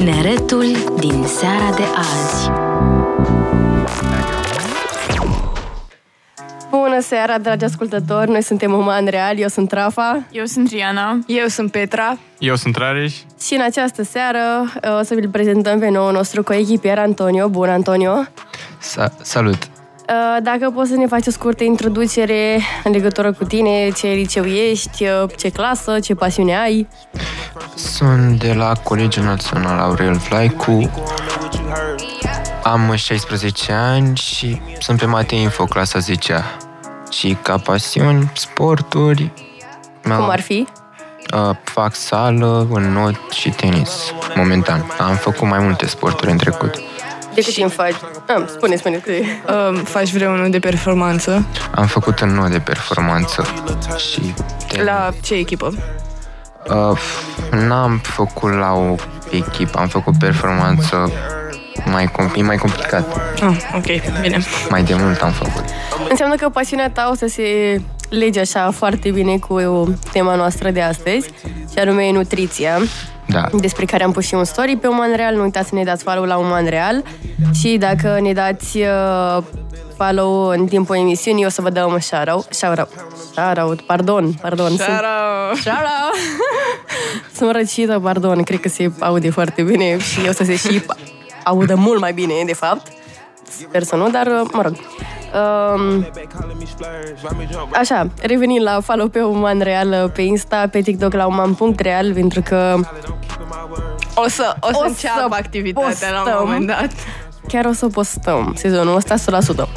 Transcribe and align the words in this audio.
Tineretul 0.00 0.64
din 0.98 1.24
seara 1.26 1.74
de 1.76 1.82
azi. 1.96 2.50
Bună 6.70 7.00
seara, 7.00 7.38
dragi 7.38 7.64
ascultători! 7.64 8.30
Noi 8.30 8.42
suntem 8.42 8.72
Uman 8.72 9.06
Real, 9.06 9.38
eu 9.38 9.48
sunt 9.48 9.72
Rafa. 9.72 10.22
Eu 10.30 10.44
sunt 10.44 10.70
Riana. 10.70 11.18
Eu 11.26 11.46
sunt 11.46 11.70
Petra. 11.70 12.18
Eu 12.38 12.56
sunt 12.56 12.76
Rareș. 12.76 13.14
Și 13.40 13.54
în 13.54 13.60
această 13.60 14.02
seară 14.02 14.38
uh, 14.84 14.98
o 14.98 15.02
să 15.02 15.14
vi-l 15.14 15.28
prezentăm 15.28 15.78
pe 15.78 15.88
nou 15.88 16.10
nostru 16.10 16.42
coechipier 16.42 16.98
Antonio. 16.98 17.48
Bun, 17.48 17.68
Antonio! 17.68 18.24
Sa- 18.78 19.12
salut! 19.22 19.79
Uh, 20.10 20.42
Dacă 20.42 20.70
poți 20.70 20.90
să 20.90 20.96
ne 20.96 21.06
faci 21.06 21.26
o 21.26 21.30
scurtă 21.30 21.64
introducere 21.64 22.60
în 22.84 22.92
legătură 22.92 23.32
cu 23.32 23.44
tine, 23.44 23.90
ce 23.90 24.06
liceu 24.06 24.44
ești, 24.44 25.04
uh, 25.04 25.24
ce 25.36 25.48
clasă, 25.50 26.00
ce 26.00 26.14
pasiune 26.14 26.58
ai. 26.58 26.88
Sunt 27.74 28.38
de 28.38 28.52
la 28.52 28.72
Colegiul 28.82 29.24
Național 29.24 29.78
Aurel 29.78 30.14
Vlaicu. 30.14 30.90
Am 32.62 32.94
16 32.94 33.72
ani 33.72 34.16
și 34.16 34.60
sunt 34.78 34.98
pe 34.98 35.04
Mate 35.06 35.34
Info, 35.34 35.64
clasa 35.64 35.98
10 35.98 36.44
Și 37.10 37.36
ca 37.42 37.56
pasiuni, 37.58 38.30
sporturi, 38.34 39.32
Cum 40.02 40.30
ar 40.30 40.40
fi? 40.40 40.66
Uh, 41.34 41.56
fac 41.64 41.94
sală, 41.94 42.66
not 42.92 43.30
și 43.32 43.50
tenis, 43.50 44.12
momentan. 44.34 44.84
Am 44.98 45.14
făcut 45.14 45.48
mai 45.48 45.58
multe 45.58 45.86
sporturi 45.86 46.30
în 46.30 46.36
trecut. 46.36 46.74
De 47.34 47.40
cât 47.42 47.54
timp 47.54 47.72
faci? 47.72 47.94
Ah, 48.26 48.42
spune, 48.46 48.76
spune. 48.76 48.96
cât- 48.96 49.24
Um, 49.68 49.74
faci 49.76 50.10
vreunul 50.12 50.50
de 50.50 50.58
performanță? 50.58 51.46
Am 51.74 51.86
făcut 51.86 52.18
în 52.20 52.28
not 52.34 52.50
de 52.50 52.58
performanță 52.58 53.44
și 54.10 54.34
tenis. 54.68 54.84
La 54.86 55.10
ce 55.22 55.34
echipă? 55.34 55.72
Uh, 56.68 56.98
n-am 57.66 57.98
făcut 58.02 58.52
la 58.52 58.72
o 58.72 58.94
echipă, 59.30 59.78
am 59.78 59.88
făcut 59.88 60.18
performanță 60.18 61.10
mai, 61.84 62.06
com- 62.06 62.34
e 62.36 62.42
mai 62.42 62.56
complicat. 62.56 63.20
Ah, 63.42 63.56
ok, 63.76 64.20
bine. 64.20 64.38
Mai 64.70 64.82
de 64.82 64.94
mult 64.94 65.20
am 65.20 65.30
făcut. 65.30 65.64
Înseamnă 66.08 66.34
că 66.34 66.48
pasiunea 66.48 66.90
ta 66.90 67.08
o 67.12 67.14
să 67.14 67.26
se 67.26 67.42
lege 68.08 68.40
așa 68.40 68.70
foarte 68.70 69.10
bine 69.10 69.38
cu 69.38 69.94
tema 70.12 70.34
noastră 70.34 70.70
de 70.70 70.80
astăzi, 70.82 71.28
și 71.72 71.78
anume 71.78 72.12
nutriția. 72.12 72.78
Da. 73.30 73.46
despre 73.60 73.84
care 73.84 74.04
am 74.04 74.12
pus 74.12 74.26
și 74.26 74.34
un 74.34 74.44
story 74.44 74.76
pe 74.76 74.86
Uman 74.86 75.16
Real. 75.16 75.34
Nu 75.34 75.42
uitați 75.42 75.68
să 75.68 75.74
ne 75.74 75.84
dați 75.84 76.02
follow 76.02 76.24
la 76.24 76.36
Uman 76.36 76.66
Real 76.66 77.02
și 77.60 77.76
dacă 77.76 78.18
ne 78.22 78.32
dați 78.32 78.78
uh, 78.78 79.42
follow 79.96 80.48
în 80.48 80.66
timpul 80.66 80.96
emisiunii, 80.96 81.44
o 81.44 81.48
să 81.48 81.62
vă 81.62 81.70
dăm 81.70 81.98
shout-out. 82.00 82.46
Shout-out. 82.50 82.88
Shout-out. 83.32 83.80
Pardon, 83.80 84.32
pardon. 84.40 84.66
Sunt, 84.66 84.80
shout-out. 84.80 86.16
Sunt 87.36 87.50
răcită, 87.50 87.98
pardon. 88.02 88.42
Cred 88.42 88.60
că 88.60 88.68
se 88.68 88.90
aude 88.98 89.30
foarte 89.30 89.62
bine 89.62 89.98
și 89.98 90.20
o 90.28 90.32
să 90.32 90.44
se 90.44 90.56
și 90.56 90.82
audă 91.44 91.74
mult 91.74 92.00
mai 92.00 92.12
bine, 92.12 92.32
de 92.46 92.54
fapt. 92.54 92.92
Sper 93.58 93.82
să 93.82 93.96
nu, 93.96 94.10
dar, 94.10 94.26
uh, 94.26 94.48
mă 94.52 94.62
rog. 94.62 94.74
Um, 95.74 96.06
așa, 97.72 98.08
revenind 98.22 98.62
la 98.62 98.80
follow 98.80 99.08
pe 99.08 99.20
Uman 99.22 99.60
Real 99.60 99.88
uh, 100.04 100.10
pe 100.12 100.22
Insta, 100.22 100.68
pe 100.70 100.80
TikTok 100.80 101.12
la 101.12 101.26
uman.real, 101.26 102.12
pentru 102.12 102.40
că 102.42 102.76
O 104.14 104.28
să, 104.28 104.56
o 104.60 104.66
să 104.72 104.78
O 104.82 104.86
înceapă 104.86 105.26
să 105.28 105.34
activitatea 105.34 106.10
la 106.10 106.18
un 106.18 106.24
postăm. 106.24 106.44
moment 106.46 106.66
dat. 106.66 106.90
chiar 107.48 107.64
o 107.64 107.72
să 107.72 107.86
postăm 107.86 108.52
sezonul 108.56 108.96
ăsta 108.96 109.14
100%. 109.66 109.68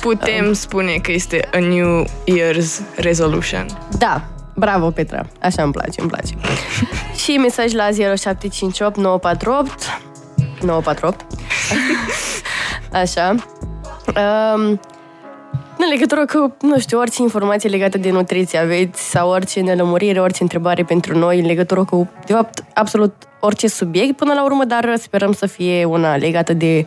Putem 0.00 0.52
spune 0.52 0.92
că 1.02 1.12
este 1.12 1.48
a 1.52 1.58
New 1.58 2.04
Year's 2.04 2.80
Resolution. 2.96 3.66
Da, 3.98 4.22
bravo 4.54 4.90
Petra, 4.90 5.26
așa 5.42 5.62
îmi 5.62 5.72
place, 5.72 6.00
îmi 6.00 6.08
place. 6.10 6.34
și 7.22 7.36
mesaj 7.36 7.72
la 7.72 7.88
0758 7.90 8.96
948 8.96 10.00
948 10.60 11.26
Așa. 12.92 13.34
Um, 14.06 14.80
în 15.80 15.88
legătură 15.90 16.24
cu, 16.24 16.56
nu 16.60 16.78
știu, 16.78 16.98
orice 16.98 17.22
informație 17.22 17.68
legată 17.68 17.98
de 17.98 18.10
nutriție 18.10 18.58
aveți 18.58 19.10
sau 19.10 19.30
orice 19.30 19.60
nelămurire, 19.60 20.20
orice 20.20 20.42
întrebare 20.42 20.82
pentru 20.82 21.18
noi 21.18 21.38
în 21.38 21.46
legătură 21.46 21.84
cu, 21.84 22.10
de 22.26 22.32
fapt, 22.32 22.64
absolut 22.74 23.14
orice 23.40 23.68
subiect 23.68 24.16
până 24.16 24.32
la 24.32 24.44
urmă, 24.44 24.64
dar 24.64 24.96
sperăm 24.96 25.32
să 25.32 25.46
fie 25.46 25.84
una 25.84 26.16
legată 26.16 26.52
de 26.52 26.84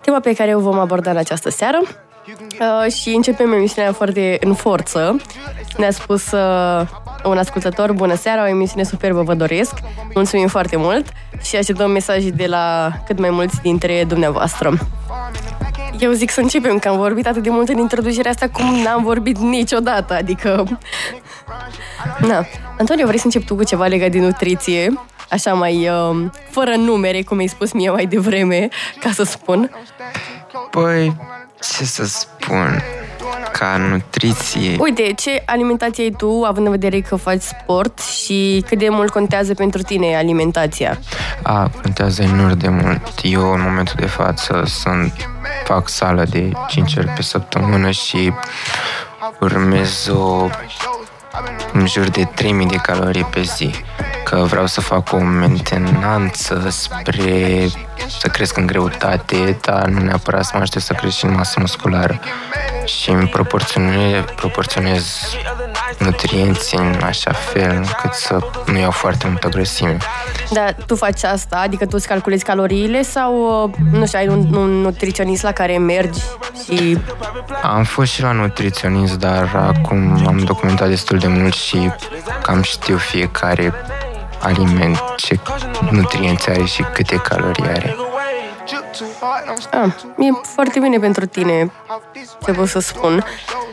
tema 0.00 0.20
pe 0.20 0.34
care 0.34 0.54
o 0.54 0.60
vom 0.60 0.78
aborda 0.78 1.10
în 1.10 1.16
această 1.16 1.50
seară. 1.50 1.80
Uh, 2.26 2.92
și 2.92 3.08
începem 3.08 3.52
emisiunea 3.52 3.92
foarte 3.92 4.38
în 4.40 4.54
forță. 4.54 5.16
Ne-a 5.76 5.90
spus 5.90 6.30
uh, 6.30 6.86
un 7.24 7.38
ascultător, 7.38 7.92
bună 7.92 8.14
seara, 8.14 8.42
o 8.42 8.48
emisiune 8.48 8.82
superbă 8.82 9.22
vă 9.22 9.34
doresc. 9.34 9.74
Mulțumim 10.14 10.48
foarte 10.48 10.76
mult 10.76 11.06
și 11.42 11.56
așteptăm 11.56 11.90
mesaje 11.90 12.30
de 12.30 12.46
la 12.46 12.92
cât 13.06 13.18
mai 13.18 13.30
mulți 13.30 13.60
dintre 13.62 14.04
dumneavoastră. 14.04 14.78
Eu 15.98 16.12
zic 16.12 16.30
să 16.30 16.40
începem, 16.40 16.78
că 16.78 16.88
am 16.88 16.96
vorbit 16.96 17.26
atât 17.26 17.42
de 17.42 17.50
mult 17.50 17.68
în 17.68 17.78
introducerea 17.78 18.30
asta 18.30 18.48
cum 18.48 18.74
n-am 18.74 19.02
vorbit 19.02 19.38
niciodată, 19.38 20.14
adică... 20.14 20.64
Na. 22.18 22.46
Antonio, 22.78 23.06
vrei 23.06 23.18
să 23.18 23.24
încep 23.24 23.44
tu 23.44 23.54
cu 23.54 23.64
ceva 23.64 23.86
legat 23.86 24.10
de 24.10 24.18
nutriție? 24.18 25.00
Așa 25.30 25.52
mai 25.52 25.88
uh, 25.88 26.30
fără 26.50 26.74
numere, 26.74 27.22
cum 27.22 27.38
ai 27.38 27.46
spus 27.46 27.72
mie 27.72 27.90
mai 27.90 28.06
devreme, 28.06 28.68
ca 29.00 29.10
să 29.10 29.22
spun. 29.22 29.70
Păi, 30.70 31.16
ce 31.76 31.84
să 31.84 32.04
spun, 32.04 32.82
ca 33.52 33.76
nutriție, 33.76 34.76
Uite, 34.78 35.12
ce 35.16 35.42
alimentație 35.46 36.02
ai 36.04 36.10
tu, 36.10 36.42
având 36.44 36.66
în 36.66 36.72
vedere 36.72 37.00
că 37.00 37.16
faci 37.16 37.40
sport 37.40 37.98
și 37.98 38.64
cât 38.66 38.78
de 38.78 38.88
mult 38.90 39.10
contează 39.10 39.54
pentru 39.54 39.82
tine 39.82 40.16
alimentația? 40.16 40.98
a, 41.42 41.70
contează 41.82 42.22
enorm 42.22 42.58
de 42.58 42.68
mult. 42.68 43.02
Eu, 43.22 43.52
în 43.52 43.60
momentul 43.62 43.94
de 43.98 44.06
față, 44.06 44.62
sunt, 44.66 45.12
fac 45.64 45.88
sală 45.88 46.24
de 46.30 46.50
5 46.68 46.96
ori 46.96 47.06
pe 47.06 47.22
săptămână 47.22 47.90
și 47.90 48.32
urmez 49.40 50.06
o 50.08 50.48
în 51.72 51.86
jur 51.86 52.08
de 52.08 52.24
3000 52.24 52.66
de 52.66 52.76
calorii 52.76 53.24
pe 53.24 53.42
zi. 53.42 53.70
Că 54.24 54.36
vreau 54.36 54.66
să 54.66 54.80
fac 54.80 55.12
o 55.12 55.18
mentenanță 55.18 56.66
spre 56.68 57.66
să 58.20 58.28
cresc 58.28 58.56
în 58.56 58.66
greutate, 58.66 59.58
dar 59.60 59.84
nu 59.84 60.00
neapărat 60.00 60.44
să 60.44 60.50
mă 60.54 60.60
aștept 60.60 60.84
să 60.84 60.92
cresc 60.92 61.16
și 61.16 61.24
în 61.24 61.32
masă 61.32 61.60
musculară. 61.60 62.20
Și 62.84 63.10
îmi 63.10 63.28
proporționez, 63.28 64.24
proporționez 64.36 65.34
nutrienții 65.98 66.78
în 66.78 67.00
așa 67.02 67.32
fel 67.32 67.70
încât 67.70 68.12
să 68.12 68.38
nu 68.66 68.78
iau 68.78 68.90
foarte 68.90 69.26
multă 69.28 69.48
grăsime. 69.48 69.96
Dar 70.50 70.76
tu 70.86 70.96
faci 70.96 71.22
asta, 71.22 71.56
adică 71.56 71.84
tu 71.84 71.90
îți 71.92 72.06
calculezi 72.06 72.44
caloriile 72.44 73.02
sau, 73.02 73.62
uh, 73.64 73.70
nu 73.92 74.06
știu, 74.06 74.18
ai 74.18 74.28
un, 74.28 74.54
un 74.54 74.70
nutriționist 74.70 75.42
la 75.42 75.52
care 75.52 75.78
mergi 75.78 76.20
și... 76.64 76.98
Am 77.62 77.84
fost 77.84 78.12
și 78.12 78.22
la 78.22 78.32
nutriționist, 78.32 79.18
dar 79.18 79.72
acum 79.76 80.26
am 80.26 80.38
documentat 80.38 80.88
destul 80.88 81.18
de 81.18 81.26
mult 81.26 81.54
și 81.54 81.90
cam 82.42 82.62
știu 82.62 82.96
fiecare 82.96 83.72
aliment 84.42 85.02
ce 85.16 85.38
nutrienți 85.90 86.50
are 86.50 86.64
și 86.64 86.82
câte 86.82 87.16
calorii 87.16 87.64
are. 87.64 87.96
Ah, 89.70 89.92
e 90.18 90.46
foarte 90.54 90.78
bine 90.80 90.98
pentru 90.98 91.26
tine, 91.26 91.72
ce 92.44 92.52
pot 92.52 92.68
să 92.68 92.78
spun. 92.78 93.24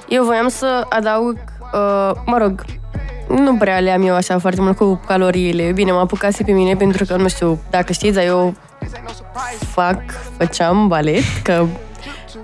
Eu 0.08 0.24
voiam 0.24 0.48
să 0.48 0.86
adaug, 0.90 1.38
uh, 1.74 2.12
mă 2.26 2.38
rog, 2.38 2.66
nu 3.28 3.56
prea 3.56 3.80
le 3.80 3.92
am 3.92 4.08
eu 4.08 4.16
așa 4.16 4.40
foarte 4.40 4.62
mult 4.62 4.78
cu 4.78 5.02
caloriile. 5.08 5.72
Bine, 5.72 5.92
mă 5.92 6.00
apucase 6.00 6.44
pe 6.44 6.52
mine 6.52 6.76
pentru 6.76 7.06
că, 7.06 7.16
nu 7.16 7.28
știu, 7.28 7.60
dacă 7.70 7.94
știți, 7.94 8.14
dar 8.14 8.24
eu 8.24 8.56
fac, 9.72 10.02
făceam 10.38 10.88
balet, 10.88 11.24
că 11.44 11.66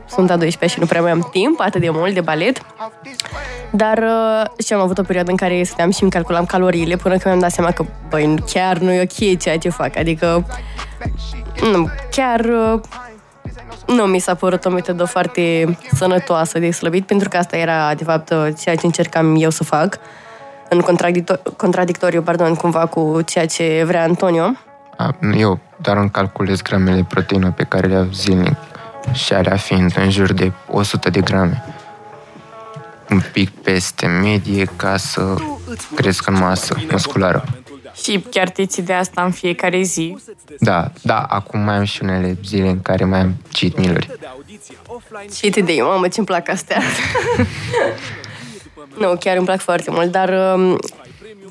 sunt 0.07 0.29
a 0.29 0.37
12 0.37 0.67
și 0.67 0.79
nu 0.79 0.85
prea 0.85 1.01
mai 1.01 1.11
am 1.11 1.27
timp 1.31 1.59
atât 1.59 1.81
de 1.81 1.89
mult 1.89 2.13
de 2.13 2.21
balet. 2.21 2.61
Dar 3.71 3.97
uh, 3.97 4.65
și 4.65 4.73
am 4.73 4.79
avut 4.79 4.97
o 4.97 5.03
perioadă 5.03 5.31
în 5.31 5.37
care 5.37 5.63
stăteam 5.63 5.91
și 5.91 6.01
îmi 6.01 6.11
calculam 6.11 6.45
caloriile 6.45 6.95
până 6.95 7.13
când 7.13 7.25
mi-am 7.25 7.39
dat 7.39 7.51
seama 7.51 7.71
că, 7.71 7.85
băi, 8.09 8.35
chiar 8.53 8.77
nu 8.77 8.91
e 8.91 9.01
ok 9.01 9.39
ceea 9.39 9.57
ce 9.57 9.69
fac. 9.69 9.97
Adică, 9.97 10.45
nu, 11.71 11.89
chiar 12.11 12.39
uh, 12.39 12.81
nu 13.87 14.03
mi 14.03 14.19
s-a 14.19 14.35
părut 14.35 14.65
o 14.65 14.69
metodă 14.69 15.03
foarte 15.03 15.77
sănătoasă 15.93 16.59
de 16.59 16.71
slăbit, 16.71 17.05
pentru 17.05 17.29
că 17.29 17.37
asta 17.37 17.57
era, 17.57 17.93
de 17.93 18.03
fapt, 18.03 18.29
uh, 18.29 18.47
ceea 18.59 18.75
ce 18.75 18.85
încercam 18.85 19.35
eu 19.37 19.49
să 19.49 19.63
fac 19.63 19.99
în 20.69 20.81
contradictor- 20.81 21.41
contradictoriu, 21.57 22.21
pardon, 22.21 22.55
cumva 22.55 22.85
cu 22.85 23.21
ceea 23.25 23.45
ce 23.45 23.83
vrea 23.85 24.03
Antonio. 24.03 24.51
A, 24.97 25.15
Eu 25.37 25.59
doar 25.81 25.97
îmi 25.97 26.09
calculez 26.09 26.61
gramele 26.61 26.95
de 26.95 27.05
proteină 27.07 27.51
pe 27.51 27.63
care 27.63 27.87
le 27.87 27.93
iau 27.93 28.07
zilnic 28.13 28.55
și 29.11 29.33
alea 29.33 29.55
fiind 29.55 29.93
în 29.97 30.09
jur 30.09 30.33
de 30.33 30.51
100 30.71 31.09
de 31.09 31.21
grame. 31.21 31.63
Un 33.09 33.21
pic 33.31 33.49
peste 33.49 34.05
medie 34.05 34.65
ca 34.75 34.97
să 34.97 35.35
cresc 35.95 36.27
în 36.27 36.37
masă 36.37 36.75
musculară. 36.91 37.43
Și 38.05 38.25
chiar 38.29 38.49
te 38.49 38.65
ții 38.65 38.83
de 38.83 38.93
asta 38.93 39.23
în 39.23 39.31
fiecare 39.31 39.81
zi. 39.81 40.17
Da, 40.59 40.91
da, 41.01 41.19
acum 41.21 41.59
mai 41.59 41.75
am 41.75 41.83
și 41.83 42.03
unele 42.03 42.37
zile 42.45 42.69
în 42.69 42.81
care 42.81 43.05
mai 43.05 43.19
am 43.19 43.35
cheat 43.51 43.77
meal-uri. 43.77 44.19
Și 45.35 45.49
te 45.49 45.61
de 45.61 45.77
mamă, 45.81 46.07
ce-mi 46.07 46.25
plac 46.25 46.49
astea. 46.49 46.81
nu, 48.99 49.15
chiar 49.19 49.35
îmi 49.35 49.45
plac 49.45 49.59
foarte 49.59 49.91
mult, 49.91 50.11
dar 50.11 50.55
um, 50.55 50.77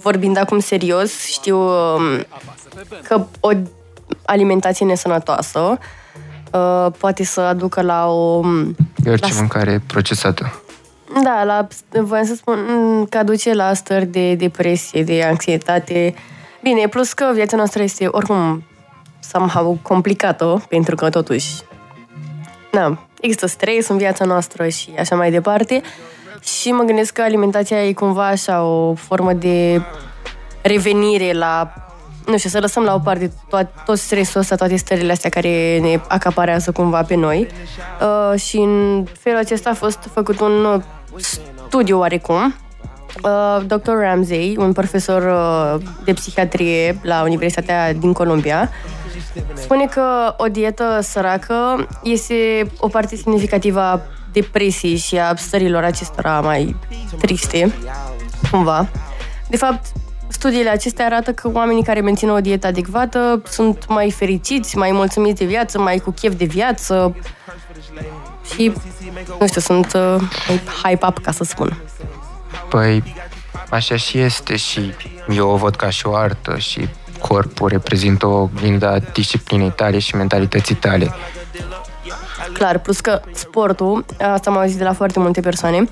vorbind 0.00 0.36
acum 0.36 0.58
serios, 0.58 1.26
știu 1.26 1.58
um, 1.58 2.24
că 3.02 3.26
o 3.40 3.50
alimentație 4.24 4.86
nesănătoasă 4.86 5.78
uh, 6.52 6.86
poate 6.98 7.24
să 7.24 7.40
aducă 7.40 7.82
la 7.82 8.06
o... 8.06 8.40
E 9.04 9.10
orice 9.10 9.32
la- 9.32 9.38
mâncare 9.38 9.82
procesată. 9.86 10.62
Da, 11.22 11.44
la, 11.44 11.66
voiam 12.00 12.24
să 12.24 12.34
spun 12.34 12.58
mm, 12.68 13.04
că 13.04 13.18
aduce 13.18 13.54
la 13.54 13.74
stări 13.74 14.06
de 14.06 14.34
depresie, 14.34 15.02
de 15.02 15.22
anxietate. 15.22 16.14
Bine, 16.64 16.88
plus 16.88 17.12
că 17.12 17.30
viața 17.34 17.56
noastră 17.56 17.82
este 17.82 18.06
oricum 18.06 18.64
somehow 19.20 19.78
complicată, 19.82 20.64
pentru 20.68 20.94
că 20.94 21.08
totuși 21.08 21.52
na, 22.72 22.98
există 23.20 23.46
stres 23.46 23.88
în 23.88 23.96
viața 23.96 24.24
noastră 24.24 24.68
și 24.68 24.94
așa 24.98 25.16
mai 25.16 25.30
departe. 25.30 25.82
Și 26.42 26.70
mă 26.70 26.82
gândesc 26.82 27.12
că 27.12 27.22
alimentația 27.22 27.84
e 27.84 27.92
cumva 27.92 28.26
așa 28.26 28.62
o 28.62 28.94
formă 28.94 29.32
de 29.32 29.82
revenire 30.62 31.32
la 31.32 31.72
nu 32.26 32.36
știu, 32.36 32.50
să 32.50 32.58
lăsăm 32.58 32.82
la 32.82 32.94
o 32.94 32.98
parte 32.98 33.32
tot, 33.48 33.66
tot 33.84 33.98
stresul 33.98 34.40
ăsta, 34.40 34.54
toate 34.54 34.76
stările 34.76 35.12
astea 35.12 35.30
care 35.30 35.78
ne 35.78 36.00
acaparează 36.08 36.72
cumva 36.72 37.02
pe 37.02 37.14
noi. 37.14 37.46
Uh, 38.00 38.40
și 38.40 38.56
în 38.56 39.04
felul 39.18 39.38
acesta 39.38 39.70
a 39.70 39.74
fost 39.74 40.08
făcut 40.12 40.40
un 40.40 40.64
uh, 40.64 40.82
studiu 41.66 41.98
oarecum. 41.98 42.54
Uh, 43.22 43.62
Dr. 43.66 43.92
Ramsey, 44.00 44.56
un 44.58 44.72
profesor 44.72 45.22
uh, 45.22 45.86
de 46.04 46.12
psihiatrie 46.12 46.98
la 47.02 47.22
Universitatea 47.22 47.92
din 47.92 48.12
Columbia, 48.12 48.70
spune 49.54 49.86
că 49.86 50.34
o 50.36 50.46
dietă 50.46 50.98
săracă 51.02 51.86
este 52.02 52.34
o 52.78 52.88
parte 52.88 53.16
semnificativă 53.16 53.80
a 53.80 54.00
depresiei 54.32 54.96
și 54.96 55.18
a 55.18 55.34
stărilor 55.34 55.82
acestora 55.82 56.40
mai 56.40 56.76
triste, 57.20 57.72
cumva. 58.50 58.88
De 59.48 59.56
fapt, 59.56 59.86
studiile 60.28 60.68
acestea 60.68 61.04
arată 61.04 61.32
că 61.32 61.50
oamenii 61.52 61.82
care 61.82 62.00
mențin 62.00 62.30
o 62.30 62.40
dietă 62.40 62.66
adecvată 62.66 63.42
sunt 63.46 63.86
mai 63.88 64.10
fericiți, 64.10 64.76
mai 64.76 64.92
mulțumiți 64.92 65.38
de 65.38 65.44
viață, 65.44 65.78
mai 65.78 65.98
cu 65.98 66.10
chef 66.10 66.34
de 66.34 66.44
viață 66.44 67.16
și, 68.54 68.72
nu 69.40 69.46
știu, 69.46 69.60
sunt 69.60 69.92
uh, 69.92 70.16
mai 70.48 70.60
hype 70.82 71.06
up, 71.06 71.18
ca 71.18 71.30
să 71.30 71.44
spun. 71.44 71.82
Păi, 72.68 73.02
așa 73.70 73.96
și 73.96 74.18
este 74.18 74.56
și 74.56 74.92
eu 75.28 75.48
o 75.48 75.56
văd 75.56 75.76
ca 75.76 75.90
și 75.90 76.06
o 76.06 76.14
artă 76.14 76.58
și 76.58 76.88
corpul 77.20 77.68
reprezintă 77.68 78.26
o 78.26 78.40
oglindă 78.40 78.88
a 78.88 78.98
disciplinei 78.98 79.70
tale 79.70 79.98
și 79.98 80.16
mentalității 80.16 80.74
tale. 80.74 81.10
Clar, 82.52 82.78
plus 82.78 83.00
că 83.00 83.20
sportul, 83.32 84.04
asta 84.32 84.50
am 84.50 84.56
auzit 84.56 84.76
de 84.78 84.84
la 84.84 84.92
foarte 84.92 85.18
multe 85.18 85.40
persoane, 85.40 85.88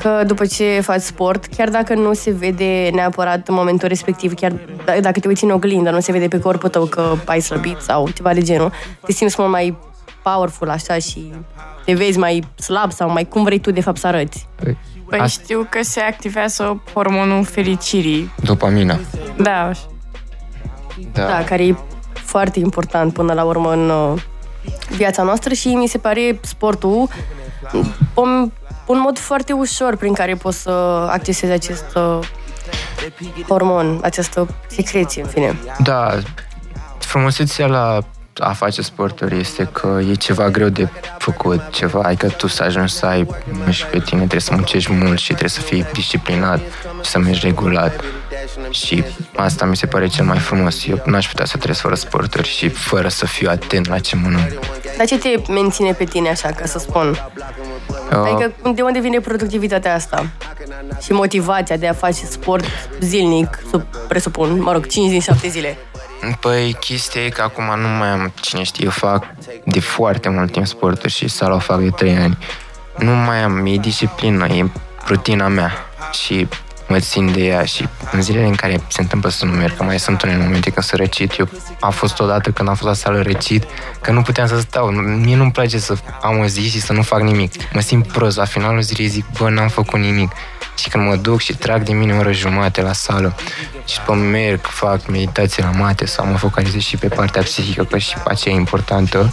că 0.00 0.22
după 0.26 0.46
ce 0.46 0.80
faci 0.82 1.00
sport, 1.00 1.46
chiar 1.46 1.68
dacă 1.68 1.94
nu 1.94 2.12
se 2.12 2.30
vede 2.30 2.90
neapărat 2.92 3.48
în 3.48 3.54
momentul 3.54 3.88
respectiv, 3.88 4.34
chiar 4.34 4.52
d- 4.52 5.00
dacă 5.00 5.20
te 5.20 5.28
uiți 5.28 5.44
în 5.44 5.50
oglindă, 5.50 5.90
nu 5.90 6.00
se 6.00 6.12
vede 6.12 6.28
pe 6.28 6.38
corpul 6.38 6.68
tău 6.68 6.84
că 6.84 7.14
ai 7.24 7.40
slăbit 7.40 7.80
sau 7.80 8.08
ceva 8.08 8.34
de 8.34 8.42
genul, 8.42 8.72
te 9.06 9.12
simți 9.12 9.34
mult 9.38 9.50
mai 9.50 9.76
powerful 10.22 10.70
așa 10.70 10.98
și 10.98 11.32
te 11.84 11.92
vezi 11.92 12.18
mai 12.18 12.44
slab 12.56 12.92
sau 12.92 13.10
mai 13.10 13.24
cum 13.28 13.42
vrei 13.44 13.58
tu 13.58 13.70
de 13.70 13.80
fapt 13.80 13.98
să 13.98 14.06
arăți. 14.06 14.48
Păi, 14.62 14.78
Păi 15.16 15.20
asta, 15.20 15.42
știu 15.42 15.66
că 15.70 15.82
se 15.82 16.00
activează 16.00 16.82
hormonul 16.92 17.44
fericirii. 17.44 18.32
dopamina. 18.42 18.98
Da, 19.36 19.70
Da. 21.12 21.26
Da, 21.26 21.44
care 21.44 21.64
e 21.66 21.74
foarte 22.14 22.58
important 22.58 23.12
până 23.12 23.32
la 23.32 23.44
urmă 23.44 23.72
în 23.72 23.90
uh, 23.90 24.22
viața 24.96 25.22
noastră 25.22 25.54
și 25.54 25.68
mi 25.68 25.86
se 25.86 25.98
pare 25.98 26.38
sportul 26.40 27.08
un, 28.14 28.50
un 28.86 28.98
mod 28.98 29.18
foarte 29.18 29.52
ușor 29.52 29.96
prin 29.96 30.12
care 30.12 30.34
poți 30.34 30.62
să 30.62 30.70
accesezi 31.10 31.52
acest 31.52 31.94
uh, 31.94 32.18
hormon, 33.48 33.98
această 34.02 34.48
secreție, 34.66 35.22
în 35.22 35.28
fine. 35.28 35.58
Da, 35.82 36.18
frumusețea 36.98 37.66
la 37.66 37.98
a 38.38 38.52
face 38.52 38.82
sporturi 38.82 39.38
este 39.38 39.68
că 39.72 40.00
e 40.10 40.14
ceva 40.14 40.50
greu 40.50 40.68
de 40.68 40.88
făcut, 41.18 41.60
ceva, 41.70 42.00
adică 42.02 42.28
tu 42.28 42.46
să 42.46 42.62
ajungi 42.62 42.92
să 42.92 43.06
ai 43.06 43.26
și 43.70 43.86
pe 43.86 43.98
tine, 43.98 44.18
trebuie 44.18 44.40
să 44.40 44.54
muncești 44.54 44.92
mult 44.92 45.18
și 45.18 45.26
trebuie 45.26 45.48
să 45.48 45.60
fii 45.60 45.86
disciplinat 45.92 46.60
și 47.02 47.10
să 47.10 47.18
mergi 47.18 47.46
regulat. 47.46 48.04
Și 48.70 49.04
asta 49.36 49.64
mi 49.64 49.76
se 49.76 49.86
pare 49.86 50.06
cel 50.06 50.24
mai 50.24 50.38
frumos. 50.38 50.86
Eu 50.86 51.02
n-aș 51.04 51.28
putea 51.28 51.44
să 51.44 51.56
trăiesc 51.56 51.80
fără 51.80 51.94
sporturi 51.94 52.48
și 52.48 52.68
fără 52.68 53.08
să 53.08 53.26
fiu 53.26 53.48
atent 53.50 53.88
la 53.88 53.98
ce 53.98 54.16
mănânc. 54.16 54.48
Dar 54.96 55.06
ce 55.06 55.18
te 55.18 55.52
menține 55.52 55.92
pe 55.92 56.04
tine 56.04 56.28
așa, 56.28 56.48
ca 56.48 56.66
să 56.66 56.78
spun? 56.78 57.08
Uh, 58.12 58.32
Adică 58.32 58.52
de 58.74 58.82
unde 58.82 59.00
vine 59.00 59.20
productivitatea 59.20 59.94
asta? 59.94 60.26
Și 61.02 61.12
motivația 61.12 61.76
de 61.76 61.88
a 61.88 61.92
face 61.92 62.24
sport 62.24 62.64
zilnic, 63.00 63.58
sub, 63.70 63.82
presupun, 64.08 64.60
mă 64.62 64.72
rog, 64.72 64.86
5 64.86 65.10
din 65.10 65.20
7 65.20 65.48
zile. 65.48 65.76
Păi, 66.40 66.76
chestia 66.80 67.24
e 67.24 67.28
că 67.28 67.42
acum 67.42 67.80
nu 67.80 67.88
mai 67.88 68.08
am, 68.08 68.32
cine 68.40 68.62
știe, 68.62 68.84
eu 68.84 68.90
fac 68.90 69.26
de 69.64 69.80
foarte 69.80 70.28
mult 70.28 70.52
timp 70.52 70.66
sporturi 70.66 71.12
și 71.12 71.28
sala 71.28 71.54
o 71.54 71.58
fac 71.58 71.80
de 71.80 71.90
3 71.90 72.16
ani. 72.16 72.38
Nu 72.98 73.10
mai 73.10 73.42
am, 73.42 73.66
e 73.66 73.76
disciplină, 73.76 74.46
e 74.46 74.70
rutina 75.06 75.48
mea 75.48 75.72
și 76.12 76.48
mă 76.88 76.98
țin 76.98 77.32
de 77.32 77.40
ea 77.40 77.64
și 77.64 77.88
în 78.12 78.22
zilele 78.22 78.46
în 78.46 78.54
care 78.54 78.80
se 78.88 79.00
întâmplă 79.00 79.30
să 79.30 79.44
nu 79.44 79.52
merg, 79.52 79.76
că 79.76 79.82
mai 79.82 79.98
sunt 79.98 80.22
unele 80.22 80.42
momente 80.42 80.70
când 80.70 80.86
sunt 80.86 81.00
răcit, 81.00 81.38
eu 81.38 81.48
a 81.80 81.90
fost 81.90 82.20
odată 82.20 82.50
când 82.50 82.68
am 82.68 82.74
fost 82.74 82.88
la 82.88 82.94
sală 82.94 83.22
răcit, 83.22 83.64
că 84.00 84.12
nu 84.12 84.22
puteam 84.22 84.46
să 84.46 84.60
stau, 84.60 84.86
mie 84.90 85.36
nu-mi 85.36 85.52
place 85.52 85.78
să 85.78 85.96
am 86.22 86.38
o 86.38 86.46
zi 86.46 86.70
și 86.70 86.80
să 86.80 86.92
nu 86.92 87.02
fac 87.02 87.20
nimic. 87.20 87.72
Mă 87.72 87.80
simt 87.80 88.06
prost, 88.06 88.36
la 88.36 88.44
finalul 88.44 88.80
zilei 88.80 89.06
zic, 89.06 89.24
bă, 89.38 89.50
n-am 89.50 89.68
făcut 89.68 90.00
nimic. 90.00 90.32
Și 90.76 90.88
când 90.88 91.06
mă 91.06 91.16
duc 91.16 91.40
și 91.40 91.56
trag 91.56 91.82
de 91.82 91.92
mine 91.92 92.12
o 92.12 92.16
oră 92.16 92.32
jumate 92.32 92.82
la 92.82 92.92
sală 92.92 93.34
și 93.86 93.98
după 93.98 94.14
merg, 94.14 94.60
fac 94.66 95.06
meditație 95.06 95.62
la 95.62 95.70
mate 95.70 96.06
sau 96.06 96.26
mă 96.26 96.36
focalizez 96.36 96.80
și 96.80 96.96
pe 96.96 97.08
partea 97.08 97.42
psihică, 97.42 97.84
că 97.84 97.98
și 97.98 98.14
aceea 98.24 98.54
e 98.54 98.58
importantă, 98.58 99.32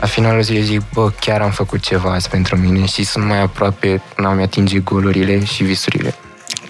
la 0.00 0.06
finalul 0.06 0.42
zilei 0.42 0.62
zic, 0.62 0.82
bă, 0.92 1.10
chiar 1.20 1.40
am 1.40 1.50
făcut 1.50 1.80
ceva 1.80 2.12
azi 2.12 2.28
pentru 2.28 2.56
mine 2.56 2.86
și 2.86 3.04
sunt 3.04 3.24
mai 3.24 3.40
aproape 3.40 4.02
când 4.14 4.26
am 4.26 4.40
atinge 4.40 4.78
golurile 4.78 5.44
și 5.44 5.62
visurile. 5.62 6.14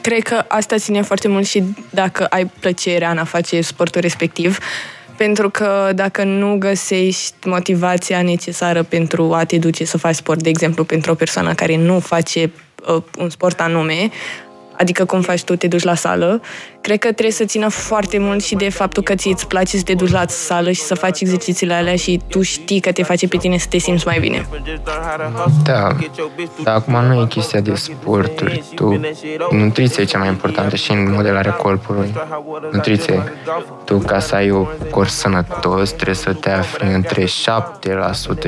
Cred 0.00 0.22
că 0.22 0.44
asta 0.48 0.76
ține 0.76 1.02
foarte 1.02 1.28
mult 1.28 1.46
și 1.46 1.62
dacă 1.90 2.26
ai 2.26 2.50
plăcerea 2.60 3.10
în 3.10 3.18
a 3.18 3.24
face 3.24 3.60
sportul 3.60 4.00
respectiv, 4.00 4.58
pentru 5.16 5.50
că 5.50 5.90
dacă 5.94 6.24
nu 6.24 6.56
găsești 6.58 7.34
motivația 7.44 8.22
necesară 8.22 8.82
pentru 8.82 9.32
a 9.34 9.44
te 9.44 9.58
duce 9.58 9.84
să 9.84 9.98
faci 9.98 10.14
sport, 10.14 10.42
de 10.42 10.48
exemplu, 10.48 10.84
pentru 10.84 11.12
o 11.12 11.14
persoană 11.14 11.54
care 11.54 11.76
nu 11.76 12.00
face 12.00 12.42
uh, 12.42 12.61
un 13.18 13.30
sport 13.30 13.60
anume, 13.60 14.10
adică 14.82 15.04
cum 15.04 15.20
faci 15.20 15.42
tu, 15.42 15.56
te 15.56 15.66
duci 15.66 15.82
la 15.82 15.94
sală, 15.94 16.40
cred 16.80 16.98
că 16.98 17.06
trebuie 17.06 17.30
să 17.30 17.44
țină 17.44 17.68
foarte 17.68 18.18
mult 18.18 18.44
și 18.44 18.54
de 18.54 18.68
faptul 18.68 19.02
că 19.02 19.14
ție 19.14 19.32
îți 19.32 19.46
place 19.46 19.76
să 19.76 19.82
te 19.82 19.94
duci 19.94 20.10
la 20.10 20.24
sală 20.26 20.70
și 20.70 20.80
să 20.80 20.94
faci 20.94 21.20
exercițiile 21.20 21.74
alea 21.74 21.96
și 21.96 22.20
tu 22.28 22.42
știi 22.42 22.80
că 22.80 22.92
te 22.92 23.02
face 23.02 23.28
pe 23.28 23.36
tine 23.36 23.58
să 23.58 23.66
te 23.68 23.78
simți 23.78 24.06
mai 24.06 24.18
bine. 24.20 24.46
Da, 25.64 25.96
dar 26.64 26.74
acum 26.74 27.04
nu 27.04 27.20
e 27.20 27.26
chestia 27.26 27.60
de 27.60 27.74
sporturi. 27.74 28.64
Tu, 28.74 29.00
nutriția 29.50 30.02
e 30.02 30.06
cea 30.06 30.18
mai 30.18 30.28
importantă 30.28 30.76
și 30.76 30.90
în 30.92 31.12
modelarea 31.12 31.52
corpului. 31.52 32.14
Nutriție. 32.72 33.32
Tu, 33.84 33.98
ca 33.98 34.18
să 34.18 34.34
ai 34.34 34.50
un 34.50 34.66
corp 34.90 35.08
sănătos, 35.08 35.90
trebuie 35.90 36.14
să 36.14 36.32
te 36.32 36.50
afli 36.50 36.92
între 36.92 37.24
7% 37.24 37.28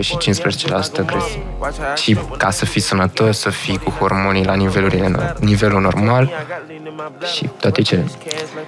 și 0.00 0.16
15% 0.16 1.04
grăsime. 1.06 1.44
Și 1.94 2.18
ca 2.38 2.50
să 2.50 2.64
fii 2.64 2.80
sănătos, 2.80 3.38
să 3.38 3.50
fii 3.50 3.78
cu 3.78 3.90
hormonii 3.90 4.44
la 4.44 4.54
nivelurile, 4.54 5.34
nivelul 5.40 5.80
normal 5.80 6.23
și 7.34 7.50
toate 7.60 7.82
cele. 7.82 8.04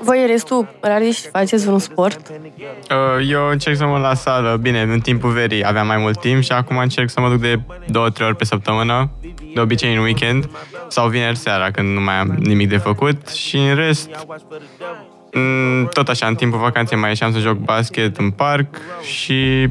Voi, 0.01 0.25
restul, 0.27 0.69
Rariș, 0.81 1.19
faceți 1.19 1.65
vreun 1.65 1.79
sport? 1.79 2.29
Uh, 2.29 3.29
Eu 3.31 3.49
încerc 3.49 3.77
să 3.77 3.87
mă 3.87 3.99
la 3.99 4.15
sală. 4.15 4.57
Bine, 4.57 4.81
în 4.81 5.01
timpul 5.01 5.31
verii 5.31 5.67
aveam 5.67 5.87
mai 5.87 5.97
mult 5.97 6.21
timp 6.21 6.43
și 6.43 6.53
acum 6.53 6.77
încerc 6.77 7.11
să 7.11 7.21
mă 7.21 7.29
duc 7.29 7.41
de 7.41 7.61
două, 7.87 8.11
trei 8.11 8.27
ori 8.27 8.37
pe 8.37 8.45
săptămână, 8.45 9.11
de 9.55 9.61
obicei 9.61 9.95
în 9.95 10.03
weekend 10.03 10.51
sau 10.89 11.09
vineri 11.09 11.37
seara 11.37 11.71
când 11.71 11.89
nu 11.89 12.01
mai 12.01 12.15
am 12.15 12.37
nimic 12.39 12.69
de 12.69 12.77
făcut 12.77 13.29
și 13.29 13.57
în 13.57 13.75
rest 13.75 14.11
mm, 15.33 15.89
tot 15.93 16.09
așa, 16.09 16.27
în 16.27 16.35
timpul 16.35 16.59
vacanței 16.59 16.99
mai 16.99 17.09
ieșeam 17.09 17.33
să 17.33 17.39
joc 17.39 17.57
basket 17.57 18.17
în 18.17 18.31
parc 18.31 18.77
și 19.03 19.69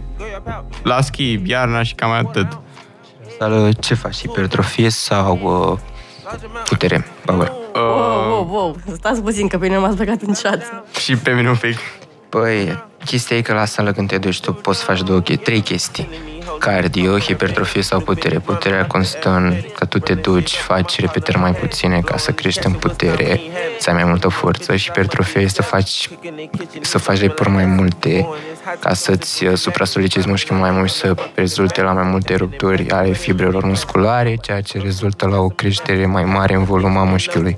la 0.84 1.02
schi, 1.02 1.42
iarna 1.46 1.84
și 1.84 1.94
cam 1.94 2.12
atât. 2.12 2.48
Sală, 3.40 3.70
ce 3.80 3.94
faci? 3.94 4.18
Hipertrofie 4.18 4.90
sau 4.90 5.40
uh, 5.44 5.80
putere? 6.70 7.06
Power? 7.26 7.52
Wow, 7.74 8.30
wow, 8.30 8.48
wow, 8.52 8.76
stați 8.98 9.22
puțin, 9.22 9.48
că 9.48 9.58
pe 9.58 9.66
mine 9.66 9.78
m-ați 9.78 9.98
băgat 9.98 10.22
în 10.22 10.34
chat. 10.34 10.62
Și 11.00 11.16
pe 11.18 11.32
mine 11.32 11.50
un 11.50 11.56
pic. 11.56 11.78
Păi, 12.40 12.84
chestia 13.06 13.38
e 13.38 13.42
că 13.42 13.54
la 13.54 13.66
sală 13.66 13.92
când 13.92 14.08
te 14.08 14.18
duci, 14.18 14.40
tu 14.40 14.54
poți 14.54 14.80
să 14.80 14.86
faci 14.86 15.02
două, 15.02 15.22
che- 15.22 15.42
trei 15.44 15.62
chestii. 15.62 16.10
Cardio, 16.60 17.20
hipertrofie 17.20 17.82
sau 17.82 18.00
putere. 18.00 18.40
Puterea 18.40 18.86
constă 18.86 19.30
în 19.30 19.56
că 19.76 19.86
tu 19.86 20.00
te 20.00 20.14
duci, 20.14 20.56
faci 20.56 21.00
repetări 21.00 21.38
mai 21.38 21.52
puține 21.52 22.00
ca 22.00 22.18
să 22.18 22.32
crești 22.32 22.66
în 22.66 22.74
putere, 22.74 23.42
să 23.80 23.90
ai 23.90 23.96
mai 23.96 24.04
multă 24.04 24.28
forță 24.28 24.76
și 24.76 24.86
hipertrofia 24.86 25.42
este 25.42 25.62
să 25.62 25.68
faci, 25.68 26.10
să 26.82 26.98
faci 26.98 27.20
repări 27.20 27.50
mai 27.50 27.66
multe 27.66 28.28
ca 28.80 28.94
să-ți 28.94 29.46
uh, 29.46 29.58
supra-solicitezi 29.58 30.28
mușchiul 30.28 30.58
mai 30.58 30.72
mult 30.72 30.90
și 30.90 30.96
să 30.96 31.16
rezulte 31.34 31.82
la 31.82 31.92
mai 31.92 32.08
multe 32.08 32.36
rupturi 32.36 32.90
ale 32.90 33.12
fibrelor 33.12 33.64
musculare, 33.64 34.36
ceea 34.36 34.62
ce 34.62 34.78
rezultă 34.78 35.28
la 35.28 35.38
o 35.38 35.48
creștere 35.48 36.06
mai 36.06 36.24
mare 36.24 36.54
în 36.54 36.64
volum 36.64 36.98
a 36.98 37.04
mușchiului. 37.04 37.58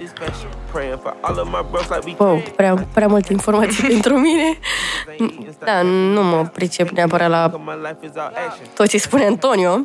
Wow, 2.18 2.42
prea, 2.56 2.88
prea 2.94 3.08
multe 3.08 3.34
informații 3.34 3.84
pentru 3.94 4.18
mine. 4.18 4.58
Da, 5.66 5.82
nu 5.82 6.24
mă 6.24 6.50
pricep 6.54 6.90
neapărat 6.90 7.30
la 7.30 7.52
tot 8.76 8.88
ce 8.88 8.98
spune 8.98 9.26
Antonio. 9.26 9.80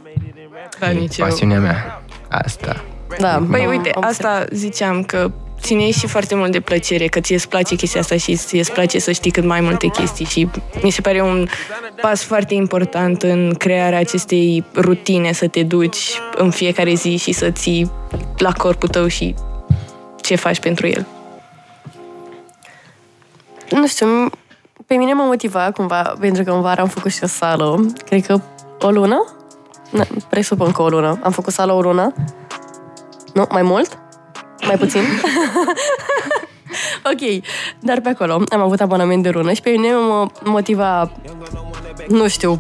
Da, 0.79 0.89
nici 0.89 1.17
eu. 1.17 1.27
Pasiunea 1.27 1.59
mea. 1.61 2.03
Asta. 2.29 2.85
Da, 3.19 3.43
Păi 3.51 3.61
am- 3.63 3.69
uite, 3.69 3.91
am 3.95 4.05
asta 4.05 4.45
ziceam 4.51 5.03
că 5.03 5.31
ține 5.61 5.91
și 5.91 6.07
foarte 6.07 6.35
mult 6.35 6.53
de 6.53 6.61
plăcere, 6.61 7.07
că 7.07 7.21
ție 7.21 7.35
îți 7.35 7.49
place 7.49 7.75
chestia 7.75 8.01
asta 8.01 8.17
și 8.17 8.37
ție 8.37 8.59
îți 8.59 8.73
place 8.73 8.99
să 8.99 9.13
știi 9.13 9.31
cât 9.31 9.45
mai 9.45 9.61
multe 9.61 9.87
chestii 9.87 10.25
și 10.25 10.49
mi 10.83 10.91
se 10.91 11.01
pare 11.01 11.21
un 11.23 11.47
pas 12.01 12.23
foarte 12.23 12.55
important 12.55 13.23
în 13.23 13.55
crearea 13.59 13.99
acestei 13.99 14.65
rutine, 14.75 15.33
să 15.33 15.49
te 15.49 15.63
duci 15.63 16.21
în 16.37 16.51
fiecare 16.51 16.95
zi 16.95 17.17
și 17.17 17.33
să 17.33 17.51
ții 17.51 17.91
la 18.39 18.53
corpul 18.53 18.89
tău 18.89 19.07
și 19.07 19.35
ce 20.23 20.35
faci 20.37 20.61
pentru 20.61 20.87
el. 20.87 21.07
Nu 23.71 23.87
știu, 23.87 24.07
m- 24.07 24.33
pe 24.87 24.95
mine 24.95 25.12
m-a 25.12 25.25
motivat 25.25 25.75
cumva, 25.75 26.14
pentru 26.21 26.45
că 26.45 26.50
în 26.50 26.61
vară 26.61 26.81
am 26.81 26.88
făcut 26.88 27.12
și 27.12 27.21
o 27.23 27.26
sală, 27.26 27.87
cred 28.05 28.26
că 28.26 28.41
o 28.81 28.91
lună? 28.91 29.25
Na, 29.91 30.05
presupun 30.29 30.73
că 30.73 30.83
o 30.83 30.88
lună. 30.88 31.19
Am 31.23 31.31
făcut 31.31 31.52
sală 31.52 31.73
o 31.73 31.81
lună. 31.81 32.12
Nu, 33.35 33.47
mai 33.50 33.62
mult? 33.62 33.99
Mai 34.67 34.79
puțin? 34.79 35.00
ok, 37.12 37.43
dar 37.81 38.00
pe 38.00 38.09
acolo 38.09 38.43
am 38.49 38.61
avut 38.61 38.81
abonament 38.81 39.23
de 39.23 39.31
lună 39.31 39.52
și 39.52 39.62
pe 39.62 39.71
mine 39.71 39.93
mă 39.93 40.26
motiva, 40.45 41.11
nu 42.09 42.29
știu, 42.29 42.57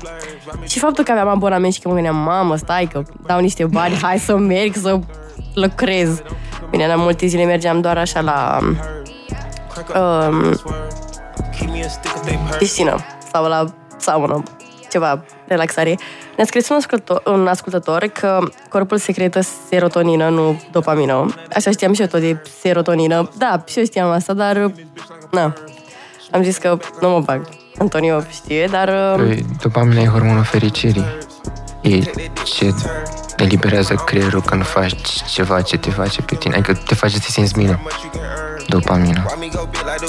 și 0.66 0.78
faptul 0.78 1.04
că 1.04 1.10
aveam 1.10 1.28
abonament 1.28 1.72
și 1.72 1.80
că 1.80 1.88
mă 1.88 1.94
gândeam, 1.94 2.16
mamă, 2.16 2.56
stai 2.56 2.88
că 2.92 3.02
dau 3.26 3.40
niște 3.40 3.64
bani, 3.64 3.98
hai 4.02 4.18
să 4.18 4.36
merg, 4.36 4.74
să 4.74 4.98
lucrez. 5.54 6.22
Bine, 6.72 6.86
la 6.86 6.94
multe 6.94 7.26
zile 7.26 7.44
mergeam 7.44 7.80
doar 7.80 7.98
așa 7.98 8.20
la 8.20 8.58
um, 10.28 10.60
piscină 12.58 12.96
sau 13.32 13.44
la 13.44 13.64
saună, 13.96 14.42
ceva, 14.90 15.24
relaxare. 15.46 15.98
Ne-a 16.36 16.46
scris 16.46 16.68
un 16.68 16.76
ascultător, 16.76 17.34
un 17.34 17.46
ascultător 17.46 18.06
că 18.06 18.38
corpul 18.68 18.98
secretă 18.98 19.40
serotonină, 19.68 20.28
nu 20.28 20.62
dopamină. 20.70 21.34
Așa 21.54 21.70
știam 21.70 21.92
și 21.92 22.00
eu 22.00 22.06
tot 22.06 22.20
de 22.20 22.42
serotonină. 22.60 23.30
Da, 23.36 23.62
și 23.66 23.78
eu 23.78 23.84
știam 23.84 24.10
asta, 24.10 24.32
dar 24.32 24.72
na, 25.30 25.54
am 26.30 26.42
zis 26.42 26.56
că 26.56 26.78
nu 27.00 27.08
mă 27.08 27.20
bag. 27.20 27.48
Antonio 27.78 28.20
știe, 28.30 28.68
dar 28.70 29.16
um, 29.18 29.26
Păi, 29.26 29.46
dopamina 29.62 30.00
e 30.00 30.06
hormonul 30.06 30.44
fericirii. 30.44 31.04
E 31.80 31.98
ce 32.44 32.74
eliberează 33.36 33.94
creierul 33.94 34.40
când 34.42 34.64
faci 34.66 35.22
ceva 35.32 35.60
ce 35.60 35.76
te 35.76 35.90
face 35.90 36.22
pe 36.22 36.34
tine. 36.34 36.54
Adică 36.54 36.72
te 36.86 36.94
face 36.94 37.14
să 37.14 37.20
te 37.24 37.30
simți 37.30 37.54
bine. 37.54 37.80
Dopamina. 38.68 39.24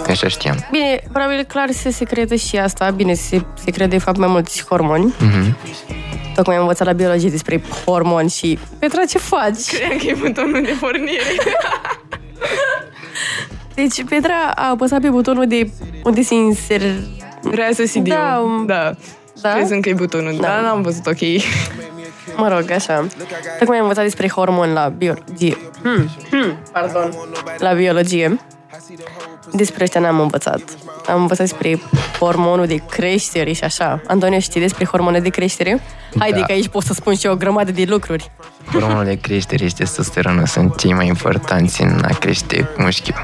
Așa 0.10 0.28
știam. 0.28 0.68
bine, 0.72 1.00
probabil 1.12 1.44
clar 1.44 1.72
se 1.72 1.92
secretă 1.92 2.36
și 2.36 2.58
asta. 2.58 2.90
Bine, 2.90 3.14
se 3.14 3.46
secretă 3.64 3.90
de 3.90 3.98
fapt 3.98 4.18
mai 4.18 4.28
mulți 4.28 4.66
hormoni. 4.68 5.14
Mhm. 5.20 5.58
Tocmai 6.36 6.56
am 6.56 6.62
învățat 6.62 6.88
la 6.88 6.94
biologie 6.94 7.30
despre 7.30 7.62
hormoni 7.86 8.30
și 8.30 8.60
Petra, 8.80 9.06
ce 9.06 9.18
faci? 9.18 9.66
Credeam 9.68 9.98
că 9.98 10.06
e 10.06 10.16
butonul 10.20 10.62
de 10.64 10.76
pornire. 10.80 11.22
Deci 13.76 14.04
Petra 14.10 14.52
a 14.56 14.70
apăsat 14.70 15.02
pe 15.02 15.10
butonul 15.10 15.48
de 15.48 15.70
unde 16.04 16.22
se 16.22 16.34
inser... 16.34 16.82
Rează 17.52 17.84
CD-ul. 17.84 18.04
Da, 18.04 18.42
um, 18.44 18.66
da. 18.66 18.96
Da? 19.42 19.54
Crezând 19.54 19.82
că 19.82 19.90
e 19.90 19.94
butonul, 19.94 20.36
Da. 20.40 20.48
dar 20.48 20.62
n-am 20.62 20.82
văzut 20.82 21.06
ok. 21.06 21.18
Mă 22.36 22.48
rog, 22.48 22.72
așa. 22.72 23.08
Tocmai 23.60 23.78
am 23.78 23.84
învățat 23.84 24.04
despre 24.04 24.30
hormoni 24.30 24.74
la 24.74 24.88
biologie. 24.98 25.58
Hmm. 25.82 26.10
Hmm. 26.30 26.58
Pardon. 26.72 27.14
La 27.58 27.74
biologie. 27.74 28.40
Despre 29.52 29.84
ăștia 29.84 30.02
n-am 30.02 30.20
învățat. 30.20 30.62
Am 31.08 31.22
învățat 31.22 31.46
despre 31.48 31.80
hormonul 32.20 32.66
de 32.66 32.76
creștere 32.90 33.52
și 33.52 33.64
așa. 33.64 34.02
Antonio, 34.08 34.40
știi 34.40 34.62
despre 34.62 34.86
hormonul 34.86 35.22
de 35.22 35.30
creștere? 35.30 35.82
Haide 36.20 36.40
Da. 36.40 36.46
că 36.46 36.52
aici 36.52 36.68
pot 36.68 36.84
să 36.84 36.94
spun 36.94 37.16
și 37.16 37.26
eu 37.26 37.32
o 37.32 37.36
grămadă 37.36 37.72
de 37.72 37.84
lucruri. 37.88 38.32
Hormonul 38.72 39.04
de 39.04 39.16
creștere 39.20 39.68
și 39.68 39.74
testosteronă 39.76 40.46
sunt 40.46 40.78
cei 40.78 40.94
mai 40.94 41.08
importanți 41.08 41.82
în 41.82 42.02
a 42.12 42.14
crește 42.20 42.70
mușchiul. 42.78 43.24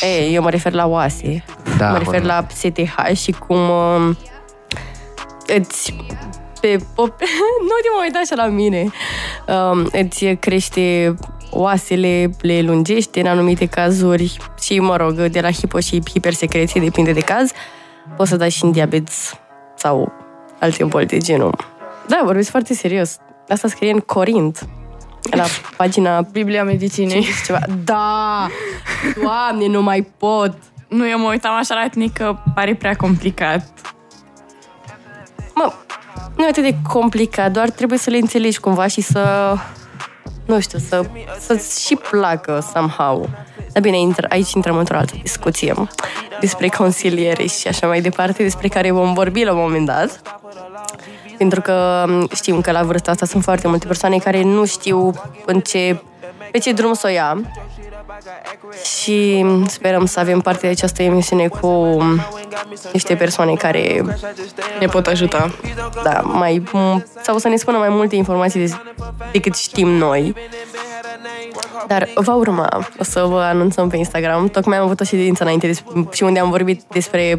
Ei, 0.00 0.34
eu 0.34 0.42
mă 0.42 0.50
refer 0.50 0.72
la 0.72 0.86
oase. 0.86 1.44
Da, 1.78 1.90
mă 1.90 1.98
refer 1.98 2.20
hormon. 2.20 2.26
la 2.26 2.46
STH 2.54 3.16
și 3.20 3.32
cum 3.32 3.68
uh, 3.70 4.16
îți 5.46 5.94
pe 6.60 6.78
pop... 6.94 7.08
nu 7.68 7.76
te 7.82 7.88
mă 7.94 8.02
uita 8.02 8.18
așa 8.22 8.34
la 8.34 8.46
mine. 8.46 8.86
Um, 9.46 9.88
îți 9.92 10.24
crește 10.24 11.14
oasele, 11.50 12.30
le 12.40 12.60
lungește 12.60 13.20
în 13.20 13.26
anumite 13.26 13.66
cazuri 13.66 14.36
și, 14.62 14.78
mă 14.78 14.96
rog, 14.96 15.12
de 15.12 15.40
la 15.40 15.50
hipo 15.50 15.80
și 15.80 16.02
hipersecreție, 16.10 16.80
depinde 16.80 17.12
de 17.12 17.20
caz, 17.20 17.50
poți 18.16 18.30
să 18.30 18.36
dai 18.36 18.50
și 18.50 18.64
în 18.64 18.72
diabet 18.72 19.08
sau 19.76 20.12
alte 20.60 20.84
boli 20.84 21.06
de 21.06 21.18
genul. 21.18 21.56
Da, 22.06 22.20
vorbesc 22.24 22.50
foarte 22.50 22.74
serios. 22.74 23.16
Asta 23.48 23.68
scrie 23.68 23.92
în 23.92 24.00
Corint, 24.00 24.68
la 25.30 25.44
pagina 25.76 26.20
Biblia 26.32 26.64
medicinei. 26.64 27.26
ceva. 27.44 27.58
Da! 27.84 28.46
Doamne, 29.22 29.66
nu 29.66 29.82
mai 29.82 30.02
pot! 30.18 30.56
Nu, 30.88 31.08
eu 31.08 31.18
mă 31.18 31.28
uitam 31.28 31.54
așa 31.54 31.74
la 31.74 31.88
tine 31.88 32.06
că 32.14 32.36
pare 32.54 32.74
prea 32.74 32.96
complicat. 32.96 33.66
Mă, 36.36 36.36
nu 36.36 36.44
e 36.44 36.48
atât 36.48 36.62
de 36.62 36.76
complicat, 36.88 37.52
doar 37.52 37.70
trebuie 37.70 37.98
să 37.98 38.10
le 38.10 38.16
înțelegi 38.16 38.60
cumva 38.60 38.86
și 38.86 39.00
să, 39.00 39.54
nu 40.46 40.60
știu, 40.60 40.78
să, 40.78 41.04
să-ți 41.40 41.86
și 41.86 41.96
placă 42.10 42.68
somehow. 42.72 43.28
Dar 43.72 43.82
bine, 43.82 43.98
intră, 43.98 44.26
aici 44.30 44.52
intrăm 44.52 44.76
într-o 44.76 44.96
altă 44.96 45.14
discuție 45.22 45.74
despre 46.40 46.68
consiliere 46.68 47.46
și 47.46 47.68
așa 47.68 47.86
mai 47.86 48.00
departe, 48.00 48.42
despre 48.42 48.68
care 48.68 48.90
vom 48.90 49.12
vorbi 49.12 49.44
la 49.44 49.52
un 49.52 49.58
moment 49.58 49.86
dat. 49.86 50.20
Pentru 51.38 51.60
că 51.60 52.06
știm 52.34 52.60
că 52.60 52.70
la 52.70 52.82
vârsta 52.82 53.10
asta 53.10 53.26
sunt 53.26 53.42
foarte 53.42 53.68
multe 53.68 53.86
persoane 53.86 54.18
care 54.18 54.42
nu 54.42 54.64
știu 54.66 55.12
în 55.46 55.60
ce, 55.60 56.02
pe 56.50 56.58
ce 56.58 56.72
drum 56.72 56.92
să 56.92 57.06
o 57.06 57.10
ia. 57.10 57.40
Și 58.96 59.46
sperăm 59.66 60.06
să 60.06 60.20
avem 60.20 60.40
parte 60.40 60.60
de 60.60 60.72
această 60.72 61.02
emisiune 61.02 61.48
cu 61.48 61.98
niște 62.92 63.14
persoane 63.14 63.54
care 63.54 64.04
Ne 64.80 64.86
pot 64.86 65.06
ajuta. 65.06 65.50
da, 66.02 66.20
mai, 66.20 66.62
sau 67.22 67.38
să 67.38 67.48
ne 67.48 67.56
spună 67.56 67.78
mai 67.78 67.88
multe 67.88 68.16
informații 68.16 68.66
de, 68.66 68.74
decât 69.32 69.54
știm 69.56 69.88
noi. 69.88 70.34
Dar 71.86 72.08
va 72.14 72.34
urma, 72.34 72.86
o 72.98 73.02
să 73.04 73.20
vă 73.22 73.40
anunțăm 73.40 73.88
pe 73.88 73.96
Instagram. 73.96 74.48
Tocmai 74.48 74.78
am 74.78 74.84
avut 74.84 75.00
o 75.00 75.04
ședință 75.04 75.42
înainte 75.42 75.66
des- 75.66 75.82
și 76.10 76.22
unde 76.22 76.38
am 76.38 76.50
vorbit 76.50 76.82
despre 76.88 77.38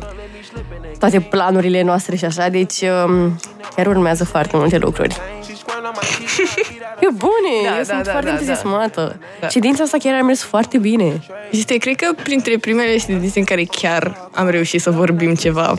toate 0.99 1.19
planurile 1.19 1.81
noastre 1.81 2.15
și 2.15 2.25
așa, 2.25 2.47
deci 2.49 2.81
um, 2.81 3.39
chiar 3.75 3.87
urmează 3.87 4.25
foarte 4.25 4.57
multe 4.57 4.77
lucruri. 4.77 5.17
E 7.01 7.07
bune, 7.13 7.53
Da, 7.63 7.69
eu 7.69 7.77
da, 7.77 7.83
sunt 7.83 8.03
da, 8.03 8.11
foarte 8.11 8.27
da, 8.27 8.31
entuziasmată. 8.33 9.19
Da. 9.39 9.47
Ședința 9.47 9.83
asta 9.83 9.97
chiar 9.97 10.19
a 10.19 10.23
mers 10.23 10.41
foarte 10.43 10.77
bine. 10.77 11.21
Este, 11.51 11.77
cred 11.77 11.95
că 11.95 12.07
printre 12.23 12.57
primele 12.57 12.97
ședințe 12.97 13.39
în 13.39 13.45
care 13.45 13.63
chiar 13.63 14.29
am 14.33 14.47
reușit 14.49 14.81
să 14.81 14.91
vorbim 14.91 15.35
ceva. 15.35 15.73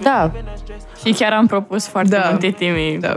Da, 0.00 0.30
Și 1.04 1.12
chiar 1.12 1.32
am 1.32 1.46
propus 1.46 1.86
foarte 1.86 2.16
Da. 2.16 2.28
multe 2.30 2.50
teme. 2.50 2.96
Da. 3.00 3.14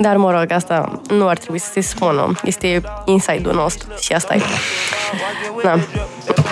Dar, 0.00 0.16
mă 0.16 0.30
rog, 0.30 0.50
asta 0.52 1.00
nu 1.08 1.28
ar 1.28 1.38
trebui 1.38 1.58
să 1.58 1.70
se 1.72 1.80
spună. 1.80 2.32
Este 2.44 2.82
inside-ul 3.04 3.54
nostru 3.54 3.88
și 4.00 4.12
asta 4.12 4.34
e. 4.34 4.40
Da. 5.62 5.78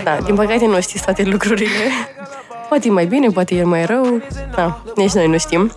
da. 0.05 0.17
Din 0.25 0.35
păcate 0.35 0.67
nu 0.67 0.81
știți 0.81 1.05
toate 1.05 1.23
lucrurile. 1.23 1.69
Poate 2.71 2.89
e 2.89 2.91
mai 2.91 3.07
bine, 3.07 3.29
poate 3.29 3.55
e 3.55 3.63
mai 3.63 3.85
rău. 3.85 4.21
Da, 4.55 4.83
nici 4.97 5.13
noi 5.13 5.27
nu 5.27 5.39
știm. 5.39 5.73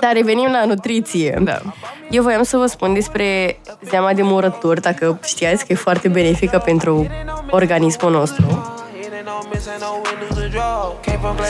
Dar 0.00 0.12
revenim 0.12 0.50
la 0.50 0.64
nutriție. 0.64 1.38
Da. 1.42 1.60
Eu 2.10 2.22
voiam 2.22 2.42
să 2.42 2.56
vă 2.56 2.66
spun 2.66 2.94
despre 2.94 3.58
zeama 3.88 4.12
de 4.12 4.22
murături, 4.22 4.80
dacă 4.80 5.18
știați 5.24 5.66
că 5.66 5.72
e 5.72 5.74
foarte 5.74 6.08
benefică 6.08 6.62
pentru 6.64 7.06
organismul 7.50 8.10
nostru. 8.10 8.44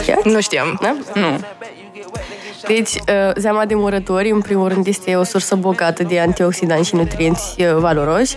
Știați? 0.01 0.27
Nu 0.27 0.41
știam. 0.41 0.79
Da? 0.81 0.95
Nu. 1.13 1.39
Deci, 2.67 2.93
uh, 2.93 3.31
zeama 3.35 3.65
de 3.65 3.75
murători, 3.75 4.29
în 4.29 4.41
primul 4.41 4.67
rând, 4.67 4.87
este 4.87 5.15
o 5.15 5.23
sursă 5.23 5.55
bogată 5.55 6.03
de 6.03 6.19
antioxidanți 6.19 6.87
și 6.87 6.95
nutrienți 6.95 7.61
uh, 7.61 7.75
valoroși. 7.75 8.35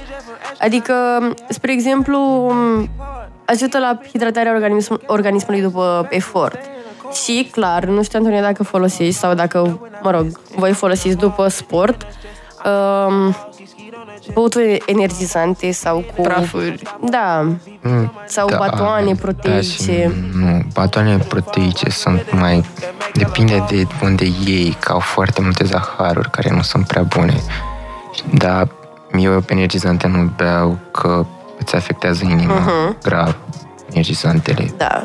Adică, 0.59 0.95
spre 1.49 1.73
exemplu, 1.73 2.19
um, 2.47 2.91
ajută 3.47 3.79
la 3.79 3.99
hidratarea 4.11 4.61
organism- 4.61 5.07
organismului 5.07 5.63
după 5.63 6.07
efort. 6.11 6.59
Și, 7.25 7.49
clar, 7.53 7.85
nu 7.85 8.03
știu, 8.03 8.19
Antonia, 8.19 8.43
dacă 8.43 8.63
folosești 8.63 9.13
sau 9.13 9.35
dacă, 9.35 9.81
mă 10.03 10.11
rog, 10.11 10.41
voi 10.57 10.73
folosiți 10.73 11.17
după 11.17 11.49
sport, 11.49 12.07
um, 12.65 13.37
băuturi 14.33 14.83
energizante 14.87 15.73
sau 15.73 16.05
cu... 16.17 16.23
Prafuri. 16.23 16.83
Da. 17.11 17.43
Mm, 17.83 18.13
Sau 18.27 18.49
batoane 18.57 19.15
proteice. 19.15 19.53
Da, 19.53 19.61
și, 19.61 20.11
nu, 20.35 20.63
batoane 20.73 21.19
proteice 21.19 21.91
sunt 21.91 22.33
mai... 22.33 22.65
Depinde 23.15 23.65
de 23.69 23.87
unde 24.03 24.25
iei, 24.45 24.77
că 24.81 24.93
au 24.93 24.99
foarte 24.99 25.41
multe 25.43 25.65
zaharuri 25.65 26.31
care 26.31 26.51
nu 26.51 26.63
sunt 26.63 26.87
prea 26.87 27.03
bune. 27.03 27.35
Dar 28.35 28.69
eu 29.19 29.41
pe 29.41 29.53
energizante 29.53 30.07
nu 30.07 30.31
beau, 30.37 30.79
că 30.91 31.27
îți 31.65 31.75
afectează 31.75 32.25
inima 32.25 32.59
Mhm. 32.59 32.97
grav, 33.03 33.37
energizantele. 33.91 34.73
Da. 34.77 35.05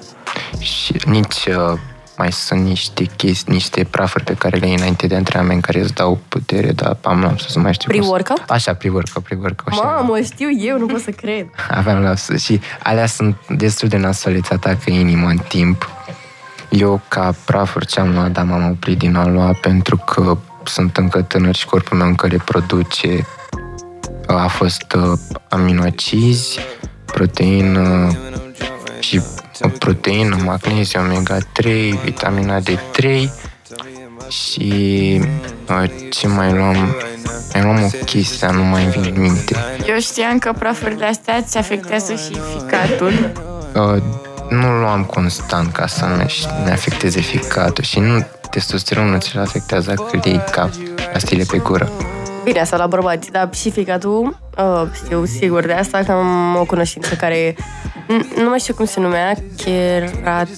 Și 0.59 0.95
nici 1.05 1.45
uh, 1.45 1.79
mai 2.17 2.31
sunt 2.31 2.61
niște 2.63 3.03
chestii, 3.03 3.53
niște 3.53 3.83
prafuri 3.89 4.23
pe 4.23 4.33
care 4.33 4.57
le 4.57 4.67
iei 4.67 4.75
înainte 4.75 5.07
de 5.07 5.15
antrenament 5.15 5.61
care 5.63 5.79
îți 5.79 5.93
dau 5.93 6.19
putere, 6.27 6.71
dar 6.71 6.97
am 7.03 7.21
la 7.21 7.35
să 7.47 7.59
mai 7.59 7.73
știu. 7.73 7.89
cum 7.91 8.01
să- 8.01 8.07
Pre-workout? 8.07 8.49
Așa, 8.49 8.73
pre-workout, 8.73 9.23
pre-workout. 9.23 9.67
așa. 9.67 9.81
Mamă, 9.83 10.19
știu 10.19 10.47
eu, 10.59 10.77
nu 10.77 10.85
pot 10.85 11.01
să 11.01 11.11
cred. 11.11 11.45
Aveam 11.79 12.01
la 12.01 12.13
și 12.37 12.61
alea 12.83 13.05
sunt 13.05 13.35
destul 13.49 13.87
de 13.87 13.97
nasoale, 13.97 14.37
îți 14.37 14.51
atacă 14.53 14.91
inima 14.91 15.29
în 15.29 15.37
timp. 15.47 15.89
Eu, 16.69 17.01
ca 17.07 17.33
prafuri 17.45 17.85
ce 17.85 17.99
am 17.99 18.13
luat, 18.13 18.31
dar 18.31 18.43
m-am 18.45 18.69
oprit 18.69 18.97
din 18.97 19.15
a 19.15 19.25
lua 19.27 19.53
pentru 19.61 19.97
că 19.97 20.37
sunt 20.63 20.97
încă 20.97 21.21
tânăr 21.21 21.55
și 21.55 21.65
corpul 21.65 21.97
meu 21.97 22.07
încă 22.07 22.27
le 22.27 22.37
produce. 22.45 23.25
A 24.27 24.47
fost 24.47 24.85
uh, 24.95 25.19
aminoacizi, 25.49 26.59
proteină 27.05 28.17
și 28.99 29.21
uh, 29.63 29.71
proteină, 29.79 30.37
magneziu, 30.45 30.99
omega-3, 30.99 31.65
vitamina 32.03 32.59
D3 32.59 33.29
și 34.27 35.21
uh, 35.69 35.89
ce 36.09 36.27
mai 36.27 36.53
luam? 36.53 36.95
Mai 37.53 37.63
luam 37.63 37.83
o 37.83 37.87
chestie, 38.05 38.47
dar 38.47 38.55
nu 38.55 38.63
mai 38.63 38.83
vin 38.83 39.13
în 39.15 39.21
minte. 39.21 39.55
Eu 39.87 39.99
știam 39.99 40.37
că 40.37 40.51
prafurile 40.59 41.05
astea 41.05 41.35
îți 41.35 41.57
afectează 41.57 42.13
și 42.13 42.39
ficatul. 42.57 43.31
Uh, 43.75 44.01
nu 44.49 44.79
luam 44.79 45.03
constant 45.03 45.71
ca 45.71 45.87
să 45.87 46.05
nu 46.05 46.15
ne 46.63 46.71
afecteze 46.71 47.19
ficatul 47.19 47.83
și 47.83 47.99
nu 47.99 48.27
testosteronul 48.49 49.19
ți-l 49.19 49.39
afectează 49.39 49.93
când 50.11 50.23
iei 50.25 50.43
ca 50.51 50.69
pastile 51.11 51.43
pe 51.43 51.57
gură. 51.57 51.91
Bine, 52.43 52.59
asta 52.59 52.77
la 52.77 52.87
bărbați, 52.87 53.31
dar 53.31 53.49
și 53.53 53.69
ficatul, 53.71 54.37
uh, 54.57 54.83
știu 55.03 55.25
sigur 55.25 55.65
de 55.65 55.73
asta 55.73 55.99
că 56.05 56.11
am 56.11 56.55
o 56.55 56.63
cunoștință 56.65 57.15
care, 57.15 57.51
n- 57.53 58.37
nu 58.37 58.49
mai 58.49 58.59
știu 58.59 58.73
cum 58.73 58.85
se 58.85 58.99
numea, 58.99 59.33
keratină? 59.63 60.53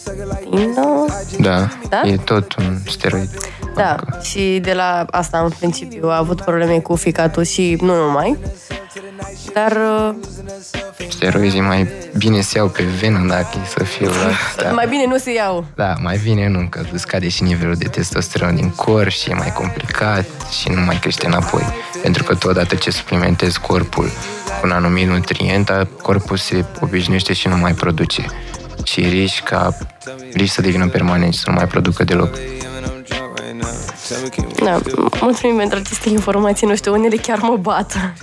Da, 1.39 1.67
Da? 1.89 2.01
e 2.03 2.17
tot 2.17 2.55
un 2.55 2.77
steroid. 2.87 3.29
Da, 3.75 3.95
și 4.21 4.59
de 4.61 4.73
la 4.73 5.05
asta 5.09 5.37
în 5.39 5.49
principiu 5.59 6.09
a 6.09 6.17
avut 6.17 6.41
probleme 6.41 6.79
cu 6.79 6.95
ficatul 6.95 7.43
și 7.43 7.77
nu 7.81 7.95
numai. 7.95 8.37
Dar 9.53 9.71
uh, 9.71 10.15
Steroizii 11.09 11.61
mai 11.61 11.87
bine 12.17 12.41
se 12.41 12.57
iau 12.57 12.67
pe 12.67 12.83
venă 12.83 13.27
dacă 13.27 13.47
e 13.63 13.67
să 13.67 13.83
fiu 13.83 14.07
la... 14.07 14.63
Da, 14.63 14.71
mai 14.79 14.87
bine 14.87 15.05
nu 15.05 15.17
se 15.17 15.33
iau. 15.33 15.65
da 15.75 15.93
mai 16.01 16.19
bine 16.23 16.47
nu, 16.47 16.67
că 16.69 16.81
îți 16.91 17.01
scade 17.01 17.29
și 17.29 17.43
nivelul 17.43 17.75
de 17.75 17.87
testosteron 17.87 18.55
din 18.55 18.69
corp 18.69 19.09
și 19.09 19.29
e 19.29 19.33
mai 19.33 19.53
complicat 19.53 20.25
și 20.59 20.69
nu 20.69 20.81
mai 20.81 20.99
crește 20.99 21.25
înapoi. 21.25 21.63
Pentru 22.01 22.23
că 22.23 22.35
tu 22.35 22.47
odată 22.47 22.75
ce 22.75 22.91
suplimentezi 22.91 23.59
corpul 23.59 24.05
cu 24.45 24.59
un 24.63 24.71
anumit 24.71 25.07
nutrient, 25.07 25.87
corpul 26.01 26.37
se 26.37 26.65
obișnuiește 26.79 27.33
și 27.33 27.47
nu 27.47 27.57
mai 27.57 27.73
produce. 27.73 28.25
Și 28.83 29.01
riști 29.01 29.41
ca 29.41 29.77
riști 30.33 30.53
să 30.53 30.61
devină 30.61 30.87
permanent 30.87 31.33
și 31.33 31.39
să 31.39 31.49
nu 31.49 31.55
mai 31.55 31.67
producă 31.67 32.03
deloc. 32.03 32.37
Da, 34.63 34.79
mulțumim 35.21 35.57
pentru 35.57 35.77
aceste 35.77 36.09
informații, 36.09 36.67
nu 36.67 36.75
știu, 36.75 36.93
unele 36.93 37.15
chiar 37.15 37.39
mă 37.39 37.57
bat. 37.57 38.13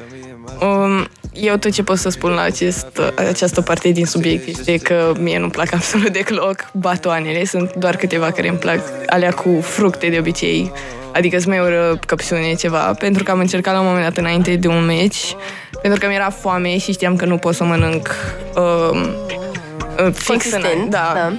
Um, 0.60 1.08
eu 1.32 1.56
tot 1.56 1.70
ce 1.70 1.82
pot 1.82 1.98
să 1.98 2.08
spun 2.08 2.30
la 2.30 2.40
acest, 2.40 3.00
această 3.28 3.60
parte 3.60 3.88
din 3.88 4.06
subiect 4.06 4.48
este 4.48 4.76
că 4.76 5.12
mie 5.18 5.38
nu-mi 5.38 5.50
plac 5.50 5.72
absolut 5.78 6.12
deloc 6.12 6.70
batoanele. 6.72 7.44
Sunt 7.44 7.74
doar 7.74 7.96
câteva 7.96 8.30
care 8.30 8.48
îmi 8.48 8.58
plac, 8.58 8.80
alea 9.06 9.32
cu 9.32 9.60
fructe 9.60 10.08
de 10.08 10.18
obicei. 10.18 10.72
Adică 11.12 11.38
smeură, 11.38 11.98
căpșune, 12.06 12.54
ceva. 12.54 12.78
Pentru 12.78 13.22
că 13.22 13.30
am 13.30 13.38
încercat 13.38 13.74
la 13.74 13.80
un 13.80 13.86
moment 13.86 14.04
dat 14.04 14.16
înainte 14.16 14.56
de 14.56 14.68
un 14.68 14.84
meci, 14.84 15.36
pentru 15.82 16.00
că 16.00 16.06
mi-era 16.06 16.30
foame 16.30 16.78
și 16.78 16.92
știam 16.92 17.16
că 17.16 17.24
nu 17.24 17.36
pot 17.36 17.54
să 17.54 17.64
mănânc 17.64 18.14
um, 18.56 18.98
uh, 18.98 20.12
fix 20.12 20.26
Consistent, 20.26 20.64
înainte. 20.64 20.88
Da. 20.88 21.12
da. 21.14 21.32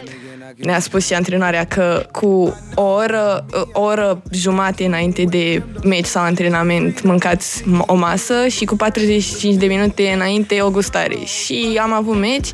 Ne-a 0.63 0.80
spus 0.80 1.06
și 1.06 1.13
antrenarea 1.13 1.66
că 1.66 2.06
cu 2.12 2.58
o 2.75 2.82
oră, 2.82 3.46
o 3.74 3.82
oră 3.82 4.22
jumate 4.32 4.86
înainte 4.86 5.24
de 5.24 5.63
meci 5.84 6.06
sau 6.06 6.24
antrenament 6.24 7.02
mâncați 7.04 7.62
m- 7.62 7.86
o 7.86 7.95
masă 7.95 8.48
și 8.48 8.65
cu 8.65 8.76
45 8.76 9.56
de 9.56 9.65
minute 9.65 10.12
înainte 10.15 10.62
o 10.62 10.69
gustare. 10.69 11.15
Și 11.26 11.80
am 11.82 11.93
avut 11.93 12.15
meci 12.15 12.52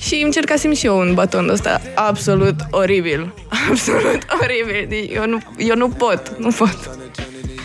și 0.00 0.22
încercasem 0.24 0.72
și 0.74 0.86
eu 0.86 0.98
un 0.98 1.14
baton 1.14 1.46
de 1.46 1.52
ăsta 1.52 1.80
absolut 1.94 2.54
oribil. 2.70 3.34
Absolut 3.70 4.18
oribil. 4.42 4.86
Deci 4.88 5.10
eu, 5.14 5.26
nu, 5.26 5.38
eu 5.58 5.76
nu 5.76 5.88
pot, 5.88 6.32
nu 6.38 6.50
pot. 6.50 6.90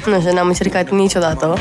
Nu 0.05 0.19
știu, 0.19 0.33
n-am 0.33 0.47
încercat 0.47 0.91
niciodată. 0.91 1.57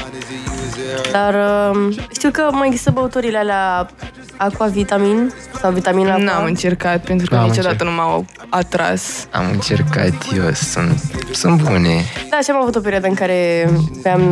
Dar 1.12 1.34
uh, 1.74 1.96
știu 2.12 2.30
că 2.30 2.48
mai 2.52 2.66
există 2.66 2.90
băuturile 2.90 3.38
alea 3.38 3.90
aquavitamin 4.36 5.32
sau 5.60 5.72
vitamina 5.72 6.12
aqua. 6.12 6.24
N-am 6.24 6.44
încercat 6.44 7.04
pentru 7.04 7.26
că 7.28 7.34
N-am 7.34 7.46
niciodată 7.46 7.84
nu 7.84 7.90
m-au 7.90 8.24
atras. 8.48 9.26
Am 9.30 9.44
încercat 9.52 10.12
eu, 10.36 10.52
sunt, 10.52 11.00
sunt 11.32 11.62
bune. 11.62 12.04
Da, 12.30 12.38
și 12.42 12.50
am 12.50 12.60
avut 12.60 12.74
o 12.74 12.80
perioadă 12.80 13.06
în 13.06 13.14
care 13.14 13.70
beam 14.02 14.22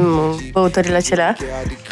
băuturile 0.52 0.96
acelea, 0.96 1.36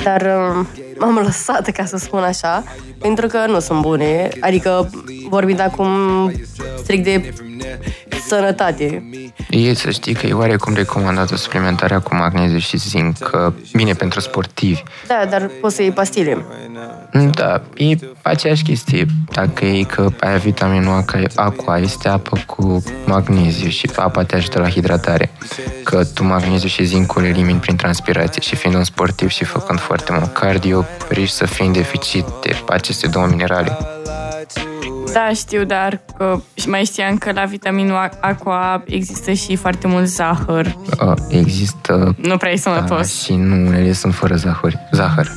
dar 0.02 0.20
uh, 0.20 0.66
m-am 0.98 1.14
lăsat, 1.14 1.70
ca 1.70 1.84
să 1.84 1.96
spun 1.96 2.22
așa, 2.22 2.64
pentru 2.98 3.26
că 3.26 3.44
nu 3.46 3.58
sunt 3.58 3.80
bune. 3.80 4.28
Adică, 4.40 4.90
vorbind 5.28 5.60
acum 5.60 5.88
strict 6.82 7.04
de 7.04 7.34
sănătate. 8.26 9.04
E 9.50 9.74
să 9.74 9.90
știi 9.90 10.14
că 10.14 10.26
e 10.26 10.32
oarecum 10.32 10.74
recomandată 10.74 11.36
suplimentarea 11.36 12.00
cu 12.00 12.14
magneziu 12.14 12.58
și 12.58 12.76
zinc, 12.76 13.18
că 13.18 13.52
bine 13.72 13.92
pentru 13.92 14.20
sportivi. 14.20 14.82
Da, 15.06 15.26
dar 15.30 15.50
poți 15.60 15.74
să 15.74 15.82
iei 15.82 15.90
pastile. 15.90 16.44
Da, 17.12 17.62
e 17.76 17.96
aceeași 18.22 18.62
chestie. 18.62 19.06
Dacă 19.32 19.64
e 19.64 19.82
că 19.82 20.08
aia 20.20 20.36
vitaminul 20.36 20.92
A, 20.92 21.04
aqua 21.34 21.78
este 21.78 22.08
apă 22.08 22.38
cu 22.46 22.82
magneziu 23.06 23.68
și 23.68 23.90
apa 23.96 24.22
te 24.24 24.36
ajută 24.36 24.58
la 24.58 24.68
hidratare. 24.68 25.30
Că 25.84 26.04
tu 26.14 26.24
magneziu 26.24 26.68
și 26.68 26.84
zincul 26.84 27.24
elimini 27.24 27.58
prin 27.58 27.76
transpirație 27.76 28.40
și 28.42 28.56
fiind 28.56 28.76
un 28.76 28.84
sportiv 28.84 29.28
și 29.28 29.44
făcând 29.44 29.78
foarte 29.80 30.12
mult 30.12 30.32
cardio, 30.32 30.84
riști 31.08 31.36
să 31.36 31.46
fii 31.46 31.66
în 31.66 31.72
deficit 31.72 32.24
de 32.42 32.56
aceste 32.68 33.06
două 33.06 33.26
minerale. 33.26 33.78
Da, 35.12 35.30
știu, 35.34 35.64
dar 35.64 36.00
că 36.16 36.40
și 36.54 36.68
mai 36.68 36.84
știam 36.84 37.16
că 37.18 37.32
la 37.32 37.44
vitaminul 37.44 38.10
aqua 38.20 38.82
există 38.86 39.32
și 39.32 39.56
foarte 39.56 39.86
mult 39.86 40.06
zahăr. 40.06 40.76
Uh, 41.06 41.12
Există 41.28 42.14
Nu 42.22 42.36
prea 42.36 42.50
e 42.52 42.54
da, 42.54 42.60
sănătos. 42.60 43.22
și 43.22 43.34
nu 43.34 43.66
unele 43.66 43.92
sunt 43.92 44.14
fără 44.14 44.34
zahăr. 44.34 44.74
zahăr. 44.92 45.30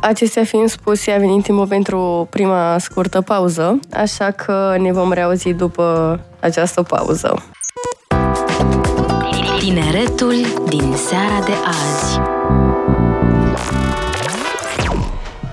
Acestea 0.00 0.44
fiind 0.44 0.68
spuse, 0.68 1.10
a 1.10 1.18
venit 1.18 1.42
timpul 1.42 1.66
pentru 1.66 2.26
prima 2.30 2.78
scurtă 2.78 3.20
pauză, 3.20 3.78
așa 3.92 4.30
că 4.30 4.76
ne 4.78 4.92
vom 4.92 5.12
reauzi 5.12 5.52
după 5.52 6.20
această 6.40 6.82
pauză. 6.82 7.42
Tineretul 9.58 10.34
din 10.68 10.94
seara 10.96 11.44
de 11.44 11.52
azi. 11.66 12.20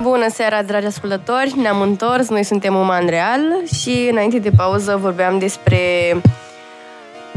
Bună 0.02 0.30
seara, 0.30 0.64
dragi 0.64 0.86
ascultători! 0.86 1.54
Ne-am 1.62 1.82
întors, 1.82 2.30
noi 2.30 2.44
suntem 2.44 2.76
Uman 2.76 3.08
Real 3.08 3.42
și 3.80 4.08
înainte 4.12 4.40
de 4.40 4.52
pauză 4.58 4.98
vorbeam 5.02 5.40
despre 5.40 5.80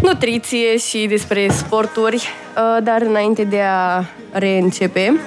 nutriție 0.02 0.76
și 0.76 1.06
despre 1.06 1.48
sporturi, 1.48 2.14
uh, 2.16 2.82
dar 2.82 3.02
înainte 3.02 3.44
de 3.44 3.60
a 3.60 4.04
reîncepe, 4.32 5.20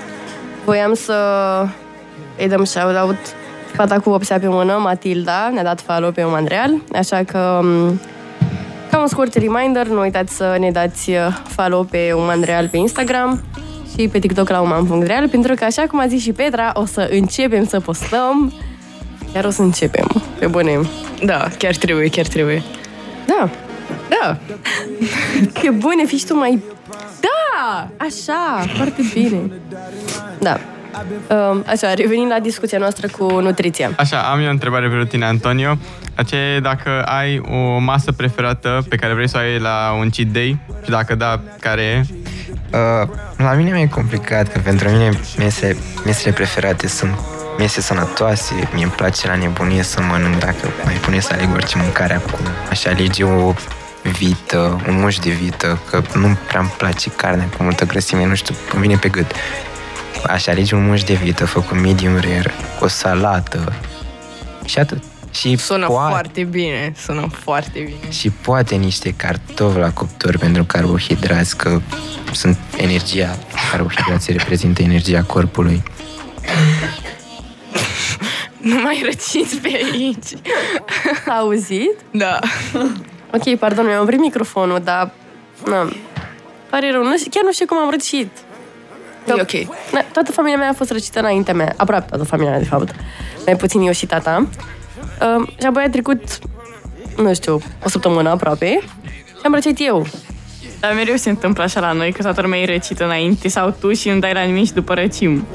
voiam 0.66 0.94
să 0.94 1.16
îi 2.38 2.48
dăm 2.48 2.64
shout-out 2.64 3.16
fata 3.74 4.00
cu 4.00 4.10
vopsea 4.10 4.40
pe 4.40 4.48
mână, 4.48 4.80
Matilda, 4.82 5.50
ne-a 5.54 5.64
dat 5.64 5.82
follow 5.82 6.12
pe 6.12 6.24
Uman 6.24 6.46
Real, 6.46 6.82
așa 6.94 7.24
că 7.24 7.60
um, 7.62 8.00
ca 8.92 9.00
un 9.00 9.08
scurt 9.08 9.34
reminder, 9.34 9.88
nu 9.88 10.00
uitați 10.00 10.36
să 10.36 10.56
ne 10.60 10.72
dați 10.72 11.10
uh, 11.10 11.18
follow 11.48 11.84
pe 11.84 12.12
Uman 12.16 12.42
Real 12.42 12.68
pe 12.68 12.78
Instagram 12.78 13.44
și 13.98 14.08
pe 14.08 14.20
TikTok 14.20 14.50
la 14.50 14.62
uman.real, 14.62 15.30
pentru 15.30 15.54
că, 15.54 15.64
așa 15.64 15.82
cum 15.82 16.00
a 16.00 16.08
zis 16.08 16.22
și 16.22 16.32
Petra, 16.32 16.72
o 16.76 16.86
să 16.86 17.08
începem 17.12 17.66
să 17.66 17.80
postăm. 17.80 18.54
Chiar 19.34 19.46
o 19.46 19.50
să 19.50 19.62
începem, 19.62 20.08
pe 20.40 20.48
bune. 20.48 20.80
Da, 21.26 21.48
chiar 21.58 21.76
trebuie, 21.76 22.10
chiar 22.10 22.26
trebuie. 22.26 22.64
Da, 23.26 23.50
Da, 24.10 24.38
pe 25.62 25.70
bune, 25.70 26.06
fii 26.06 26.18
și 26.18 26.26
tu 26.26 26.36
mai... 26.36 26.64
Da, 27.20 27.88
așa, 27.98 28.66
foarte 28.76 29.02
bine. 29.14 29.40
Da. 30.40 30.58
Um, 31.30 31.64
Așa, 31.68 31.94
revenind 31.94 32.32
la 32.32 32.40
discuția 32.40 32.78
noastră 32.78 33.08
cu 33.08 33.40
nutriția. 33.40 33.92
Așa, 33.98 34.18
am 34.18 34.40
eu 34.40 34.48
o 34.48 34.50
întrebare 34.50 34.88
pentru 34.88 35.06
tine, 35.06 35.26
Antonio. 35.26 35.78
Aceea 36.16 36.56
e 36.56 36.60
dacă 36.60 37.02
ai 37.02 37.42
o 37.52 37.78
masă 37.78 38.12
preferată 38.12 38.86
pe 38.90 38.96
care 38.96 39.14
vrei 39.14 39.30
să 39.30 39.38
o 39.38 39.40
ai 39.40 39.60
la 39.60 39.96
un 40.00 40.10
cheat 40.10 40.28
day 40.28 40.60
și 40.84 40.90
dacă 40.90 41.16
da, 41.16 41.40
care 41.60 41.82
e? 41.82 42.04
Uh, 42.74 43.08
la 43.38 43.54
mine 43.54 43.72
mi-e 43.72 43.88
complicat, 43.88 44.52
că 44.52 44.60
pentru 44.64 44.90
mine 44.90 45.10
mese, 45.38 45.78
mesele 46.06 46.34
preferate 46.34 46.88
sunt 46.88 47.12
mese 47.58 47.82
sănătoase, 47.82 48.70
mie 48.74 48.84
îmi 48.84 48.92
place 48.92 49.28
la 49.28 49.36
nebunie 49.36 49.84
să 49.84 50.02
mănânc, 50.02 50.40
dacă 50.40 50.68
mai 50.84 50.94
pune 50.94 51.20
să 51.20 51.34
aleg 51.34 51.54
orice 51.54 51.78
mâncare 51.78 52.14
acum. 52.14 52.46
Aș 52.70 52.86
alege 52.86 53.24
o 53.24 53.54
vită, 54.04 54.82
un 54.88 55.00
muș 55.00 55.18
de 55.18 55.30
vită, 55.30 55.80
că 55.90 56.02
nu 56.14 56.38
prea 56.48 56.60
îmi 56.60 56.74
place 56.78 57.10
carnea 57.10 57.50
cu 57.58 57.64
multă 57.64 57.86
grăsime, 57.86 58.26
nu 58.26 58.36
știu, 58.36 58.56
îmi 58.74 58.82
vine 58.82 58.96
pe 58.96 59.10
gât. 59.10 59.32
Așa 60.28 60.52
alegi 60.52 60.74
un 60.74 60.86
muș 60.86 61.04
de 61.04 61.14
vită 61.14 61.46
făcut 61.46 61.80
medium 61.80 62.16
rare, 62.16 62.54
cu 62.80 62.84
o 62.84 62.88
salată 62.88 63.74
și 64.66 64.80
atât. 64.80 65.04
Și 65.32 65.58
Sună 65.58 65.86
poate, 65.86 66.10
foarte 66.10 66.44
bine, 66.44 66.94
sună 67.06 67.28
foarte 67.40 67.80
bine. 67.80 68.12
și 68.12 68.30
poate 68.30 68.76
niște 68.76 69.14
cartofi 69.18 69.80
la 69.80 69.92
cuptor 69.92 70.38
pentru 70.38 70.64
carbohidrați, 70.64 71.58
că 71.58 71.82
sunt 72.32 72.58
energia, 72.78 73.38
carbohidrații 73.72 74.34
reprezintă 74.34 74.82
energia 74.82 75.24
corpului. 75.24 75.84
Nu 78.58 78.82
mai 78.82 79.02
răciți 79.06 79.56
pe 79.56 79.68
aici. 79.92 80.52
A 81.28 81.38
auzit? 81.38 81.96
Da. 82.12 82.40
Ok, 83.34 83.56
pardon, 83.56 83.86
mi-am 83.86 84.02
oprit 84.02 84.20
microfonul, 84.20 84.80
dar... 84.84 85.12
Na, 85.66 85.90
pare 86.70 86.92
rău. 86.92 87.04
Nu 87.04 87.18
știu, 87.18 87.30
chiar 87.34 87.44
nu 87.44 87.52
știu 87.52 87.66
cum 87.66 87.78
am 87.78 87.90
răcit. 87.90 88.30
E 89.28 89.34
ok. 89.34 89.74
Na, 89.92 90.02
toată 90.12 90.32
familia 90.32 90.58
mea 90.58 90.70
a 90.70 90.74
fost 90.74 90.92
răcită 90.92 91.20
înaintea 91.20 91.54
mea. 91.54 91.74
Aproape 91.78 92.06
toată 92.10 92.24
familia 92.24 92.52
mea, 92.52 92.60
de 92.60 92.66
fapt. 92.66 92.96
Mai 93.46 93.56
puțin 93.56 93.82
eu 93.82 93.92
și 93.92 94.06
tata. 94.06 94.48
Uh, 95.38 95.48
și 95.60 95.66
apoi 95.66 95.84
a 95.84 95.90
trecut, 95.90 96.22
nu 97.18 97.34
știu, 97.34 97.62
o 97.86 97.90
săptămână 97.90 98.30
aproape. 98.30 98.80
Și 99.26 99.42
am 99.44 99.54
răcit 99.54 99.78
eu. 99.80 100.06
Dar 100.80 100.94
mereu 100.94 101.16
se 101.16 101.30
întâmplă 101.30 101.64
așa 101.64 101.80
la 101.80 101.92
noi, 101.92 102.12
că 102.12 102.22
toată 102.22 102.42
lumea 102.42 102.60
e 102.60 102.66
răcită 102.66 103.04
înainte 103.04 103.48
sau 103.48 103.76
tu 103.80 103.94
și 103.94 104.10
nu 104.10 104.20
dai 104.20 104.34
la 104.34 104.42
nimic 104.42 104.66
și 104.66 104.74
după 104.74 104.94
răcim. 104.94 105.46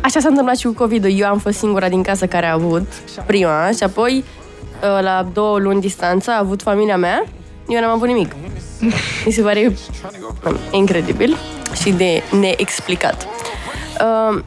Așa 0.00 0.20
s-a 0.20 0.28
întâmplat 0.28 0.56
și 0.56 0.66
cu 0.66 0.72
covid 0.72 1.04
Eu 1.08 1.26
am 1.26 1.38
fost 1.38 1.58
singura 1.58 1.88
din 1.88 2.02
casă 2.02 2.26
care 2.26 2.46
a 2.46 2.52
avut 2.52 2.86
prima 3.26 3.70
și 3.76 3.82
apoi, 3.82 4.16
uh, 4.16 4.41
la 5.00 5.26
două 5.32 5.58
luni 5.58 5.80
distanță, 5.80 6.30
a 6.30 6.38
avut 6.38 6.62
familia 6.62 6.96
mea. 6.96 7.24
Eu 7.68 7.80
n-am 7.80 7.90
avut 7.90 8.06
nimic. 8.08 8.32
Mi 9.26 9.32
se 9.32 9.42
pare 9.42 9.72
um, 10.46 10.56
incredibil 10.70 11.36
și 11.82 11.90
de 11.90 12.22
neexplicat. 12.40 13.26
Uh, 14.32 14.38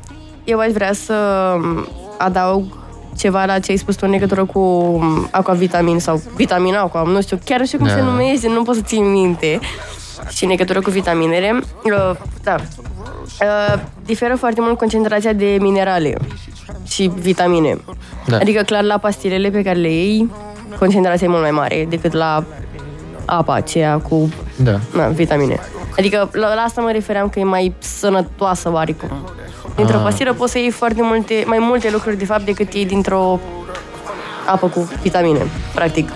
Eu 0.44 0.60
aș 0.60 0.72
vrea 0.72 0.94
să 0.94 1.14
um, 1.58 1.88
adaug 2.18 2.64
ceva 3.18 3.46
la 3.46 3.60
ce 3.60 3.72
ai 3.72 3.78
spus 3.78 3.96
tu 3.96 4.02
în 4.06 4.12
legătură 4.12 4.46
cu 4.46 4.60
um, 4.60 5.28
aquavitamin 5.32 6.00
sau 6.00 6.22
vitamina 6.36 6.80
aqua, 6.82 7.04
nu 7.04 7.22
știu, 7.22 7.40
chiar 7.46 7.60
nu 7.60 7.66
știu 7.66 7.78
cum 7.78 7.88
Da. 7.88 7.94
se 7.94 8.02
numește, 8.02 8.48
nu 8.48 8.64
pot 8.64 8.76
să 8.76 8.82
țin 8.82 9.12
minte. 9.12 9.60
Și 10.30 10.44
în 10.44 10.50
legătură 10.50 10.82
cu 10.82 10.90
vitaminele, 10.90 11.60
uh, 11.84 12.12
da, 12.44 12.56
Uh, 13.42 13.80
diferă 14.06 14.36
foarte 14.36 14.62
mult 14.62 14.78
concentrația 14.78 15.34
de 15.34 15.58
minerale 15.60 16.18
și 16.88 17.12
vitamine. 17.16 17.78
Da. 18.26 18.38
Adică, 18.38 18.62
clar, 18.62 18.84
la 18.84 18.98
pastilele 18.98 19.50
pe 19.50 19.62
care 19.62 19.80
le 19.80 19.92
iei, 19.92 20.32
concentrația 20.80 21.28
e 21.28 21.30
mult 21.30 21.42
mai 21.42 21.52
mare 21.52 21.86
decât 21.90 22.12
la 22.14 22.44
apa 23.26 23.54
aceea 23.54 23.98
cu 23.98 24.30
Da. 24.56 24.80
na, 24.94 25.08
vitamine. 25.08 25.60
Adică, 25.98 26.30
la, 26.32 26.54
la 26.54 26.62
asta 26.62 26.82
mă 26.82 26.92
refeream 26.92 27.30
că 27.30 27.40
e 27.40 27.44
mai 27.44 27.74
sănătoasă 27.80 28.72
oarecum. 28.72 29.10
Dintr-o 29.76 29.96
Ah. 29.98 30.04
pastilă 30.04 30.34
poți 30.34 30.52
să 30.52 30.58
iei 30.58 30.72
foarte 30.72 31.02
multe, 31.02 31.44
mai 31.48 31.58
multe 31.62 31.90
lucruri, 31.92 32.18
de 32.18 32.26
fapt, 32.26 32.46
decât 32.46 32.74
iei 32.74 32.86
dintr-o 32.86 33.40
apă 34.46 34.68
cu 34.68 34.90
vitamine, 35.02 35.40
practic. 35.74 36.10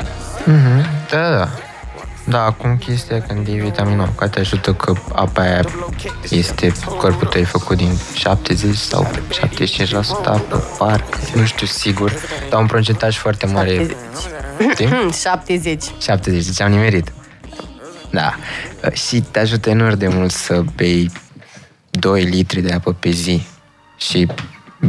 Mhm. 0.46 0.86
Da, 1.12 1.30
da, 1.38 1.48
da. 2.30 2.38
Da, 2.38 2.46
acum 2.46 2.78
chestia 2.78 3.22
când 3.22 3.48
iei 3.48 3.60
vitamina 3.60 4.10
K 4.16 4.30
te 4.30 4.40
ajută 4.40 4.74
că 4.74 4.94
apa 5.14 5.42
aia 5.42 5.66
este, 6.30 6.72
corpul 6.98 7.28
tău 7.28 7.42
e 7.42 7.44
făcut 7.44 7.78
din 7.78 7.92
70 8.14 8.76
sau 8.76 9.12
75% 9.32 9.92
apă, 10.24 10.64
parcă, 10.78 11.18
nu 11.36 11.46
știu 11.46 11.66
sigur, 11.66 12.14
dar 12.50 12.60
un 12.60 12.66
procentaj 12.66 13.18
foarte 13.18 13.46
mare. 13.46 13.96
Știi? 14.72 14.86
Hmm, 14.86 15.12
70. 15.12 15.84
70, 16.02 16.46
deci 16.46 16.62
am 16.62 16.72
nimerit. 16.72 17.12
Da. 18.10 18.36
Și 18.94 19.22
te 19.22 19.40
ajută 19.40 19.70
enorm 19.70 19.98
de 19.98 20.08
mult 20.08 20.32
să 20.32 20.64
bei 20.76 21.12
2 21.90 22.24
litri 22.24 22.62
de 22.62 22.74
apă 22.74 22.94
pe 22.94 23.10
zi 23.10 23.46
și 23.98 24.28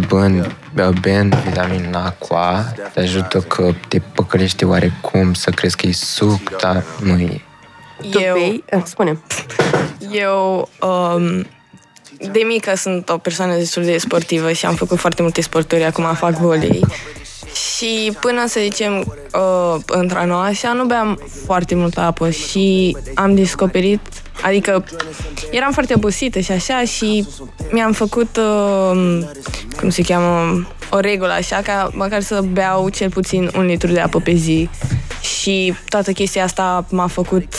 bând, 0.08 0.56
bând 1.00 1.34
vitamina 1.34 2.04
aqua 2.04 2.64
te 2.92 3.00
ajută 3.00 3.40
că 3.40 3.72
te 3.88 3.98
păcălește 3.98 4.64
oarecum 4.64 5.34
să 5.34 5.50
crezi 5.50 5.76
că 5.76 5.86
e 5.86 5.92
suc, 5.92 6.56
dar 6.60 6.84
nu 7.02 7.18
e. 7.18 7.40
Tu 8.10 8.18
Eu, 8.18 8.34
bei? 8.34 8.64
Eh, 8.66 8.80
Spune. 8.84 9.18
eu 10.10 10.68
um, 10.80 11.46
de 12.32 12.42
mică 12.46 12.76
sunt 12.76 13.08
o 13.08 13.18
persoană 13.18 13.54
destul 13.54 13.84
de 13.84 13.98
sportivă 13.98 14.52
și 14.52 14.66
am 14.66 14.74
făcut 14.74 14.98
foarte 14.98 15.22
multe 15.22 15.40
sporturi, 15.40 15.84
acum 15.84 16.14
fac 16.14 16.32
volei. 16.32 16.84
Și 17.54 18.16
până 18.20 18.46
să 18.46 18.60
zicem 18.62 18.98
uh, 19.34 19.80
într-anul 19.86 20.42
așa 20.42 20.72
nu 20.72 20.84
beam 20.84 21.20
foarte 21.46 21.74
multă 21.74 22.00
apă 22.00 22.30
și 22.30 22.96
am 23.14 23.34
descoperit, 23.34 24.00
adică 24.42 24.84
eram 25.50 25.72
foarte 25.72 25.94
obosită 25.96 26.38
și 26.38 26.52
așa 26.52 26.84
și 26.84 27.26
mi-am 27.70 27.92
făcut, 27.92 28.36
uh, 28.36 29.18
cum 29.80 29.90
se 29.90 30.02
cheamă, 30.02 30.66
o 30.90 30.98
regulă 30.98 31.32
așa 31.32 31.60
ca 31.64 31.90
măcar 31.92 32.20
să 32.20 32.40
beau 32.52 32.88
cel 32.88 33.10
puțin 33.10 33.50
un 33.56 33.66
litru 33.66 33.92
de 33.92 34.00
apă 34.00 34.20
pe 34.20 34.32
zi 34.32 34.68
și 35.20 35.74
toată 35.88 36.12
chestia 36.12 36.44
asta 36.44 36.84
m-a 36.90 37.06
făcut 37.06 37.54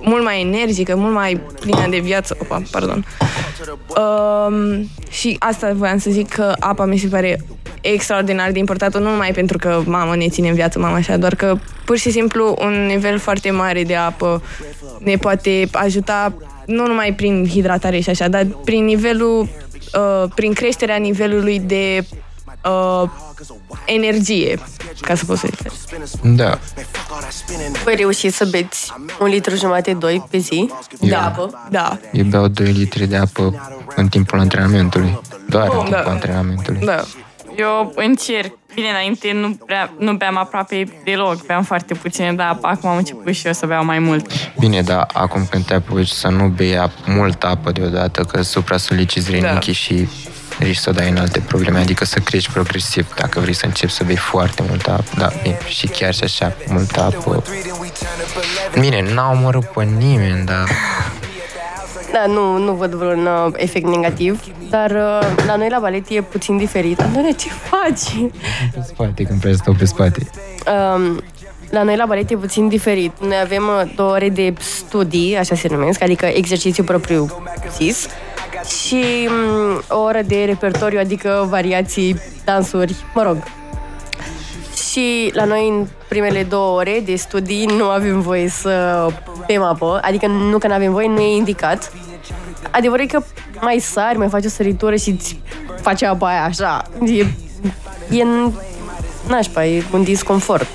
mult 0.00 0.24
mai 0.24 0.40
energică, 0.40 0.96
mult 0.96 1.14
mai 1.14 1.40
plină 1.60 1.86
de 1.90 1.98
viață. 1.98 2.36
Opa, 2.40 2.62
pardon. 2.70 3.04
Um, 3.88 4.88
și 5.10 5.36
asta 5.38 5.72
voiam 5.72 5.98
să 5.98 6.10
zic 6.10 6.28
că 6.28 6.52
apa 6.58 6.84
mi 6.84 6.98
se 6.98 7.06
pare 7.06 7.40
extraordinar 7.80 8.50
de 8.50 8.58
importantă, 8.58 8.98
nu 8.98 9.10
numai 9.10 9.32
pentru 9.32 9.58
că 9.58 9.82
mama 9.86 10.14
ne 10.14 10.28
ține 10.28 10.48
în 10.48 10.54
viață, 10.54 10.78
mama 10.78 10.94
așa, 10.94 11.16
doar 11.16 11.34
că 11.34 11.58
pur 11.84 11.96
și 11.96 12.10
simplu 12.10 12.56
un 12.60 12.86
nivel 12.86 13.18
foarte 13.18 13.50
mare 13.50 13.82
de 13.82 13.94
apă 13.94 14.42
ne 14.98 15.16
poate 15.16 15.68
ajuta 15.72 16.34
nu 16.66 16.86
numai 16.86 17.14
prin 17.14 17.48
hidratare 17.48 18.00
și 18.00 18.10
așa, 18.10 18.28
dar 18.28 18.46
prin 18.64 18.84
nivelul, 18.84 19.40
uh, 19.40 20.30
prin 20.34 20.52
creșterea 20.52 20.96
nivelului 20.96 21.60
de 21.60 22.04
uh, 22.64 23.08
energie, 23.86 24.58
ca 25.00 25.14
să 25.14 25.24
pot 25.24 25.38
să 25.38 25.48
zic. 25.50 25.72
Da. 26.36 26.58
Voi 27.84 27.94
reuși 27.96 28.30
să 28.30 28.44
beți 28.50 28.92
un 29.20 29.26
litru 29.26 29.56
jumate, 29.56 29.92
doi 29.92 30.26
pe 30.30 30.38
zi 30.38 30.70
de 31.00 31.08
Da. 31.08 31.24
apă? 31.26 31.66
Da, 31.70 31.98
Eu 32.12 32.24
beau 32.24 32.48
2 32.48 32.66
litri 32.66 33.06
de 33.06 33.16
apă 33.16 33.54
în 33.96 34.08
timpul 34.08 34.38
antrenamentului. 34.38 35.20
Doar 35.48 35.64
în 35.64 35.70
timpul 35.70 36.02
da. 36.04 36.10
antrenamentului. 36.10 36.80
da. 36.84 37.04
Eu 37.56 37.92
încerc. 37.96 38.52
Bine, 38.74 38.88
înainte 38.88 39.32
nu, 39.32 39.58
prea, 39.66 39.92
nu 39.98 40.12
beam 40.12 40.36
aproape 40.36 41.00
deloc, 41.04 41.46
beam 41.46 41.62
foarte 41.62 41.94
puține, 41.94 42.32
dar 42.32 42.48
apă, 42.48 42.66
acum 42.66 42.88
am 42.90 42.96
început 42.96 43.34
și 43.34 43.46
eu 43.46 43.52
să 43.52 43.66
beau 43.66 43.84
mai 43.84 43.98
mult. 43.98 44.26
Bine, 44.58 44.80
dar 44.82 45.06
acum 45.12 45.46
când 45.50 45.64
te 45.64 45.74
apuci 45.74 46.08
să 46.08 46.28
nu 46.28 46.46
bei 46.48 46.76
ap- 46.76 47.04
multă 47.06 47.46
apă 47.46 47.70
deodată, 47.72 48.22
că 48.24 48.42
supra-soliciți 48.42 49.30
rinichii 49.30 49.72
Da. 49.72 49.78
și 49.78 50.08
risci 50.58 50.80
să 50.80 50.90
dai 50.90 51.10
în 51.10 51.16
alte 51.16 51.40
probleme, 51.40 51.78
adică 51.78 52.04
să 52.04 52.18
crești 52.18 52.52
progresiv 52.52 53.14
dacă 53.14 53.40
vrei 53.40 53.54
să 53.54 53.66
începi 53.66 53.92
să 53.92 54.04
bei 54.04 54.16
foarte 54.16 54.62
multă 54.68 54.90
apă, 54.90 55.10
da, 55.18 55.30
bine, 55.42 55.58
și 55.68 55.86
chiar 55.86 56.14
și 56.14 56.24
așa, 56.24 56.56
multă 56.68 57.00
apă. 57.00 57.42
Bine, 58.78 59.14
n-a 59.14 59.30
omorât 59.30 59.64
pe 59.64 59.82
nimeni, 59.84 60.44
dar 60.44 60.68
Da, 62.12 62.26
nu, 62.26 62.58
nu 62.58 62.72
văd 62.72 62.92
vreun 62.94 63.26
uh, 63.26 63.52
efect 63.56 63.86
negativ, 63.86 64.40
dar 64.70 64.90
uh, 64.90 65.44
la 65.46 65.56
noi 65.56 65.68
la 65.70 65.78
balet 65.78 66.08
e 66.08 66.22
puțin 66.22 66.56
diferit. 66.56 67.00
Andone, 67.00 67.30
ce 67.30 67.48
faci? 67.48 68.30
pe 68.74 68.80
spate, 68.86 69.22
când 69.22 69.40
vrei 69.40 69.52
să 69.52 69.58
stau 69.62 69.74
pe 69.74 69.84
spate. 69.84 70.30
Um, 70.94 71.22
la 71.70 71.82
noi 71.82 71.96
la 71.96 72.06
balet 72.06 72.30
e 72.30 72.36
puțin 72.36 72.68
diferit. 72.68 73.12
Noi 73.20 73.38
avem 73.42 73.62
uh, 73.62 73.92
două 73.96 74.10
ore 74.10 74.28
de 74.28 74.54
studii, 74.58 75.36
așa 75.36 75.54
se 75.54 75.68
numesc, 75.70 76.02
adică 76.02 76.26
exercițiu 76.26 76.84
propriu 76.84 77.42
zis, 77.76 78.06
și 78.66 79.28
um, 79.28 79.82
o 79.88 80.00
oră 80.00 80.20
de 80.26 80.44
repertoriu, 80.44 80.98
adică 80.98 81.46
variații, 81.48 82.20
dansuri, 82.44 82.94
mă 83.14 83.22
rog. 83.22 83.36
Și 84.90 85.30
la 85.34 85.44
noi 85.44 85.68
în 85.68 85.86
primele 86.08 86.42
două 86.42 86.78
ore 86.78 87.02
de 87.04 87.14
studii 87.14 87.66
nu 87.66 87.84
avem 87.84 88.20
voie 88.20 88.48
să 88.48 89.06
bem 89.46 89.62
apă, 89.62 90.00
adică 90.02 90.26
nu 90.26 90.58
că 90.58 90.66
nu 90.66 90.72
avem 90.72 90.92
voie, 90.92 91.08
nu 91.08 91.20
e 91.20 91.36
indicat. 91.36 91.92
Adevărul 92.70 93.04
e 93.04 93.06
că 93.06 93.22
mai 93.60 93.78
sari, 93.78 94.18
mai 94.18 94.28
faci 94.28 94.44
o 94.44 94.48
săritură 94.48 94.96
și 94.96 95.10
îți 95.10 95.40
face 95.80 96.06
apa 96.06 96.28
aia 96.28 96.44
așa. 96.44 96.82
E, 97.04 97.26
e 98.10 98.22
în 98.22 98.52
nașpa, 99.28 99.66
e 99.66 99.84
un 99.92 100.02
disconfort. 100.02 100.68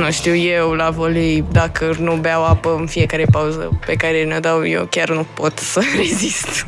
Nu 0.00 0.10
știu, 0.10 0.34
eu 0.34 0.72
la 0.72 0.90
volei, 0.90 1.44
dacă 1.52 1.96
nu 1.98 2.14
beau 2.14 2.44
apă 2.44 2.76
în 2.78 2.86
fiecare 2.86 3.24
pauză 3.30 3.78
pe 3.86 3.94
care 3.94 4.24
ne 4.24 4.38
dau, 4.38 4.66
eu 4.66 4.86
chiar 4.90 5.10
nu 5.10 5.26
pot 5.34 5.58
să 5.58 5.80
rezist. 5.96 6.66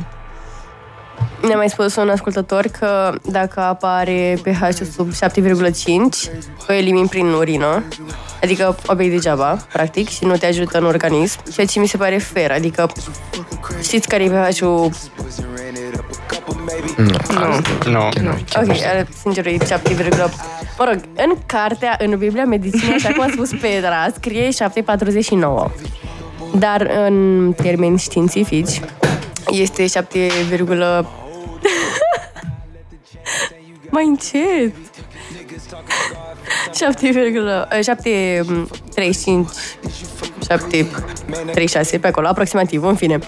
Ne-a 1.41 1.55
mai 1.55 1.69
spus 1.69 1.95
un 1.95 2.09
ascultător 2.09 2.65
că 2.79 3.13
dacă 3.21 3.59
apa 3.59 3.95
are 3.95 4.37
pH 4.43 4.67
sub 4.91 5.11
7,5, 5.13 5.17
o 6.69 6.73
elimini 6.73 7.07
prin 7.07 7.27
urină, 7.27 7.83
adică 8.41 8.75
o 8.87 8.95
bei 8.95 9.09
degeaba, 9.09 9.65
practic, 9.73 10.09
și 10.09 10.25
nu 10.25 10.37
te 10.37 10.45
ajută 10.45 10.77
în 10.77 10.85
organism, 10.85 11.39
ceea 11.53 11.65
ce 11.65 11.79
mi 11.79 11.87
se 11.87 11.97
pare 11.97 12.17
fair, 12.17 12.51
adică 12.51 12.91
știți 13.81 14.07
care 14.07 14.23
e 14.23 14.29
pH-ul? 14.29 14.91
Nu, 16.97 17.05
Nu. 17.91 18.09
Nu. 18.21 18.37
chiar 18.49 18.63
nu. 18.63 18.71
Ok, 18.71 18.77
are, 18.85 19.07
sincer, 19.21 19.45
e 19.45 19.57
7, 19.67 19.95
mă 20.77 20.85
rog, 20.85 21.01
în 21.15 21.33
cartea, 21.45 21.95
în 21.99 22.17
Biblia 22.17 22.45
Medicinei, 22.45 22.95
așa 22.95 23.11
cum 23.13 23.23
a 23.23 23.27
spus 23.31 23.49
Petra, 23.61 24.07
scrie 24.15 24.47
7,49. 24.47 25.71
Dar 26.55 26.89
în 27.05 27.53
termeni 27.61 27.99
științifici 27.99 28.79
este 29.51 29.85
7,5 29.85 29.89
Mai 33.89 34.05
încet. 34.05 34.75
7, 36.73 37.33
7, 37.83 38.45
35, 38.93 39.47
7, 40.47 40.87
36, 41.51 41.97
pe 41.97 42.07
acolo, 42.07 42.27
aproximativ, 42.27 42.83
în 42.83 42.95
fine. 42.95 43.19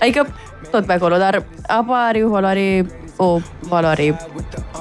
Adică 0.00 0.34
tot 0.74 0.86
pe 0.86 0.92
acolo, 0.92 1.16
dar 1.16 1.42
apa 1.66 2.06
are 2.06 2.24
o 2.24 2.28
valoare, 2.28 2.86
o 3.16 3.38
valoare, 3.60 4.16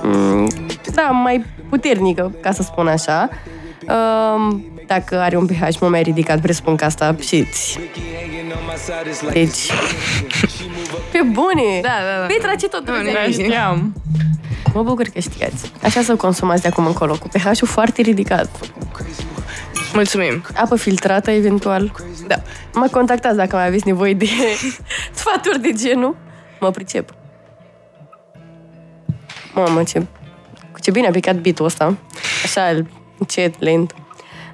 mm, 0.04 0.48
da, 0.94 1.02
mai 1.02 1.46
puternică, 1.70 2.32
ca 2.42 2.52
să 2.52 2.64
spun 2.64 2.88
așa. 2.88 3.30
Um, 3.88 4.66
dacă 4.88 5.20
are 5.20 5.38
un 5.38 5.46
pH 5.46 5.78
mult 5.80 5.92
mai 5.92 6.02
ridicat, 6.02 6.42
presupun 6.42 6.76
că 6.76 6.86
asta 6.86 7.16
știți. 7.20 7.80
Deci, 9.32 9.72
pe 11.12 11.20
bune! 11.32 11.80
Da, 11.82 11.90
da, 11.90 12.20
da. 12.20 12.26
Petra, 12.26 12.56
ce 12.56 12.68
tot 12.68 12.88
Nu, 12.88 12.94
nu, 12.94 13.02
nu 13.26 13.32
Știam. 13.32 13.94
Mă 14.74 14.84
bucur 14.84 15.08
că 15.08 15.20
știați. 15.20 15.72
Așa 15.84 16.02
să 16.02 16.16
consumați 16.16 16.62
de 16.62 16.68
acum 16.68 16.86
încolo, 16.86 17.18
cu 17.18 17.28
pH-ul 17.28 17.68
foarte 17.68 18.02
ridicat. 18.02 18.50
Mulțumim. 19.94 20.44
Apă 20.56 20.76
filtrată, 20.76 21.32
eventual. 21.32 21.92
Da. 22.28 22.36
Mă 22.74 22.88
contactați 22.92 23.36
dacă 23.36 23.56
mai 23.56 23.68
aveți 23.68 23.88
nevoie 23.88 24.14
de 24.14 24.26
sfaturi 25.20 25.62
de 25.62 25.72
genul. 25.72 26.16
Mă 26.60 26.72
pricep. 26.72 27.10
Mamă, 29.54 29.84
ce, 29.84 30.00
cu 30.72 30.80
ce 30.80 30.92
bine 30.92 31.08
a 31.08 31.12
picat 31.12 31.36
beat-ul 31.36 31.66
ăsta. 31.66 31.98
Așa, 32.44 32.84
încet, 33.18 33.60
lent. 33.60 33.94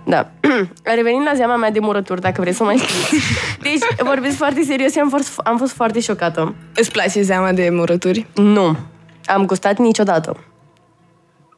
Da. 0.05 0.29
Revenind 0.95 1.25
la 1.25 1.33
zeama 1.35 1.55
mea 1.55 1.71
de 1.71 1.79
murături, 1.79 2.21
dacă 2.21 2.41
vreți 2.41 2.57
să 2.57 2.63
mai 2.63 2.77
știți. 2.77 3.15
Deci, 3.61 4.03
vorbesc 4.03 4.35
foarte 4.37 4.63
serios, 4.63 4.95
eu 4.95 5.03
am 5.03 5.09
fost, 5.09 5.39
am 5.43 5.57
fost 5.57 5.73
foarte 5.73 5.99
șocată. 5.99 6.55
Îți 6.75 6.91
place 6.91 7.21
zeama 7.21 7.51
de 7.51 7.69
murături? 7.71 8.25
Nu. 8.35 8.77
Am 9.25 9.45
gustat 9.45 9.77
niciodată. 9.77 10.37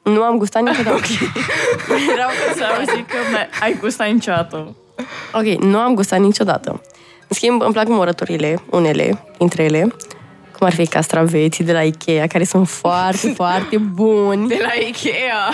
Nu 0.03 0.21
am 0.21 0.37
gustat 0.37 0.61
niciodată. 0.63 0.97
Vreau 2.13 2.29
să 2.55 2.63
auzi 2.77 3.01
că 3.01 3.15
mai- 3.31 3.49
ai 3.61 3.77
gustat 3.79 4.07
niciodată. 4.11 4.75
Ok, 5.33 5.61
nu 5.63 5.77
am 5.77 5.93
gustat 5.93 6.19
niciodată. 6.19 6.69
În 7.27 7.35
schimb, 7.35 7.61
îmi 7.61 7.73
plac 7.73 7.87
morăturile, 7.87 8.61
unele 8.69 9.23
dintre 9.37 9.63
ele, 9.63 9.81
cum 10.57 10.67
ar 10.67 10.73
fi 10.73 10.87
castraveții 10.87 11.63
de 11.63 11.71
la 11.73 11.81
Ikea, 11.81 12.27
care 12.27 12.43
sunt 12.43 12.67
foarte, 12.69 13.27
foarte 13.41 13.77
buni. 13.77 14.47
De 14.47 14.57
la 14.61 14.85
Ikea. 14.87 15.49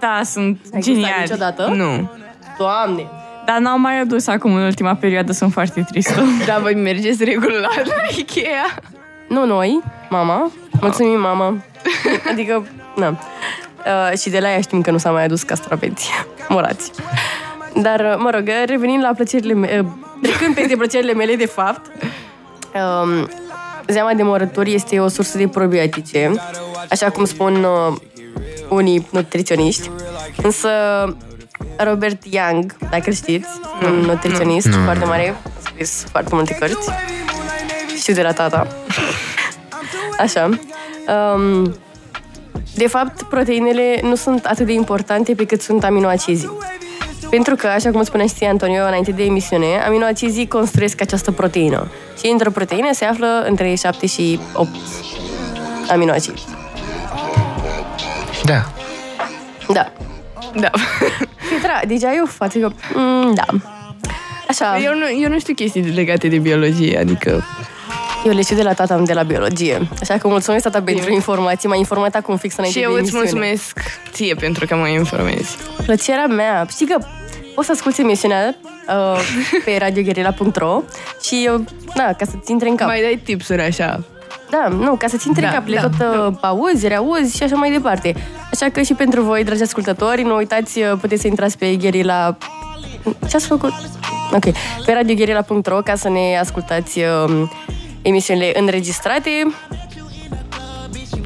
Da, 0.00 0.20
sunt 0.24 0.58
Ai 0.64 0.70
gustat 0.70 0.82
geniali. 0.94 1.20
niciodată? 1.20 1.66
Nu. 1.66 2.10
Doamne! 2.58 3.06
Dar 3.46 3.58
n-au 3.58 3.78
mai 3.78 4.00
adus 4.00 4.26
acum 4.26 4.54
în 4.54 4.62
ultima 4.62 4.94
perioadă, 4.94 5.32
sunt 5.32 5.52
foarte 5.52 5.84
tristă. 5.90 6.22
Dar 6.46 6.60
voi 6.60 6.74
mergeți 6.74 7.24
regulat 7.24 7.86
la 7.86 7.94
Ikea? 8.16 8.74
Nu 9.28 9.46
noi, 9.46 9.80
mama. 10.10 10.50
Mulțumim, 10.80 11.20
mama. 11.20 11.54
Adică, 12.30 12.66
na. 12.96 13.08
Uh, 13.78 14.18
și 14.18 14.30
de 14.30 14.38
la 14.40 14.50
ea 14.50 14.60
știm 14.60 14.80
că 14.80 14.90
nu 14.90 14.98
s-a 14.98 15.10
mai 15.10 15.24
adus 15.24 15.42
castraveți 15.42 16.10
morați. 16.48 16.90
Dar, 17.82 18.00
uh, 18.00 18.14
mă 18.18 18.30
rog, 18.30 18.50
revenind 18.66 19.02
la 19.02 19.12
plăcerile 19.14 19.52
mele, 19.52 19.80
uh, 19.80 19.86
trecând 20.22 20.54
peste 20.54 20.76
plăcerile 20.76 21.12
mele, 21.12 21.34
de 21.34 21.46
fapt, 21.46 21.90
um, 22.74 23.28
zeama 23.86 24.12
de 24.12 24.22
morături 24.22 24.74
este 24.74 25.00
o 25.00 25.08
sursă 25.08 25.38
de 25.38 25.48
probiotice, 25.48 26.32
așa 26.90 27.10
cum 27.10 27.24
spun 27.24 27.64
uh, 27.64 27.96
unii 28.68 29.08
nutriționiști. 29.10 29.90
Însă, 30.42 30.68
Robert 31.76 32.22
Young, 32.24 32.76
dacă 32.90 33.02
îl 33.06 33.12
știți, 33.12 33.48
un 33.84 33.94
nutriționist 33.94 34.66
Nu. 34.66 34.84
foarte 34.84 35.04
mare, 35.04 35.34
a 35.44 35.60
scris 35.60 36.06
foarte 36.10 36.34
multe 36.34 36.54
cărți. 36.54 36.90
Știu 37.96 38.14
de 38.14 38.22
la 38.22 38.32
tata. 38.32 38.66
Așa. 40.18 40.48
Um, 41.34 41.74
de 42.74 42.86
fapt, 42.86 43.22
proteinele 43.22 44.00
nu 44.02 44.14
sunt 44.14 44.44
atât 44.44 44.66
de 44.66 44.72
importante 44.72 45.34
pe 45.34 45.44
cât 45.44 45.60
sunt 45.60 45.84
aminoacizii. 45.84 46.50
Pentru 47.30 47.54
că, 47.54 47.66
așa 47.66 47.90
cum 47.90 48.02
spunea 48.02 48.26
și 48.26 48.44
Antonio 48.44 48.84
înainte 48.86 49.10
de 49.10 49.22
emisiune, 49.22 49.66
aminoacizii 49.86 50.48
construiesc 50.48 51.00
această 51.00 51.30
proteină. 51.32 51.90
Și 52.18 52.26
într-o 52.30 52.50
proteină 52.50 52.88
se 52.92 53.04
află 53.04 53.44
între 53.48 53.74
7 53.74 54.06
și 54.06 54.40
8 54.52 54.68
aminoacizi. 55.90 56.44
Da. 58.44 58.64
Da. 59.72 59.92
Da. 60.54 60.70
Petra, 61.50 61.80
deci 61.86 62.04
ai 62.04 62.20
o 62.22 62.26
față 62.26 62.58
că... 62.58 62.70
Mm, 62.94 63.34
da. 63.34 63.44
Așa, 64.48 64.78
Eu 64.82 64.92
nu, 64.94 65.22
eu 65.22 65.28
nu 65.28 65.38
știu 65.38 65.54
chestii 65.54 65.82
legate 65.82 66.28
de 66.28 66.38
biologie, 66.38 66.98
adică... 66.98 67.44
eu 68.24 68.32
le 68.32 68.42
știu 68.42 68.56
de 68.56 68.62
la 68.62 68.72
tata 68.72 68.98
de 68.98 69.12
la 69.12 69.22
biologie. 69.22 69.88
Așa 70.00 70.16
că 70.18 70.28
mulțumesc 70.28 70.62
tata 70.62 70.82
pentru 70.82 71.12
informații. 71.12 71.68
M-a 71.68 71.76
informat 71.76 72.14
acum 72.14 72.36
fix 72.36 72.56
înainte 72.56 72.78
Și 72.78 72.84
eu 72.84 72.92
de 72.94 73.00
îți 73.00 73.14
emisiune. 73.14 73.30
mulțumesc 73.38 73.78
ție 74.12 74.34
pentru 74.34 74.66
că 74.66 74.74
mă 74.76 74.88
informezi. 74.88 75.56
Plăcerea 75.84 76.26
mea. 76.26 76.66
Știi 76.70 76.86
că 76.86 76.96
poți 77.58 77.70
să 77.70 77.76
asculti 77.76 78.00
emisiunea 78.00 78.54
uh, 78.88 79.20
pe 79.64 79.76
radioguerilla.ro 79.78 80.82
și, 81.22 81.48
uh, 81.54 81.60
na, 81.94 82.12
ca 82.12 82.24
să-ți 82.24 82.50
intre 82.50 82.68
în 82.68 82.76
cap. 82.76 82.86
Mai 82.86 83.00
dai 83.00 83.20
tipsuri 83.24 83.60
așa. 83.60 84.04
Da, 84.50 84.68
nu, 84.68 84.94
ca 84.94 85.06
să-ți 85.06 85.26
intre 85.26 85.42
Da, 85.42 85.48
în 85.48 85.54
cap, 85.54 85.66
le 85.66 85.74
da, 85.74 85.88
tot 85.88 86.26
uh, 86.28 86.34
auzi, 86.40 86.88
reauzi 86.88 87.36
și 87.36 87.42
așa 87.42 87.56
mai 87.56 87.70
departe. 87.70 88.14
Așa 88.52 88.68
că 88.68 88.82
și 88.82 88.94
pentru 88.94 89.22
voi, 89.22 89.44
dragi 89.44 89.62
ascultători, 89.62 90.22
nu 90.22 90.36
uitați, 90.36 90.78
uh, 90.78 90.92
puteți 91.00 91.20
să 91.20 91.26
intrați 91.26 91.58
pe 91.58 91.76
Guerilla... 91.76 92.38
Ce 93.28 93.36
ați 93.36 93.46
făcut? 93.46 93.72
Ok, 94.32 94.44
pe 94.84 94.92
radioguerilla.ro 94.92 95.80
ca 95.80 95.94
să 95.94 96.08
ne 96.08 96.38
ascultați 96.40 96.98
uh, 96.98 97.48
emisiunile 98.02 98.58
înregistrate 98.58 99.30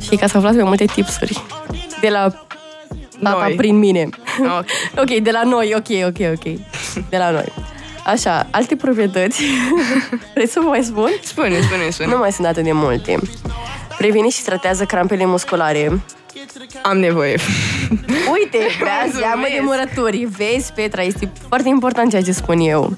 și 0.00 0.16
ca 0.16 0.26
să 0.26 0.36
aflați 0.36 0.56
mai 0.56 0.64
multe 0.64 0.84
tipsuri 0.84 1.42
de 2.00 2.08
la 2.08 2.46
tata 3.22 3.46
Noi. 3.46 3.54
prin 3.54 3.78
mine. 3.78 4.08
Ok. 4.58 4.64
ok, 5.02 5.18
de 5.18 5.30
la 5.30 5.42
noi, 5.42 5.74
ok, 5.76 6.06
ok, 6.06 6.32
ok. 6.34 6.58
De 7.08 7.16
la 7.16 7.30
noi. 7.30 7.52
Așa, 8.06 8.46
alte 8.50 8.76
proprietăți. 8.76 9.42
Vreți 10.34 10.52
să 10.52 10.60
vă 10.60 10.68
mai 10.68 10.82
spun? 10.82 11.10
Spune, 11.22 11.60
spune, 11.60 11.90
spune. 11.90 12.08
Nu 12.08 12.18
mai 12.18 12.32
sunt 12.32 12.46
atât 12.46 12.64
de 12.64 12.72
multe. 12.72 13.18
Previne 13.98 14.28
și 14.28 14.42
tratează 14.42 14.84
crampele 14.84 15.26
musculare. 15.26 16.02
Am 16.82 16.98
nevoie. 16.98 17.38
Uite, 18.32 18.58
vezi, 19.04 19.16
zeamă 19.18 19.46
de 19.50 19.60
murături. 19.60 20.24
Vezi, 20.24 20.72
Petra, 20.72 21.02
este 21.02 21.32
foarte 21.48 21.68
important 21.68 22.10
ceea 22.10 22.22
ce 22.22 22.32
spun 22.32 22.58
eu. 22.58 22.94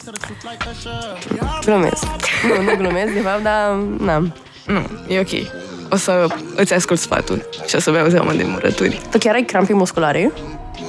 Glumesc. 1.64 2.04
Nu, 2.48 2.62
nu 2.62 2.76
glumesc, 2.76 3.12
de 3.12 3.20
fapt, 3.20 3.42
dar 3.42 3.70
n-am. 3.98 4.34
Nu, 4.66 4.87
e 5.08 5.18
ok. 5.18 5.63
O 5.90 5.96
să 5.96 6.26
îți 6.54 6.74
ascult 6.74 6.98
sfatul 6.98 7.48
și 7.66 7.74
o 7.76 7.78
să 7.78 7.90
beau 7.90 8.08
zeamă 8.08 8.32
de 8.32 8.44
murături. 8.46 9.00
Tu 9.10 9.18
chiar 9.18 9.34
ai 9.34 9.42
crampe 9.44 9.72
musculare? 9.72 10.32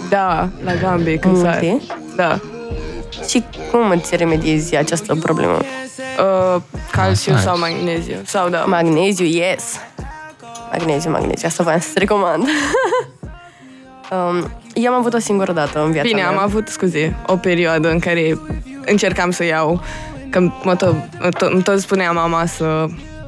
Da, 0.09 0.49
la 0.63 0.73
gambe 0.73 1.17
când 1.17 1.37
sar. 1.37 1.59
Multe? 1.61 1.81
Da. 2.15 2.39
Și 3.27 3.43
cum 3.71 3.89
îți 3.89 4.15
remediezi 4.15 4.75
această 4.75 5.15
problemă? 5.15 5.59
Uh, 6.19 6.61
calciu 6.91 7.35
sau 7.37 7.59
magneziu. 7.59 8.15
Sau 8.25 8.49
da. 8.49 8.63
Magneziu, 8.63 9.25
yes. 9.25 9.63
Magneziu, 10.71 11.11
magneziu. 11.11 11.47
Asta 11.47 11.63
voiam 11.63 11.79
să-ți 11.79 11.99
recomand. 11.99 12.43
um, 14.11 14.51
eu 14.73 14.91
am 14.91 14.99
avut 14.99 15.13
o 15.13 15.19
singură 15.19 15.51
dată 15.51 15.83
în 15.83 15.91
viața 15.91 16.07
Bine, 16.07 16.21
mea. 16.21 16.29
am 16.29 16.37
avut, 16.37 16.67
scuze, 16.67 17.15
o 17.27 17.35
perioadă 17.35 17.89
în 17.89 17.99
care 17.99 18.39
încercam 18.85 19.31
să 19.31 19.43
iau, 19.43 19.81
că 20.29 20.39
mă 20.63 20.75
tot, 20.75 20.95
mă 21.19 21.29
tot, 21.29 21.51
îmi 21.51 21.63
tot 21.63 21.79
spunea 21.79 22.11
mama 22.11 22.45
să 22.45 22.85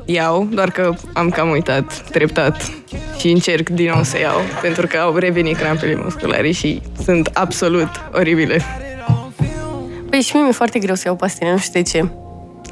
iau, 0.10 0.48
doar 0.52 0.72
că 0.72 0.94
am 1.14 1.30
cam 1.30 1.50
uitat 1.50 2.10
treptat 2.12 2.72
și 3.20 3.30
încerc 3.30 3.70
din 3.70 3.92
nou 3.94 4.04
să 4.04 4.20
iau, 4.20 4.40
pentru 4.62 4.88
că 4.88 4.98
au 4.98 5.16
revenit 5.16 5.58
crampele 5.58 5.96
musculare 6.04 6.52
și 6.52 6.82
sunt 7.04 7.30
absolut 7.34 7.90
oribile. 8.14 8.62
Păi 10.10 10.22
și 10.22 10.32
mie 10.36 10.44
mi-e 10.44 10.52
foarte 10.52 10.80
greu 10.80 10.96
să 10.96 11.04
iau 11.06 11.16
pastile, 11.16 11.52
nu 11.52 11.58
știu 11.58 11.82
de 11.82 11.90
ce. 11.90 12.08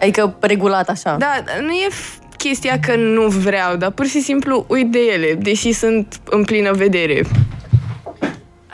Adică 0.01 0.35
regulat 0.39 0.89
așa. 0.89 1.15
Da, 1.19 1.43
nu 1.61 1.71
e 1.71 1.87
f- 1.91 2.37
chestia 2.37 2.79
că 2.79 2.95
nu 2.95 3.27
vreau, 3.27 3.75
dar 3.75 3.91
pur 3.91 4.05
și 4.05 4.21
simplu 4.21 4.65
uit 4.67 4.91
de 4.91 4.99
ele, 5.13 5.33
deși 5.33 5.71
sunt 5.71 6.19
în 6.29 6.43
plină 6.43 6.71
vedere. 6.71 7.21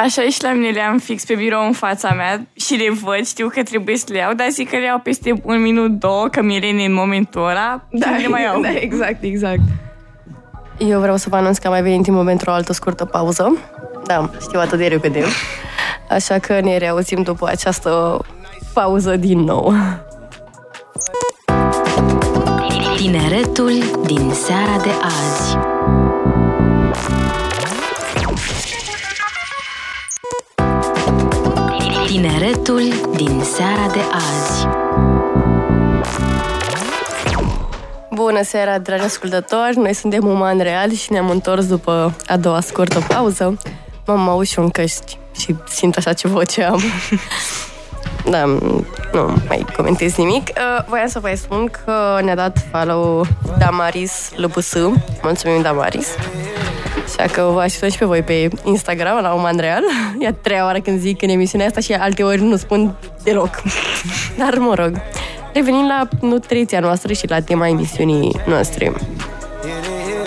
Așa 0.03 0.21
și 0.21 0.43
la 0.43 0.51
mine 0.51 0.69
le 0.69 0.81
am 0.81 0.97
fix 0.97 1.25
pe 1.25 1.35
birou 1.35 1.65
în 1.65 1.71
fața 1.71 2.13
mea 2.13 2.45
și 2.53 2.73
le 2.73 2.91
văd, 3.03 3.25
știu 3.25 3.47
că 3.47 3.63
trebuie 3.63 3.97
să 3.97 4.05
le 4.09 4.17
iau, 4.17 4.33
dar 4.33 4.47
zic 4.49 4.69
că 4.69 4.77
le 4.77 4.85
iau 4.85 4.99
peste 4.99 5.41
un 5.43 5.61
minut, 5.61 5.91
două, 5.91 6.27
că 6.27 6.41
mi-e 6.41 6.59
lene 6.59 6.85
în 6.85 6.93
momentul 6.93 7.41
ăla 7.41 7.83
da, 7.89 8.05
și 8.05 8.11
nu 8.13 8.19
le 8.19 8.27
mai 8.27 8.41
iau. 8.41 8.61
da, 8.67 8.69
exact, 8.69 9.23
exact. 9.23 9.59
Eu 10.77 10.99
vreau 10.99 11.17
să 11.17 11.29
vă 11.29 11.35
anunț 11.35 11.57
că 11.57 11.67
a 11.67 11.69
mai 11.69 11.81
venit 11.81 12.03
timpul 12.03 12.25
pentru 12.25 12.49
o 12.49 12.53
altă 12.53 12.73
scurtă 12.73 13.05
pauză. 13.05 13.57
Da, 14.05 14.29
știu 14.41 14.59
atât 14.59 14.77
de 14.77 14.87
repede. 14.87 15.23
Așa 16.09 16.39
că 16.39 16.59
ne 16.61 16.77
reauzim 16.77 17.21
după 17.21 17.47
această 17.47 18.19
pauză 18.73 19.15
din 19.15 19.39
nou. 19.39 19.73
Tineretul 22.95 23.71
din 24.05 24.31
seara 24.33 24.81
de 24.83 24.91
azi. 25.01 25.57
Tineretul 32.21 32.81
din 33.15 33.41
seara 33.43 33.91
de 33.91 33.99
azi. 34.11 34.67
Bună 38.13 38.43
seara, 38.43 38.77
dragi 38.77 39.03
ascultători! 39.03 39.77
Noi 39.77 39.93
suntem 39.93 40.27
Uman 40.27 40.59
Real 40.59 40.91
și 40.91 41.11
ne-am 41.11 41.29
întors 41.29 41.67
după 41.67 42.15
a 42.27 42.37
doua 42.37 42.59
scurtă 42.59 43.05
pauză. 43.07 43.57
M-am 44.05 44.29
auzit 44.29 44.51
și 44.51 44.59
un 44.59 44.69
căști 44.69 45.17
și 45.39 45.55
simt 45.69 45.97
așa 45.97 46.13
ce 46.13 46.27
voce 46.27 46.63
am. 46.63 46.81
da, 48.33 48.45
nu 49.13 49.35
mai 49.47 49.65
comentez 49.75 50.15
nimic. 50.15 50.47
Uh, 50.47 50.85
voiam 50.87 51.07
să 51.07 51.19
vă 51.19 51.31
spun 51.35 51.71
că 51.85 52.19
ne-a 52.23 52.35
dat 52.35 52.65
follow 52.71 53.25
Damaris 53.57 54.31
LPS. 54.35 54.73
Mulțumim, 55.21 55.61
Damaris. 55.61 56.07
Așa 57.17 57.33
că 57.33 57.49
vă 57.53 57.59
așteptăm 57.59 57.89
și 57.89 57.97
pe 57.97 58.05
voi 58.05 58.21
pe 58.21 58.47
Instagram, 58.63 59.21
la 59.21 59.33
Uman 59.33 59.57
Real. 59.57 59.83
E 60.19 60.27
a 60.27 60.33
treia 60.33 60.63
oară 60.63 60.79
când 60.79 60.99
zic 60.99 61.21
în 61.21 61.29
emisiunea 61.29 61.67
asta 61.67 61.79
și 61.79 61.93
alte 61.93 62.23
ori 62.23 62.41
nu 62.41 62.55
spun 62.55 62.95
deloc. 63.23 63.61
Dar 64.39 64.57
mă 64.57 64.73
rog. 64.73 64.91
Revenim 65.53 65.87
la 65.87 66.07
nutriția 66.27 66.79
noastră 66.79 67.13
și 67.13 67.27
la 67.27 67.39
tema 67.39 67.67
emisiunii 67.67 68.41
noastre. 68.45 68.91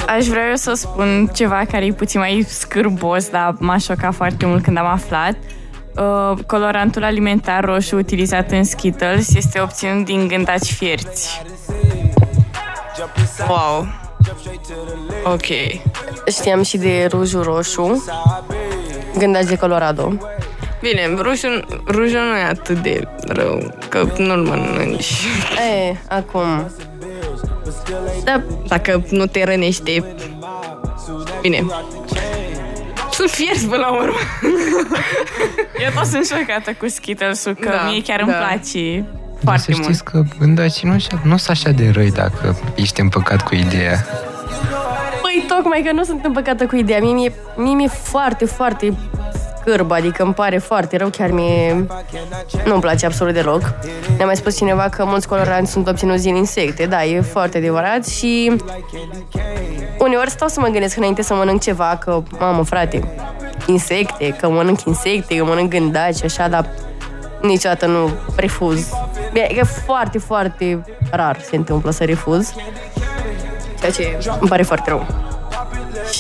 Aș 0.07 0.27
vrea 0.27 0.49
eu 0.49 0.55
să 0.55 0.73
spun 0.75 1.31
ceva 1.35 1.65
care 1.71 1.85
e 1.85 1.93
puțin 1.93 2.21
mai 2.21 2.45
scârbos, 2.49 3.29
dar 3.29 3.55
m-a 3.59 3.77
șocat 3.77 4.15
foarte 4.15 4.47
mult 4.47 4.63
când 4.63 4.77
am 4.77 4.87
aflat. 4.87 5.37
Uh, 5.97 6.39
colorantul 6.47 7.05
alimentar 7.05 7.65
roșu 7.65 7.97
utilizat 7.97 8.51
în 8.51 8.65
Skittles 8.65 9.35
este 9.35 9.61
obținut 9.61 10.05
din 10.05 10.29
gândaci 10.29 10.73
fierți. 10.73 11.43
Wow. 13.49 13.87
Ok. 15.25 15.47
Știam 16.31 16.63
și 16.63 16.77
de 16.77 17.07
rujul 17.11 17.43
roșu, 17.43 18.05
gândaci 19.19 19.45
de 19.45 19.57
Colorado. 19.57 20.13
Bine, 20.81 21.15
rujul, 21.17 21.83
rujul 21.87 22.21
nu 22.21 22.37
e 22.37 22.43
atât 22.43 22.79
de 22.83 23.09
rău, 23.27 23.75
că 23.89 24.07
nu-l 24.19 24.43
mănânci. 24.43 25.13
E, 25.91 25.97
acum... 26.09 26.71
Da, 28.25 28.43
Dacă 28.69 29.05
nu 29.11 29.27
te 29.27 29.45
rănește, 29.45 30.05
bine. 31.41 31.65
Sunt 33.11 33.31
fierți 33.31 33.67
până 33.67 33.77
la 33.81 33.93
urmă. 33.93 34.17
Eu 35.85 35.91
tot 35.95 36.05
sunt 36.07 36.27
șocată 36.27 36.73
cu 36.79 36.89
Skittles-ul, 36.89 37.55
că 37.55 37.69
Da, 37.69 37.89
mie 37.91 38.03
chiar 38.03 38.21
îmi 38.21 38.31
da. 38.31 38.37
place 38.37 39.05
Dar 39.41 39.43
foarte 39.43 39.61
să 39.61 39.71
mult. 39.73 39.83
știți 39.85 40.05
că 40.05 40.23
gândacii 40.39 40.89
nu, 40.89 40.97
nu 41.23 41.37
sunt 41.37 41.49
așa 41.57 41.71
de 41.71 41.91
răi 41.95 42.11
dacă 42.11 42.57
ești 42.75 43.01
împăcat 43.01 43.43
cu 43.43 43.55
ideea. 43.55 44.07
Păi 45.35 45.45
tocmai 45.49 45.83
că 45.83 45.93
nu 45.93 46.05
sunt 46.05 46.25
împăcată 46.25 46.67
cu 46.67 46.77
ideea. 46.77 47.01
Mie 47.01 47.13
mi-e, 47.13 47.33
mie 47.57 47.75
mi-e 47.75 47.89
foarte, 47.89 48.45
foarte 48.45 48.95
scârb, 49.61 49.91
adică 49.91 50.23
îmi 50.23 50.35
pare 50.35 50.59
foarte 50.59 50.97
rău, 50.97 51.09
chiar 51.09 51.31
mie 51.31 51.87
nu-mi 52.65 52.81
place 52.81 53.07
absolut 53.07 53.35
deloc. 53.35 53.75
Ne-a 54.17 54.27
mai 54.27 54.37
spus 54.37 54.57
cineva 54.57 54.89
că 54.89 55.05
mulți 55.05 55.29
coloranți 55.29 55.71
sunt 55.71 55.89
obținuți 55.89 56.23
din 56.23 56.35
insecte, 56.35 56.87
da, 56.87 57.05
e 57.05 57.21
foarte 57.21 57.59
adevărat 57.59 58.07
și 58.07 58.57
uneori 59.99 60.31
stau 60.31 60.49
să 60.49 60.61
mă 60.61 60.67
gândesc 60.67 60.97
înainte 60.97 61.23
să 61.23 61.35
mănânc 61.35 61.61
ceva, 61.61 61.97
că, 62.01 62.23
mamă, 62.39 62.65
frate, 62.65 63.15
insecte, 63.67 64.37
că 64.41 64.49
mănânc 64.49 64.85
insecte, 64.85 65.37
că 65.37 65.45
mănânc 65.45 65.71
gândaci, 65.71 66.25
așa, 66.25 66.49
dar 66.49 66.69
niciodată 67.43 67.87
nu 67.87 68.11
refuz. 68.37 68.89
Bine, 69.33 69.49
e 69.57 69.63
foarte, 69.63 70.19
foarte 70.19 70.85
rar 71.11 71.41
se 71.41 71.57
întâmplă 71.57 71.91
să 71.91 72.05
refuz, 72.05 72.55
ceea 73.91 74.19
ce 74.19 74.29
îmi 74.41 74.49
pare 74.49 74.63
foarte 74.63 74.91
rău. 74.91 75.07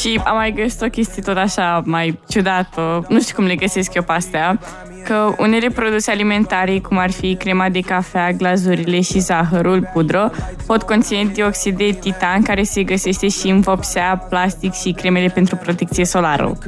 Și 0.00 0.20
am 0.24 0.36
mai 0.36 0.52
găsit 0.52 0.82
o 0.82 0.86
chestie 0.86 1.22
tot 1.22 1.36
așa 1.36 1.82
mai 1.84 2.18
ciudată, 2.28 3.04
nu 3.08 3.20
știu 3.20 3.34
cum 3.34 3.44
le 3.44 3.54
găsesc 3.54 3.94
eu 3.94 4.02
pe 4.02 4.12
astea, 4.12 4.58
că 5.04 5.34
unele 5.38 5.68
produse 5.68 6.10
alimentare, 6.10 6.78
cum 6.78 6.98
ar 6.98 7.10
fi 7.10 7.36
crema 7.36 7.68
de 7.68 7.80
cafea, 7.80 8.32
glazurile 8.32 9.00
și 9.00 9.18
zahărul, 9.18 9.88
pudră, 9.92 10.32
pot 10.66 10.82
conține 10.82 11.30
dioxid 11.32 11.76
de 11.76 11.98
titan 12.00 12.42
care 12.42 12.62
se 12.62 12.82
găsește 12.82 13.28
și 13.28 13.48
în 13.48 13.60
vopsea, 13.60 14.26
plastic 14.28 14.72
și 14.72 14.92
cremele 14.92 15.28
pentru 15.28 15.56
protecție 15.56 16.04
solară. 16.04 16.58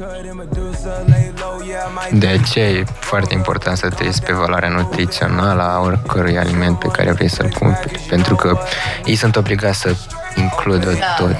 De 2.11 2.27
aceea 2.27 2.69
e 2.69 2.83
foarte 2.99 3.33
important 3.33 3.77
să 3.77 3.89
tezi 3.89 4.21
pe 4.21 4.33
valoarea 4.33 4.69
nutrițională 4.69 5.61
a 5.61 5.79
oricărui 5.79 6.37
aliment 6.37 6.79
pe 6.79 6.87
care 6.87 7.11
vrei 7.11 7.29
să-l 7.29 7.49
cumperi. 7.59 8.05
Pentru 8.09 8.35
că 8.35 8.57
ei 9.05 9.15
sunt 9.15 9.35
obligați 9.35 9.79
să 9.79 9.95
includă 10.39 10.93
tot, 11.17 11.35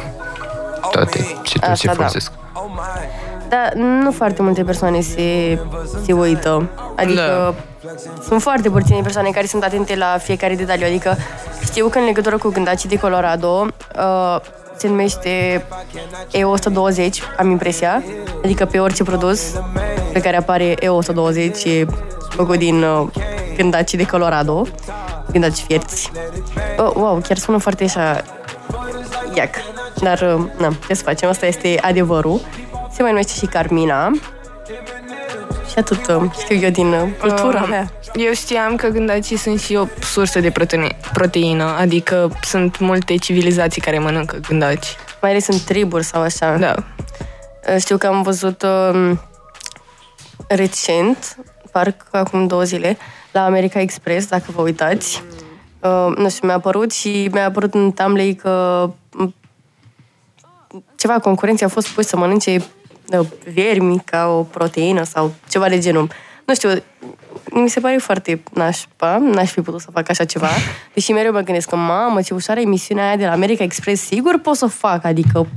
toate 0.91 1.19
și 1.43 1.59
tot 1.59 1.61
ce 1.61 1.69
Asta 1.71 1.87
da. 1.87 1.93
folosesc. 1.93 2.31
Dar 3.49 3.73
nu 3.73 4.11
foarte 4.11 4.41
multe 4.41 4.63
persoane 4.63 4.99
se, 4.99 5.59
se 6.05 6.13
uită. 6.13 6.69
Adică 6.95 7.55
sunt 8.27 8.41
foarte 8.41 8.69
puține 8.69 9.01
persoane 9.01 9.29
care 9.29 9.45
sunt 9.45 9.63
atente 9.63 9.95
la 9.95 10.17
fiecare 10.21 10.55
detaliu. 10.55 10.85
Adică 10.85 11.17
știu 11.63 11.87
că 11.87 11.97
în 11.97 12.05
legătură 12.05 12.37
cu 12.37 12.49
gândacii 12.49 12.89
de 12.89 12.99
Colorado 12.99 13.65
uh, 13.97 14.39
se 14.75 14.87
numește 14.87 15.65
E120, 16.31 17.09
am 17.37 17.49
impresia. 17.49 18.03
Adică 18.43 18.65
pe 18.65 18.79
orice 18.79 19.03
produs 19.03 19.41
pe 20.13 20.21
care 20.21 20.37
apare 20.37 20.73
E120 20.73 21.63
e 21.63 21.85
făcut 22.29 22.57
din 22.57 22.83
uh, 22.83 23.07
gândacii 23.55 23.97
de 23.97 24.05
Colorado. 24.05 24.67
Gândaci 25.31 25.57
fierți. 25.57 26.11
Oh, 26.77 26.91
wow, 26.95 27.21
chiar 27.27 27.37
sună 27.37 27.57
foarte 27.57 27.83
așa 27.83 28.23
Iac. 29.33 29.55
Dar, 30.01 30.21
uh, 30.21 30.45
na, 30.57 30.73
ce 30.87 30.93
să 30.93 31.03
facem? 31.03 31.29
Asta 31.29 31.45
este 31.45 31.77
adevărul. 31.81 32.41
Se 32.93 33.01
mai 33.01 33.11
numește 33.11 33.33
și 33.37 33.45
Carmina. 33.45 34.11
Și 35.69 35.77
atât 35.77 36.07
uh, 36.07 36.23
știu 36.41 36.55
eu 36.55 36.69
din 36.69 36.87
uh, 36.93 37.07
cultura 37.19 37.61
Um, 37.63 37.69
mea. 37.69 37.91
Eu 38.13 38.33
știam 38.33 38.75
că 38.75 38.87
gândacii 38.87 39.37
sunt 39.37 39.59
și 39.59 39.75
o 39.75 39.85
sursă 40.01 40.39
de 40.39 40.51
proteine, 40.51 40.97
proteină, 41.13 41.75
adică 41.79 42.31
sunt 42.41 42.79
multe 42.79 43.15
civilizații 43.15 43.81
care 43.81 43.99
mănâncă 43.99 44.39
gândaci. 44.47 44.85
Mai 45.21 45.31
ales 45.31 45.47
în 45.47 45.57
triburi 45.65 46.03
sau 46.03 46.21
așa. 46.21 46.57
Da. 46.57 46.75
Uh, 47.69 47.75
Știu 47.79 47.97
că 47.97 48.07
am 48.07 48.21
văzut 48.21 48.61
um, 48.63 49.21
recent, 50.47 51.35
parcă 51.71 52.05
acum 52.11 52.47
două 52.47 52.63
zile, 52.63 52.97
la 53.31 53.45
America 53.45 53.79
Express, 53.79 54.27
dacă 54.27 54.45
vă 54.55 54.61
uitați. 54.61 55.23
Uh, 55.79 56.15
nu 56.17 56.29
știu, 56.29 56.47
mi-a 56.47 56.55
apărut 56.55 56.91
și 56.91 57.29
mi-a 57.31 57.45
apărut 57.45 57.73
în 57.73 57.91
thumbnail 57.91 58.33
că 58.33 58.89
m, 59.11 59.33
ceva 60.95 61.19
concurenții 61.19 61.65
au 61.65 61.71
fost 61.71 61.87
puși 61.87 62.07
să 62.07 62.17
mănânce 62.17 62.63
uh, 63.19 63.27
vermi 63.53 64.01
ca 64.05 64.27
o 64.27 64.41
proteină 64.41 65.03
sau 65.03 65.33
ceva 65.49 65.69
de 65.69 65.79
genul. 65.79 66.09
Nu 66.45 66.53
știu, 66.53 66.69
mi 67.51 67.69
se 67.69 67.79
pare 67.79 67.97
foarte 67.97 68.43
nașpa, 68.53 69.17
n-aș 69.17 69.51
fi 69.51 69.61
putut 69.61 69.81
să 69.81 69.91
fac 69.91 70.09
așa 70.09 70.25
ceva, 70.25 70.47
deși 70.93 71.11
mereu 71.11 71.31
mă 71.31 71.39
gândesc 71.39 71.69
că, 71.69 71.75
mamă, 71.75 72.21
ce 72.21 72.33
ușoară 72.33 72.59
emisiunea 72.59 73.07
aia 73.07 73.15
de 73.15 73.25
la 73.25 73.31
America 73.31 73.63
Express, 73.63 74.03
sigur 74.03 74.39
pot 74.39 74.55
să 74.55 74.65
o 74.65 74.67
fac, 74.67 75.05
adică, 75.05 75.47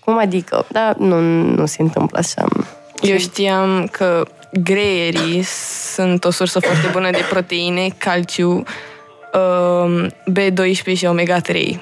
cum 0.00 0.18
adică, 0.18 0.66
da, 0.68 0.94
nu, 0.98 1.20
nu 1.40 1.66
se 1.66 1.82
întâmplă 1.82 2.18
așa. 2.18 2.44
Eu 3.00 3.16
știam 3.16 3.86
că 3.86 4.26
greierii 4.52 5.42
sunt 5.94 6.24
o 6.24 6.30
sursă 6.30 6.60
foarte 6.60 6.88
bună 6.92 7.10
de 7.10 7.24
proteine, 7.30 7.88
calciu, 7.98 8.62
um, 9.34 10.06
B12 10.08 10.96
și 10.96 11.06
omega-3. 11.06 11.76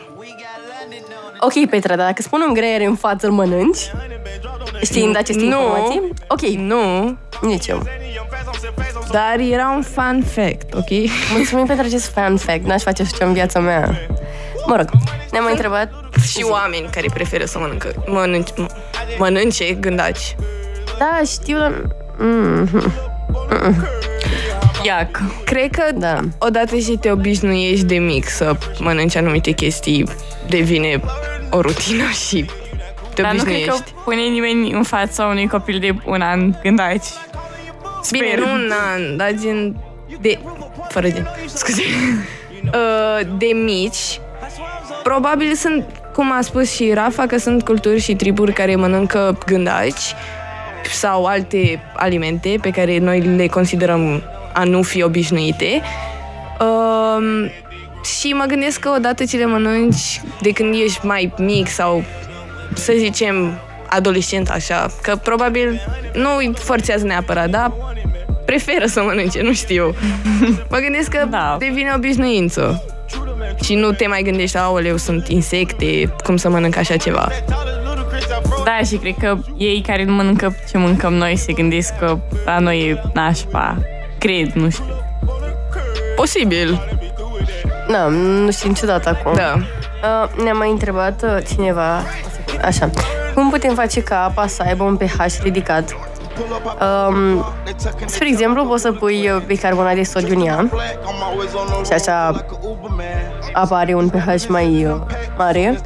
Ok, 1.41 1.69
Petra, 1.71 1.97
dar 1.97 2.07
dacă 2.07 2.23
spunem 2.23 2.53
greier 2.53 2.81
în 2.81 2.95
față, 2.95 3.27
îl 3.27 3.33
mănânci? 3.33 3.79
Știind 4.83 5.17
aceste 5.17 5.43
Nu. 5.45 5.47
informații? 5.47 6.13
Ok, 6.29 6.41
Nu, 6.41 7.17
nici 7.41 7.67
eu. 7.67 7.83
dar 9.11 9.39
era 9.51 9.73
un 9.77 9.83
fun 9.83 10.25
fact, 10.35 10.75
ok? 10.75 10.89
Mulțumim 11.35 11.67
pentru 11.67 11.87
acest 11.87 12.07
fan 12.13 12.37
fact, 12.37 12.65
n-aș 12.65 12.83
face 12.83 13.03
așa 13.03 13.11
ceva 13.11 13.27
în 13.27 13.33
viața 13.35 13.61
mea. 13.61 14.01
Mă 14.67 14.77
rog, 14.77 14.89
ne-am 15.31 15.43
mai 15.45 15.53
întrebat 15.53 15.91
și 16.27 16.45
oameni 16.51 16.89
care 16.93 17.07
preferă 17.15 17.45
să 17.45 17.59
mănâncă, 17.59 18.05
mănânci, 18.07 18.51
mănânce 19.19 19.73
gândaci. 19.73 20.37
Da, 20.99 21.21
știu, 21.27 21.59
dar... 21.59 21.83
Mm, 22.19 22.69
Iac. 24.85 25.21
Cred 25.45 25.71
că 25.71 25.83
Da. 25.95 26.21
odată 26.39 26.77
ce 26.77 26.97
te 26.99 27.11
obișnuiești 27.11 27.85
de 27.85 27.97
mic 27.97 28.29
să 28.29 28.57
mănânci 28.79 29.17
anumite 29.17 29.51
chestii, 29.51 30.05
devine 30.49 31.01
o 31.51 31.61
rutină 31.61 32.09
și 32.29 32.45
te 33.15 33.23
Dar 33.23 33.33
nu 33.33 33.43
cred 33.43 33.55
că 33.55 33.59
obișnuiești. 33.61 33.93
pune 34.05 34.21
nimeni 34.23 34.73
în 34.73 34.83
fața 34.83 35.25
unui 35.27 35.49
copil 35.49 35.79
de 35.79 35.95
un 36.05 36.21
an 36.21 36.55
gândaci. 36.63 37.07
Bine, 38.11 38.27
Sper. 38.27 38.39
nu 38.39 38.53
un 38.53 38.71
an, 38.95 39.17
dar 39.17 39.33
gen 39.43 39.77
de... 40.21 40.39
Fără 40.89 41.09
de... 41.09 41.25
Scuze. 41.47 41.83
Uh, 42.65 43.27
de 43.39 43.47
mici, 43.65 44.21
probabil 45.03 45.55
sunt, 45.55 45.85
cum 46.15 46.33
a 46.33 46.41
spus 46.41 46.75
și 46.75 46.91
Rafa, 46.95 47.27
că 47.27 47.39
sunt 47.39 47.63
culturi 47.65 48.01
și 48.01 48.15
triburi 48.15 48.53
care 48.53 48.77
mănâncă 48.77 49.39
gândaci 49.47 50.15
sau 50.93 51.25
alte 51.25 51.81
alimente 51.97 52.59
pe 52.61 52.71
care 52.71 52.99
noi 52.99 53.21
le 53.21 53.47
considerăm 53.47 54.23
a 54.53 54.65
nu 54.65 54.83
fi 54.83 55.03
obișnuite. 55.03 55.83
Um, 56.61 57.51
și 58.19 58.33
mă 58.33 58.45
gândesc 58.49 58.81
că 58.81 58.93
odată 58.97 59.25
ce 59.25 59.37
le 59.37 59.47
mănânci 59.47 60.21
de 60.41 60.51
când 60.51 60.75
ești 60.85 61.07
mai 61.07 61.33
mic 61.39 61.69
sau 61.69 62.05
să 62.75 62.93
zicem 62.97 63.59
adolescent 63.89 64.49
așa, 64.51 64.87
că 65.03 65.17
probabil 65.17 65.81
nu 66.15 66.37
îi 66.37 66.53
forțează 66.55 67.07
neapărat, 67.07 67.51
dar 67.51 67.73
preferă 68.45 68.87
să 68.87 69.03
mănânce, 69.03 69.43
nu 69.43 69.53
știu. 69.53 69.95
Mă 70.71 70.79
gândesc 70.79 71.09
că 71.09 71.27
Da. 71.31 71.57
devine 71.59 71.93
obișnuință. 71.97 72.85
Și 73.63 73.75
nu 73.75 73.93
te 73.93 74.07
mai 74.07 74.23
gândești, 74.23 74.57
aoleu, 74.57 74.97
sunt 74.97 75.29
insecte, 75.29 76.15
cum 76.25 76.37
să 76.37 76.49
mănânc 76.49 76.77
așa 76.77 76.97
ceva. 76.97 77.29
Da, 78.65 78.79
și 78.87 78.97
cred 78.97 79.15
că 79.21 79.39
ei 79.57 79.83
care 79.87 80.05
nu 80.05 80.13
mănâncă 80.13 80.55
ce 80.71 80.79
mâncăm 80.79 81.13
noi 81.15 81.37
se 81.37 81.53
gândesc 81.53 81.99
că 81.99 82.19
la 82.45 82.59
noi 82.59 82.79
e 82.89 83.03
nașpa. 83.15 83.79
Cred, 84.23 84.53
nu 84.53 84.71
știu. 84.71 84.85
Posibil, 86.17 86.81
Da, 87.91 88.07
nu 88.07 88.51
știu 88.51 88.69
niciodată 88.69 89.09
acum. 89.09 89.35
da. 89.35 89.55
Uh, 89.55 90.43
ne-a 90.43 90.53
mai 90.53 90.71
întrebat 90.71 91.23
uh, 91.23 91.37
cineva, 91.55 92.03
așa, 92.65 92.91
cum 93.35 93.51
putem 93.51 93.75
face 93.75 94.03
ca 94.03 94.25
apa 94.25 94.47
să 94.47 94.63
aibă 94.67 94.83
un 94.85 94.97
pH 94.97 95.25
ridicat? 95.43 95.97
Um, 97.09 97.45
spre 98.07 98.29
exemplu, 98.29 98.65
poți 98.65 98.83
să 98.83 98.93
pui 98.93 99.31
uh, 99.31 99.43
bicarbonat 99.47 99.95
de 99.95 100.03
sodiu 100.03 100.39
în 100.39 100.47
ea 100.47 100.69
și 101.87 101.93
așa 101.93 102.45
apa 103.53 103.79
are 103.79 103.95
un 103.95 104.09
pH 104.09 104.47
mai 104.49 104.85
uh, 104.85 105.01
mare 105.37 105.81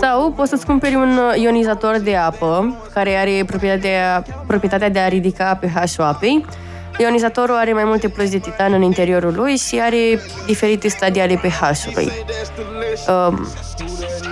sau 0.00 0.30
poți 0.30 0.50
să-ți 0.50 0.66
cumperi 0.66 0.94
un 0.94 1.18
uh, 1.30 1.40
ionizator 1.42 1.98
de 1.98 2.16
apă 2.16 2.76
care 2.94 3.14
are 3.14 3.42
proprietatea, 3.46 4.24
proprietatea 4.46 4.88
de 4.88 4.98
a 4.98 5.08
ridica 5.08 5.58
pH-ul 5.60 6.04
apei. 6.04 6.44
Ionizatorul 6.98 7.54
are 7.56 7.72
mai 7.72 7.84
multe 7.84 8.08
plăci 8.08 8.28
de 8.28 8.38
titan 8.38 8.72
în 8.72 8.82
interiorul 8.82 9.34
lui 9.34 9.56
și 9.56 9.80
are 9.82 10.20
diferite 10.46 10.88
stadii 10.88 11.20
ale 11.20 11.34
pH-ului. 11.34 12.12
Um, 13.28 13.46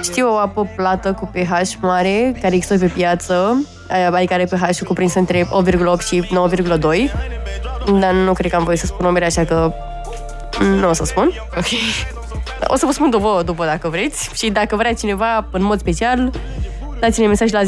știu 0.03 0.33
o 0.33 0.37
apă 0.37 0.73
plată 0.77 1.13
cu 1.13 1.31
pH 1.33 1.73
mare 1.81 2.37
care 2.41 2.55
există 2.55 2.79
pe 2.79 2.87
piață, 2.87 3.65
adică 4.13 4.35
are 4.35 4.45
pH-ul 4.45 4.87
cuprins 4.87 5.15
între 5.15 5.43
8,8 5.43 5.49
și 6.07 6.23
9,2, 6.23 6.29
dar 8.01 8.13
nu 8.13 8.33
cred 8.33 8.51
că 8.51 8.57
am 8.57 8.65
voie 8.65 8.77
să 8.77 8.87
spun 8.87 9.07
numere, 9.07 9.25
așa 9.25 9.45
că 9.45 9.73
nu 10.81 10.89
o 10.89 10.93
să 10.93 11.05
spun. 11.05 11.33
Ok. 11.57 11.67
O 12.67 12.77
să 12.77 12.87
vă 12.87 12.93
spun 12.93 13.11
după, 13.11 13.43
după 13.45 13.65
dacă 13.65 13.89
vreți 13.89 14.31
și 14.35 14.51
dacă 14.51 14.77
vrea 14.77 14.95
cineva 14.95 15.49
în 15.51 15.63
mod 15.63 15.79
special, 15.79 16.31
dați-ne 17.01 17.27
mesaj 17.27 17.51
la 17.51 17.61
0758948948 17.63 17.67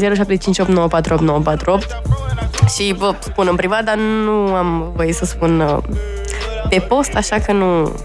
și 2.75 2.95
vă 2.97 3.15
spun 3.19 3.47
în 3.49 3.55
privat, 3.55 3.83
dar 3.83 3.95
nu 3.95 4.55
am 4.55 4.91
voie 4.95 5.13
să 5.13 5.25
spun 5.25 5.59
uh, 5.59 5.77
pe 6.69 6.79
post, 6.79 7.15
așa 7.15 7.39
că 7.39 7.51
nu... 7.51 7.95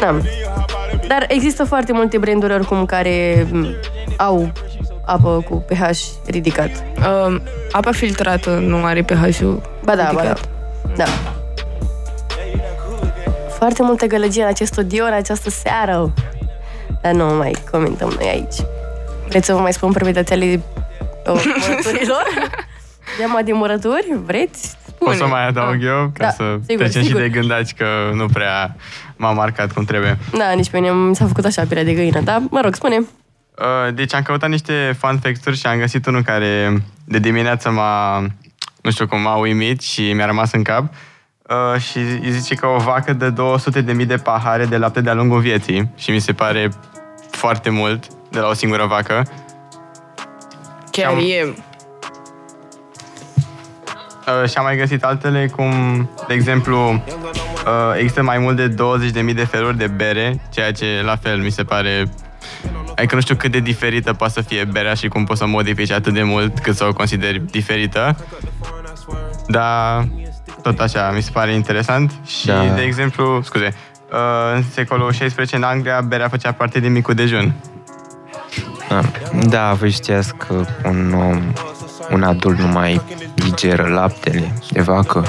Da. 0.00 0.16
Dar 1.08 1.24
există 1.28 1.64
foarte 1.64 1.92
multe 1.92 2.18
branduri 2.18 2.52
oricum 2.52 2.86
care 2.86 3.46
m, 3.50 3.66
au 4.16 4.52
apă 5.04 5.44
cu 5.48 5.64
pH 5.68 5.90
ridicat. 6.26 6.70
Um, 7.26 7.42
apa 7.72 7.90
filtrată 7.92 8.50
nu 8.50 8.84
are 8.84 9.02
pH-ul 9.02 9.60
Ba 9.84 9.96
da, 9.96 10.10
ba 10.14 10.22
da. 10.22 10.32
ridicat. 10.32 10.48
Da. 10.96 11.04
Foarte 13.48 13.82
multă 13.82 14.06
gălăgie 14.06 14.42
în 14.42 14.48
acest 14.48 14.72
studio 14.72 15.04
în 15.04 15.12
această 15.12 15.50
seară. 15.50 16.12
Dar 17.02 17.12
nu 17.12 17.24
mai 17.24 17.56
comentăm 17.70 18.12
noi 18.18 18.28
aici. 18.28 18.54
Vreți 19.28 19.46
să 19.46 19.52
vă 19.52 19.58
mai 19.58 19.72
spun 19.72 19.92
proprietățile 19.92 20.60
uh, 21.26 21.42
murăturilor? 23.26 23.28
Geama 23.28 23.42
de 23.42 23.52
murături? 23.52 24.06
Vreți? 24.24 24.76
O 24.98 25.12
să 25.12 25.26
mai 25.26 25.46
adaug 25.46 25.74
Ah. 25.74 25.82
eu, 25.84 26.10
ca 26.14 26.24
Da, 26.24 26.30
să 26.30 26.58
sigur, 26.66 26.82
trecem 26.84 27.02
sigur. 27.02 27.20
și 27.20 27.28
de 27.28 27.38
gândaci, 27.38 27.72
că 27.74 27.86
nu 28.14 28.26
prea 28.26 28.76
m-a 29.16 29.32
marcat 29.32 29.72
cum 29.72 29.84
trebuie. 29.84 30.18
Da, 30.38 30.50
nici 30.52 30.70
pe 30.70 30.78
mine 30.78 30.92
mi 30.92 31.16
s-a 31.16 31.26
făcut 31.26 31.44
așa 31.44 31.62
pielea 31.64 31.84
de 31.84 31.92
găină, 31.94 32.20
dar 32.20 32.42
mă 32.50 32.60
rog, 32.60 32.74
spune. 32.74 32.96
Uh, 32.98 33.94
Deci 33.94 34.14
am 34.14 34.22
căutat 34.22 34.48
niște 34.48 34.96
fun 34.98 35.18
facts-uri 35.22 35.56
și 35.56 35.66
am 35.66 35.78
găsit 35.78 36.06
unul 36.06 36.22
care 36.22 36.82
de 37.04 37.18
dimineață 37.18 37.70
m-a, 37.70 38.20
nu 38.82 38.90
știu 38.90 39.06
cum, 39.06 39.20
m-a 39.20 39.34
uimit 39.36 39.80
și 39.80 40.12
mi-a 40.12 40.26
rămas 40.26 40.52
în 40.52 40.62
cap. 40.62 40.84
Uh, 41.74 41.80
și 41.80 41.98
îi 41.98 42.30
zice 42.30 42.54
că 42.54 42.66
o 42.66 42.76
vacă 42.76 43.12
dă 43.12 43.30
200 43.30 43.80
de 43.80 43.92
mii 43.92 44.06
de 44.06 44.16
pahare 44.16 44.64
de 44.64 44.76
lapte 44.76 45.00
de-a 45.00 45.14
lungul 45.14 45.40
vieții 45.40 45.90
și 45.96 46.10
mi 46.10 46.18
se 46.18 46.32
pare 46.32 46.68
foarte 47.30 47.70
mult 47.70 48.04
de 48.30 48.38
la 48.38 48.48
o 48.48 48.52
singură 48.54 48.86
vacă. 48.86 49.22
Chiar 50.90 51.10
Am- 51.12 51.18
e... 51.18 51.54
Uh, 54.26 54.48
și 54.48 54.56
am 54.56 54.64
mai 54.64 54.76
găsit 54.76 55.04
altele 55.04 55.50
cum, 55.56 55.70
de 56.28 56.34
exemplu, 56.34 56.92
uh, 56.92 57.98
există 57.98 58.22
mai 58.22 58.38
mult 58.38 58.56
de 58.56 58.74
20.000 59.28 59.34
de 59.34 59.44
feluri 59.44 59.76
de 59.76 59.86
bere, 59.86 60.40
ceea 60.50 60.72
ce 60.72 60.86
la 61.04 61.16
fel 61.16 61.38
mi 61.38 61.50
se 61.50 61.64
pare 61.64 62.10
Adică 62.96 63.14
nu 63.14 63.20
știu 63.20 63.34
cât 63.34 63.52
de 63.52 63.58
diferită 63.58 64.12
poate 64.12 64.32
să 64.32 64.40
fie 64.40 64.64
berea 64.64 64.94
și 64.94 65.08
cum 65.08 65.24
poți 65.24 65.38
să 65.38 65.44
o 65.44 65.48
modifici 65.48 65.90
atât 65.90 66.12
de 66.14 66.22
mult 66.22 66.58
cât 66.58 66.76
să 66.76 66.84
o 66.84 66.92
consideri 66.92 67.42
diferită. 67.50 68.16
Dar 69.46 70.08
tot 70.62 70.80
așa, 70.80 71.10
mi 71.10 71.22
se 71.22 71.30
pare 71.30 71.52
interesant. 71.52 72.12
Și, 72.26 72.46
Da. 72.46 72.64
de 72.74 72.82
exemplu, 72.82 73.40
scuze, 73.42 73.74
uh, 74.12 74.54
în 74.54 74.62
secolul 74.70 75.10
XVI 75.10 75.54
în 75.54 75.62
Anglia 75.62 76.00
berea 76.00 76.28
făcea 76.28 76.52
parte 76.52 76.80
din 76.80 76.92
micul 76.92 77.14
dejun. 77.14 77.54
Da, 78.88 79.00
da 79.48 79.72
voi 79.72 79.90
știați 79.90 80.34
că 80.34 80.64
un 80.84 81.12
om, 81.12 81.42
un 82.10 82.22
adult 82.22 82.58
nu 82.58 82.66
mai 82.66 83.00
digeră 83.44 83.88
laptele 83.88 84.52
de 84.70 84.80
vacă. 84.80 85.24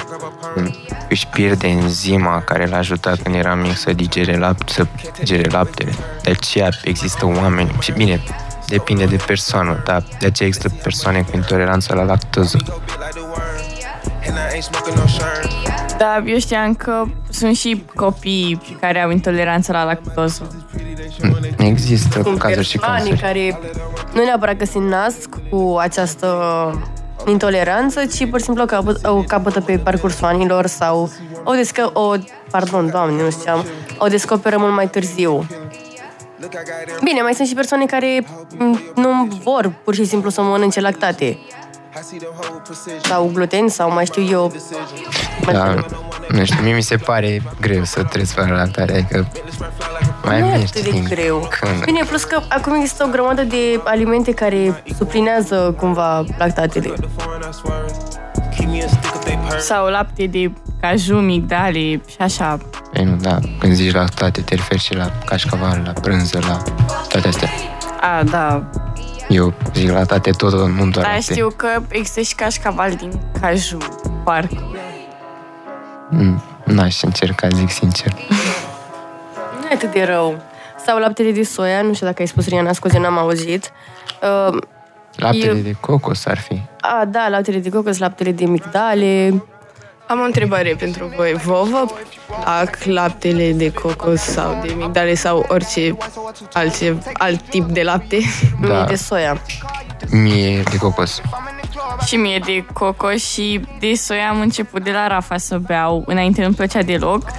Își 1.10 1.28
pierde 1.28 1.68
enzima 1.68 2.42
care 2.42 2.66
l-a 2.66 2.78
ajutat 2.78 3.22
când 3.22 3.36
era 3.36 3.56
mic 3.56 3.78
să 3.78 3.94
digere, 3.94 4.38
lapte, 4.38 4.74
să 4.74 4.86
digere 5.18 5.50
laptele. 5.50 5.92
De 6.24 6.30
aceea 6.32 6.70
există 6.84 7.26
oameni, 7.26 7.76
și 7.80 7.92
bine, 7.92 8.22
depinde 8.68 9.06
de 9.06 9.20
persoană, 9.26 9.82
dar 9.86 10.04
de 10.20 10.26
aceea 10.26 10.48
există 10.50 10.70
persoane 10.84 11.22
cu 11.22 11.32
intoleranță 11.36 11.94
la 11.94 12.04
lactoză. 12.04 12.58
Da, 15.98 16.24
eu 16.26 16.38
știam 16.38 16.74
că 16.74 17.04
sunt 17.30 17.56
și 17.56 17.84
copii 17.96 18.78
care 18.80 19.02
au 19.02 19.12
intoleranță 19.12 19.72
la 19.72 19.84
lactoză. 19.84 20.48
Există 21.58 22.22
Sunt 22.22 22.40
cazuri 22.40 22.66
și 22.66 22.78
persoane 22.78 23.00
cazuri. 23.00 23.20
care 23.22 23.60
nu 24.14 24.24
neapărat 24.24 24.58
că 24.58 24.66
se 24.66 24.80
nasc 24.80 25.30
cu 25.50 25.78
această 25.80 26.28
intoleranță, 27.26 28.06
ci 28.06 28.30
pur 28.30 28.40
și 28.40 28.46
simplu 28.46 28.66
capăt, 28.66 29.06
o 29.06 29.24
capătă 29.28 29.62
pe 29.62 29.78
parcursul 29.78 30.26
anilor 30.26 30.66
sau 30.66 31.10
o, 31.44 31.54
descă, 31.54 31.90
o 31.94 32.14
pardon, 32.52 32.90
doamne, 32.90 33.24
nu 33.24 33.30
știam, 33.30 33.66
o 33.98 34.08
descoperă 34.08 34.58
mult 34.58 34.74
mai 34.74 34.90
târziu. 34.90 35.46
Bine, 37.04 37.22
mai 37.22 37.34
sunt 37.34 37.48
și 37.48 37.54
persoane 37.54 37.86
care 37.86 38.26
m, 38.58 38.80
nu 38.96 39.28
vor 39.44 39.74
pur 39.84 39.96
și 39.96 40.06
simplu 40.06 40.30
să 40.30 40.42
mănânce 40.42 40.80
lactate. 40.80 41.38
Sau 43.04 43.30
gluten, 43.34 43.68
sau 43.68 43.92
mai 43.92 44.06
știu 44.06 44.24
eu. 44.24 44.52
mai 45.46 45.54
Da, 45.54 45.70
știu. 45.70 45.86
nu 46.30 46.46
știu, 46.46 46.64
mie 46.64 46.74
mi 46.74 46.82
se 46.82 46.96
pare 46.98 47.42
greu 47.62 47.84
să 47.84 48.04
treci 48.04 48.28
fără 48.28 48.56
lactare, 48.56 48.94
adică 48.94 49.28
mai 50.24 50.40
nu 50.40 50.46
e 50.46 50.50
mergi 50.50 50.66
atât 50.66 50.84
de 50.84 50.90
din 50.90 51.04
greu. 51.04 51.48
Când? 51.60 51.84
Bine, 51.84 52.04
plus 52.04 52.24
că 52.24 52.42
acum 52.48 52.74
există 52.74 53.04
o 53.08 53.12
grămadă 53.12 53.44
de 53.44 53.80
alimente 53.84 54.34
care 54.34 54.84
suplinează 54.98 55.76
cumva 55.78 56.26
lactatele. 56.38 56.94
Sau 59.60 59.88
lapte 59.88 60.26
de 60.26 60.52
caju, 60.82 61.16
migdale 61.16 62.02
și 62.08 62.18
așa. 62.20 62.58
Păi 62.94 63.04
nu, 63.04 63.16
da, 63.16 63.40
când 63.60 63.74
zici 63.74 63.94
lactate, 63.94 64.42
te 64.42 64.56
referi 64.56 64.80
și 64.80 64.96
la 64.96 65.12
cașcaval, 65.26 65.82
la 65.86 65.94
brânză, 66.02 66.40
la 66.48 66.62
toate 67.08 67.28
astea. 67.28 67.50
A, 68.02 68.24
da. 68.24 68.70
Eu 69.32 69.54
zic 69.74 69.90
lactate 69.90 70.32
tot, 70.32 70.52
nu 70.54 70.68
doar 70.90 70.92
Dar 70.92 71.04
lapte. 71.04 71.20
știu 71.22 71.48
că 71.56 71.68
există 71.90 72.22
și 72.22 72.36
cașcaval 72.36 72.92
din 72.96 73.12
caju, 73.42 73.78
parcă. 74.24 74.72
Mm, 76.10 76.42
N-aș 76.66 77.02
încerca, 77.02 77.48
zic 77.48 77.70
sincer. 77.70 78.14
Nu 79.62 79.68
e 79.70 79.74
atât 79.74 79.92
de 79.92 80.04
rău. 80.04 80.42
Sau 80.86 81.00
laptele 81.00 81.32
de 81.32 81.44
soia, 81.44 81.82
nu 81.82 81.94
știu 81.94 82.06
dacă 82.06 82.22
ai 82.22 82.28
spus, 82.28 82.48
Riana, 82.48 82.74
scuze, 82.74 83.00
n-am 83.00 83.18
auzit. 83.18 83.72
Uh, 84.50 84.58
Laptele 85.16 85.46
Eu- 85.46 85.56
de 85.56 85.76
cocos 85.80 86.26
ar 86.26 86.38
fi. 86.38 86.62
a, 86.82 87.06
da, 87.06 87.28
laptele 87.30 87.58
de 87.58 87.70
cocos, 87.70 87.98
laptele 87.98 88.32
de 88.32 88.46
migdale. 88.46 89.44
Am 90.12 90.20
o 90.20 90.24
întrebare 90.24 90.76
pentru 90.80 91.14
voi. 91.16 91.34
Vă 91.34 91.68
vă 91.70 91.86
plac 92.44 92.78
laptele 92.84 93.52
de 93.52 93.72
cocos 93.72 94.22
sau 94.22 94.60
de 94.66 94.74
migdale 94.78 95.14
sau 95.14 95.46
orice 95.48 95.98
altce, 96.54 96.98
alt 97.14 97.42
tip 97.50 97.64
de 97.64 97.84
lapte? 97.84 98.18
Da. 98.62 98.68
Da. 98.68 98.84
de 98.84 98.96
soia. 98.96 99.42
Mie 100.10 100.62
de 100.62 100.78
cocos. 100.78 101.22
Și 102.06 102.16
mie 102.16 102.40
de 102.46 102.66
coco 102.74 103.12
și 103.12 103.62
de 103.80 103.94
soia 103.94 104.30
am 104.30 104.40
început 104.40 104.84
de 104.84 104.92
la 104.92 105.08
Rafa 105.08 105.38
să 105.38 105.58
beau. 105.58 106.04
Înainte 106.06 106.42
nu-mi 106.42 106.56
plăcea 106.56 106.82
deloc. 106.82 107.30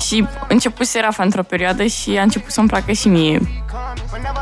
Și 0.00 0.26
începuse 0.48 1.00
Rafa 1.00 1.22
într-o 1.22 1.42
perioadă 1.42 1.84
și 1.84 2.16
a 2.18 2.22
început 2.22 2.50
să-mi 2.50 2.68
placă 2.68 2.92
și 2.92 3.08
mie. 3.08 3.40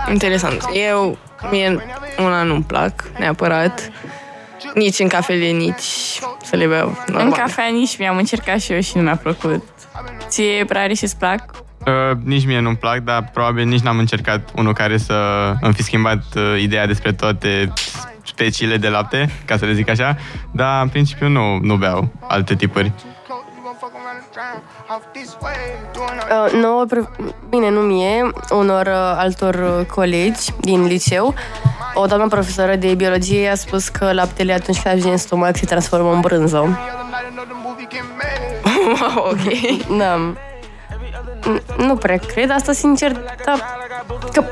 Interesant. 0.08 0.64
Eu, 0.72 1.18
mie 1.50 1.78
una 2.18 2.42
nu-mi 2.42 2.62
plac 2.62 3.10
neapărat. 3.18 3.90
Nici 4.74 4.98
în 4.98 5.08
cafele, 5.08 5.46
nici 5.46 6.20
să 6.42 6.56
le 6.56 6.66
beau 6.66 6.96
normal. 7.06 7.26
În 7.26 7.32
cafea 7.32 7.66
nici 7.72 7.98
mie 7.98 8.08
am 8.08 8.16
încercat 8.16 8.60
și 8.60 8.72
eu 8.72 8.80
și 8.80 8.96
nu 8.96 9.02
mi-a 9.02 9.16
plăcut. 9.16 9.64
Ție, 10.28 10.64
Brari, 10.66 10.94
și-ți 10.94 11.16
plac? 11.16 11.50
Uh, 11.86 12.16
nici 12.24 12.46
mie 12.46 12.60
nu-mi 12.60 12.76
plac, 12.76 12.98
dar 12.98 13.30
probabil 13.32 13.66
nici 13.66 13.80
n-am 13.80 13.98
încercat 13.98 14.50
unul 14.56 14.72
care 14.72 14.96
să 14.96 15.14
îmi 15.60 15.74
fi 15.74 15.82
schimbat 15.82 16.22
uh, 16.34 16.60
ideea 16.60 16.86
despre 16.86 17.12
toate 17.12 17.72
speciile 18.24 18.76
de 18.76 18.88
lapte, 18.88 19.30
ca 19.44 19.56
să 19.56 19.64
le 19.64 19.72
zic 19.72 19.88
așa, 19.88 20.16
dar 20.50 20.82
în 20.82 20.88
principiu 20.88 21.28
nu, 21.28 21.58
nu 21.58 21.76
beau 21.76 22.12
alte 22.28 22.54
tipuri. 22.54 22.92
Uh, 26.46 26.52
nouă, 26.52 26.84
pre- 26.84 27.10
bine, 27.48 27.70
nu 27.70 27.80
mie, 27.80 28.30
unor 28.50 28.86
uh, 28.86 28.92
altor 29.16 29.54
uh, 29.54 29.86
colegi 29.86 30.50
din 30.60 30.84
liceu, 30.86 31.34
o 31.94 32.06
doamnă 32.06 32.26
profesoră 32.28 32.74
de 32.76 32.94
biologie 32.94 33.48
a 33.48 33.54
spus 33.54 33.88
că 33.88 34.12
laptele 34.12 34.52
atunci 34.52 34.80
când 34.80 34.94
ajunge 34.94 35.10
în 35.12 35.16
stomac 35.18 35.56
se 35.56 35.66
transformă 35.66 36.12
în 36.12 36.20
brânză. 36.20 36.58
ok. 39.30 39.96
Da. 39.98 40.32
N- 41.40 41.76
Nu 41.76 41.96
prea 41.96 42.16
cred 42.16 42.50
asta, 42.50 42.72
sincer, 42.72 43.12
dar 43.44 43.78
că 44.32 44.44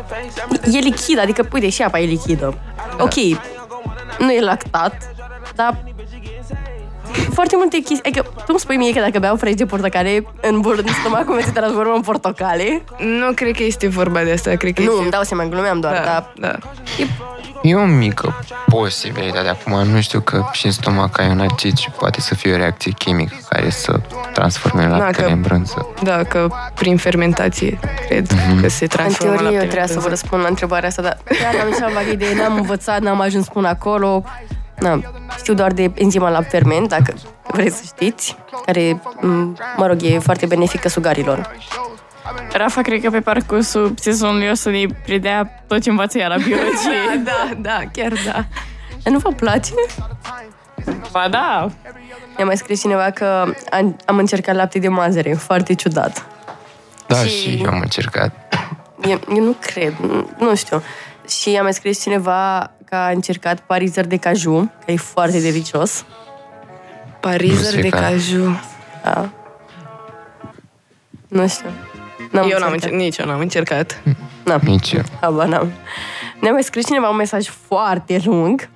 e 0.72 0.78
lichid, 0.78 1.18
adică, 1.18 1.48
uite, 1.52 1.68
și 1.68 1.82
apa 1.82 1.98
e 1.98 2.04
lichidă. 2.04 2.54
Ok, 2.98 3.14
nu 4.18 4.32
e 4.32 4.40
lactat, 4.40 5.14
dar 5.54 5.76
foarte 7.32 7.54
multe 7.56 7.76
chestii. 7.76 8.04
Adică, 8.04 8.22
tu 8.36 8.44
îmi 8.48 8.58
spui 8.58 8.76
mie 8.76 8.92
că 8.92 9.00
dacă 9.00 9.18
beau 9.18 9.36
fresh 9.36 9.56
de 9.56 9.66
portocale 9.66 10.24
în, 10.40 10.60
bur- 10.60 10.78
în 10.78 10.92
stomacul 11.00 11.34
meu 11.34 11.42
se 11.44 11.50
transformă 11.50 11.92
în 11.94 12.00
portocale? 12.00 12.82
Nu 12.98 13.32
cred 13.34 13.56
că 13.56 13.62
este 13.62 13.88
vorba 13.88 14.20
de 14.22 14.32
asta, 14.32 14.54
cred 14.54 14.72
că 14.74 14.82
Nu, 14.82 14.88
este... 14.90 15.00
îmi 15.02 15.10
dau 15.10 15.22
seama, 15.22 15.44
glumeam 15.44 15.80
doar, 15.80 15.92
da, 15.94 16.00
dar 16.04 16.30
da. 16.36 16.58
E 17.62 17.74
o 17.74 17.84
mică 17.84 18.34
posibilitate. 18.66 19.48
Acum 19.48 19.86
nu 19.88 20.00
știu 20.00 20.20
că 20.20 20.44
și 20.52 20.66
în 20.66 20.72
stomac 20.72 21.18
ai 21.18 21.28
un 21.28 21.40
acid 21.40 21.76
și 21.76 21.90
poate 21.90 22.20
să 22.20 22.34
fie 22.34 22.52
o 22.52 22.56
reacție 22.56 22.92
chimică 22.98 23.34
care 23.48 23.70
să 23.70 24.00
transforme 24.32 24.88
laptele 24.88 25.26
că- 25.26 25.32
în 25.32 25.40
brânză. 25.40 25.86
Da, 26.02 26.22
că 26.22 26.48
prin 26.74 26.96
fermentație, 26.96 27.78
cred 28.08 28.26
că 28.60 28.68
se 28.68 28.82
în 28.82 28.88
transformă 28.88 29.34
teorie 29.36 29.46
eu 29.46 29.52
laptele 29.52 29.58
trebuia 29.58 29.82
în 29.82 29.88
să 29.88 29.94
vă 29.94 30.00
brânză. 30.00 30.08
răspund 30.08 30.42
la 30.42 30.48
întrebarea 30.48 30.88
asta, 30.88 31.02
dar 31.02 31.18
chiar 31.42 31.54
n-am 31.54 31.66
nici 31.68 31.92
vagă 31.94 32.10
idee, 32.10 32.34
n-am 32.34 32.54
învățat, 32.56 33.00
n-am 33.00 33.20
ajuns 33.20 33.46
până 33.48 33.68
acolo. 33.68 34.24
Na, 34.80 35.00
știu 35.36 35.54
doar 35.54 35.72
de 35.72 35.90
enzima 35.94 36.30
la 36.30 36.42
ferment, 36.42 36.88
dacă 36.88 37.14
vreți 37.52 37.76
să 37.76 37.82
știți, 37.86 38.36
care, 38.64 39.00
m, 39.20 39.56
mă 39.76 39.86
rog, 39.86 40.02
e 40.02 40.18
foarte 40.18 40.46
benefică 40.46 40.88
sugarilor. 40.88 41.56
Rafa, 42.52 42.82
cred 42.82 43.00
că 43.02 43.10
pe 43.10 43.20
parcursul 43.20 43.94
sezonului 44.00 44.48
o 44.50 44.54
să 44.54 44.70
ne 44.70 44.84
predea 45.04 45.62
tot 45.66 45.82
ce 45.82 45.90
învață 45.90 46.18
ea 46.18 46.28
la 46.28 46.36
biologie. 46.36 47.22
Da, 47.24 47.48
da, 47.60 47.80
chiar 47.92 48.12
da. 48.24 48.44
Dar 49.02 49.12
nu 49.12 49.18
vă 49.18 49.30
place? 49.30 49.72
ba 51.12 51.28
da, 51.30 51.68
Mi-a 52.36 52.46
mai 52.46 52.56
scris 52.56 52.80
cineva 52.80 53.10
că 53.10 53.44
am, 53.70 53.96
am 54.06 54.18
încercat 54.18 54.54
lapte 54.54 54.78
de 54.78 54.88
mazăre, 54.88 55.32
foarte 55.32 55.74
ciudat. 55.74 56.26
Da, 57.06 57.16
Și- 57.16 57.28
și 57.28 57.60
eu 57.64 57.70
am 57.70 57.80
încercat. 57.80 58.32
Eu, 59.06 59.20
eu 59.34 59.44
nu 59.44 59.56
cred, 59.60 59.94
nu, 60.00 60.30
nu 60.38 60.54
știu. 60.54 60.82
Și 61.28 61.56
a 61.56 61.62
mai 61.62 61.72
scris 61.74 62.02
cineva 62.02 62.70
că 62.89 62.95
a 62.97 63.09
încercat 63.11 63.61
parizări 63.61 64.09
de 64.09 64.16
caju, 64.16 64.70
că 64.84 64.91
e 64.93 64.97
foarte 64.97 65.41
delicios. 65.41 66.05
Parizări 67.20 67.76
Nu 67.76 67.80
de 67.80 67.86
știu 67.86 67.99
ca- 68.01 68.07
caju. 68.07 68.61
Da. 69.05 69.28
Nu 71.28 71.49
știu. 71.49 71.68
N-am 72.32 72.51
Eu 72.51 72.59
n-am 72.59 72.72
încercat. 72.72 72.72
încercat, 72.72 72.99
nici 72.99 73.16
eu 73.18 73.26
n-am 73.26 73.41
încercat. 73.41 74.03
N-am. 74.45 74.61
Nici 74.64 74.93
eu. 74.93 75.03
Habar 75.20 75.47
n-am. 75.47 75.72
Ne-a 76.41 76.53
mai 76.53 76.62
scris 76.62 76.86
cineva 76.86 77.09
un 77.09 77.16
mesaj 77.16 77.47
foarte 77.49 78.20
lung. 78.24 78.68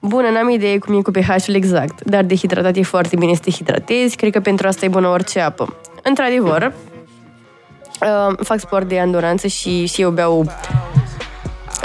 Bună, 0.00 0.28
n-am 0.28 0.48
idee 0.50 0.78
cum 0.78 0.98
e 0.98 1.02
cu 1.02 1.10
pH-ul 1.10 1.54
exact, 1.54 2.00
dar 2.04 2.24
dehidratat 2.24 2.76
e 2.76 2.82
foarte 2.82 3.16
bine 3.16 3.34
să 3.34 3.40
te 3.44 3.50
hidratezi. 3.50 4.16
Cred 4.16 4.32
că 4.32 4.40
pentru 4.40 4.66
asta 4.68 4.84
e 4.84 4.88
bună 4.88 5.08
orice 5.08 5.40
apă. 5.40 5.76
Într-adevăr, 6.02 6.72
uh, 8.00 8.34
fac 8.42 8.58
sport 8.60 8.88
de 8.88 9.00
anduranță 9.00 9.46
și, 9.46 9.86
și 9.86 10.00
eu 10.00 10.10
beau 10.10 10.46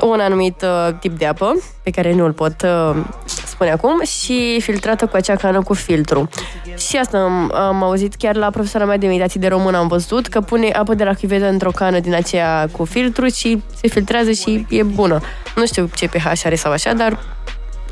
un 0.01 0.19
anumit 0.19 0.61
uh, 0.61 0.93
tip 0.99 1.17
de 1.17 1.25
apă, 1.25 1.53
pe 1.83 1.89
care 1.89 2.13
nu 2.13 2.25
îl 2.25 2.31
pot 2.31 2.61
uh, 2.61 2.95
spune 3.25 3.71
acum, 3.71 4.03
și 4.03 4.59
filtrată 4.61 5.05
cu 5.05 5.15
acea 5.15 5.35
cană 5.35 5.61
cu 5.61 5.73
filtru. 5.73 6.29
Și 6.77 6.97
asta 6.97 7.17
am, 7.17 7.53
am 7.55 7.83
auzit 7.83 8.15
chiar 8.15 8.35
la 8.35 8.49
profesoara 8.49 8.85
mea 8.85 8.97
de 8.97 9.07
meditații 9.07 9.39
de 9.39 9.47
română, 9.47 9.77
am 9.77 9.87
văzut 9.87 10.27
că 10.27 10.41
pune 10.41 10.71
apă 10.71 10.93
de 10.93 11.03
la 11.03 11.13
chivetă 11.13 11.47
într-o 11.47 11.71
cană 11.71 11.99
din 11.99 12.13
aceea 12.13 12.67
cu 12.71 12.85
filtru 12.85 13.27
și 13.27 13.63
se 13.81 13.87
filtrează 13.87 14.31
și 14.31 14.65
e 14.69 14.83
bună. 14.83 15.21
Nu 15.55 15.65
știu 15.65 15.89
ce 15.95 16.07
pH 16.07 16.41
are 16.43 16.55
sau 16.55 16.71
așa, 16.71 16.93
dar 16.93 17.19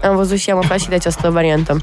am 0.04 0.16
văzut 0.16 0.38
și 0.38 0.50
am 0.50 0.58
aflat 0.58 0.80
și 0.80 0.90
de 0.90 0.96
această 0.96 1.30
variantă. 1.30 1.78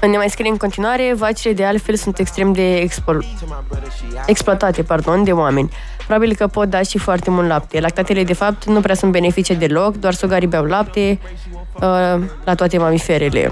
Ne 0.00 0.16
mai 0.16 0.30
scrie 0.30 0.50
în 0.50 0.56
continuare, 0.56 1.14
vacile 1.16 1.52
de 1.52 1.64
altfel 1.64 1.96
sunt 1.96 2.18
extrem 2.18 2.52
de 2.52 2.76
expol- 2.76 3.24
exploatate 4.26 4.82
pardon, 4.82 5.24
de 5.24 5.32
oameni. 5.32 5.70
Probabil 6.10 6.34
că 6.36 6.46
pot 6.46 6.68
da 6.68 6.82
și 6.82 6.98
foarte 6.98 7.30
mult 7.30 7.48
lapte. 7.48 7.80
Lactatele, 7.80 8.24
de 8.24 8.32
fapt, 8.32 8.64
nu 8.64 8.80
prea 8.80 8.94
sunt 8.94 9.12
benefice 9.12 9.54
deloc, 9.54 9.96
doar 9.96 10.12
sugarii 10.14 10.46
beau 10.48 10.64
lapte 10.64 11.18
uh, 11.74 11.80
la 12.44 12.54
toate 12.54 12.78
mamiferele. 12.78 13.50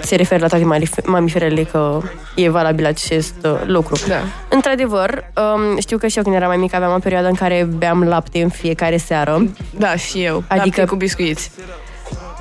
Se 0.00 0.16
referă 0.16 0.40
la 0.40 0.46
toate 0.46 0.64
malif- 0.64 1.04
mamiferele 1.04 1.62
că 1.62 2.00
e 2.34 2.48
valabil 2.50 2.86
acest 2.86 3.34
uh, 3.44 3.60
lucru. 3.66 3.96
Da. 4.08 4.16
Într-adevăr, 4.48 5.24
um, 5.54 5.78
știu 5.78 5.98
că 5.98 6.06
și 6.06 6.16
eu 6.16 6.22
când 6.22 6.34
eram 6.34 6.48
mai 6.48 6.56
mică 6.56 6.76
aveam 6.76 6.92
o 6.94 6.98
perioadă 6.98 7.28
în 7.28 7.34
care 7.34 7.68
beam 7.76 8.02
lapte 8.02 8.42
în 8.42 8.48
fiecare 8.48 8.96
seară. 8.96 9.46
Da, 9.78 9.96
și 9.96 10.22
eu. 10.22 10.34
Adică- 10.46 10.62
Adică 10.62 10.84
cu 10.84 10.94
biscuiți. 10.94 11.50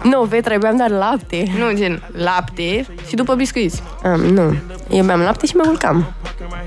Nu, 0.03 0.25
Petra, 0.29 0.57
beam 0.57 0.77
doar 0.77 0.89
lapte. 0.89 1.43
Nu, 1.57 1.77
gen 1.77 2.01
lapte 2.11 2.85
și 3.07 3.15
după 3.15 3.35
biscuiți. 3.35 3.83
Um, 4.03 4.19
nu, 4.21 4.55
eu 4.89 5.03
beam 5.05 5.19
lapte 5.19 5.45
și 5.45 5.55
mă 5.55 5.63
culcam. 5.65 6.05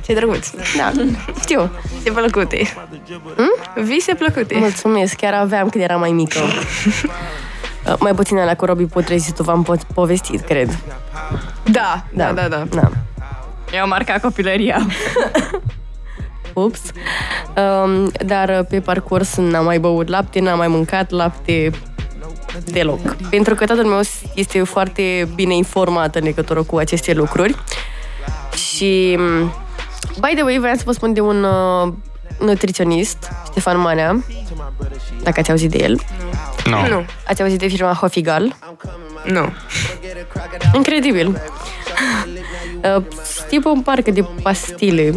Ce 0.04 0.14
drăguț. 0.14 0.50
Da, 0.76 0.92
știu. 1.40 1.70
Vise 1.96 2.10
plăcute. 2.10 2.74
Hmm? 3.36 3.84
Vise 3.84 4.14
plăcute. 4.14 4.58
Mulțumesc, 4.58 5.14
chiar 5.14 5.34
aveam 5.34 5.68
când 5.68 5.84
eram 5.84 6.00
mai 6.00 6.12
mică. 6.12 6.38
Uh, 7.86 7.94
mai 7.98 8.14
puțin 8.14 8.36
la 8.36 8.54
cu 8.54 8.64
Robi 8.64 8.84
Putrezitu 8.84 9.42
v-am 9.42 9.66
po- 9.66 9.94
povestit, 9.94 10.40
cred. 10.40 10.78
Da, 11.64 12.04
da, 12.12 12.32
da, 12.32 12.48
da. 12.48 12.66
da. 12.70 12.90
eu 13.72 13.88
marcat 13.88 14.20
copilăria. 14.20 14.86
Ups. 16.54 16.80
Um, 17.56 18.10
dar 18.24 18.64
pe 18.64 18.80
parcurs 18.80 19.36
n-am 19.36 19.64
mai 19.64 19.78
băut 19.78 20.08
lapte, 20.08 20.40
n-am 20.40 20.56
mai 20.56 20.68
mâncat 20.68 21.10
lapte 21.10 21.70
deloc. 22.64 23.00
Pentru 23.30 23.54
că 23.54 23.64
tatăl 23.64 23.84
meu 23.84 24.00
este 24.34 24.62
foarte 24.62 25.28
bine 25.34 25.54
informat 25.54 26.14
în 26.14 26.22
legătură 26.22 26.62
cu 26.62 26.76
aceste 26.76 27.12
lucruri. 27.12 27.54
Și, 28.56 29.18
by 30.20 30.34
the 30.34 30.42
way, 30.42 30.58
voiam 30.58 30.76
să 30.76 30.82
vă 30.86 30.92
spun 30.92 31.12
de 31.12 31.20
un 31.20 31.44
uh, 31.44 31.92
nutriționist, 32.38 33.30
Ștefan 33.50 33.78
Manea, 33.80 34.24
dacă 35.22 35.40
ați 35.40 35.50
auzit 35.50 35.70
de 35.70 35.78
el. 35.78 36.00
Nu. 36.64 36.88
Nu, 36.88 37.04
Ați 37.26 37.42
auzit 37.42 37.58
de 37.58 37.66
firma 37.68 37.92
Hofigal? 37.92 38.56
nu. 39.24 39.52
Incredibil. 40.74 41.36
Uh, 42.96 43.02
tipul 43.48 43.70
un 43.70 43.80
parcă 43.82 44.10
de 44.10 44.24
pastile. 44.42 45.10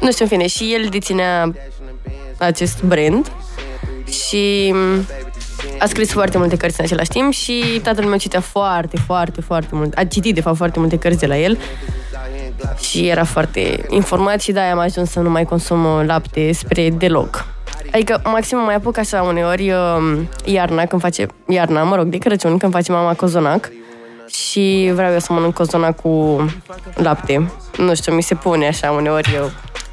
Nu 0.00 0.10
știu, 0.10 0.24
în 0.24 0.28
fine, 0.30 0.46
și 0.46 0.74
el 0.74 0.86
deținea 0.90 1.52
acest 2.38 2.82
brand 2.82 3.32
și 4.10 4.70
mm, 4.74 5.06
a 5.78 5.86
scris 5.86 6.12
foarte 6.12 6.38
multe 6.38 6.56
cărți 6.56 6.80
în 6.80 6.84
același 6.84 7.08
timp 7.08 7.32
și 7.32 7.80
tatăl 7.82 8.04
meu 8.04 8.18
citea 8.18 8.40
foarte, 8.40 8.96
foarte, 8.96 9.40
foarte 9.40 9.70
mult. 9.72 9.94
A 9.96 10.04
citit, 10.04 10.34
de 10.34 10.40
fapt, 10.40 10.56
foarte 10.56 10.78
multe 10.78 10.98
cărți 10.98 11.18
de 11.18 11.26
la 11.26 11.38
el 11.38 11.58
și 12.80 13.08
era 13.08 13.24
foarte 13.24 13.84
informat 13.88 14.40
și 14.40 14.52
de-aia 14.52 14.72
am 14.72 14.78
ajuns 14.78 15.10
să 15.10 15.20
nu 15.20 15.30
mai 15.30 15.44
consum 15.44 15.84
uh, 15.84 16.02
lapte 16.06 16.52
spre 16.52 16.90
deloc. 16.90 17.46
Adică, 17.92 18.20
maxim 18.24 18.58
mai 18.58 18.74
apuc 18.74 18.98
așa 18.98 19.22
uneori 19.22 19.70
uh, 19.70 20.18
iarna, 20.44 20.84
când 20.84 21.00
face, 21.02 21.26
iarna, 21.48 21.82
mă 21.82 21.96
rog, 21.96 22.06
de 22.06 22.18
Crăciun, 22.18 22.58
când 22.58 22.72
face 22.72 22.92
mama 22.92 23.14
cozonac 23.14 23.70
și 24.26 24.90
vreau 24.94 25.12
eu 25.12 25.18
să 25.18 25.32
mănânc 25.32 25.54
cozonac 25.54 26.00
cu 26.00 26.44
lapte. 26.94 27.50
Nu 27.76 27.94
știu, 27.94 28.14
mi 28.14 28.22
se 28.22 28.34
pune 28.34 28.66
așa 28.66 28.90
uneori 28.90 29.32
eu 29.34 29.50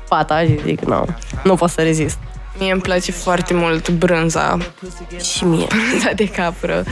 pata 0.10 0.42
și 0.42 0.60
zic, 0.64 0.82
nu, 0.82 1.06
nu 1.44 1.56
pot 1.56 1.70
să 1.70 1.82
rezist. 1.82 2.18
Mie 2.58 2.72
îmi 2.72 2.82
place 2.82 3.12
foarte 3.12 3.54
mult 3.54 3.90
brânza, 3.90 4.58
Și 5.22 5.44
mie. 5.46 5.68
brânza 5.90 6.12
de 6.22 6.26
capră, 6.30 6.84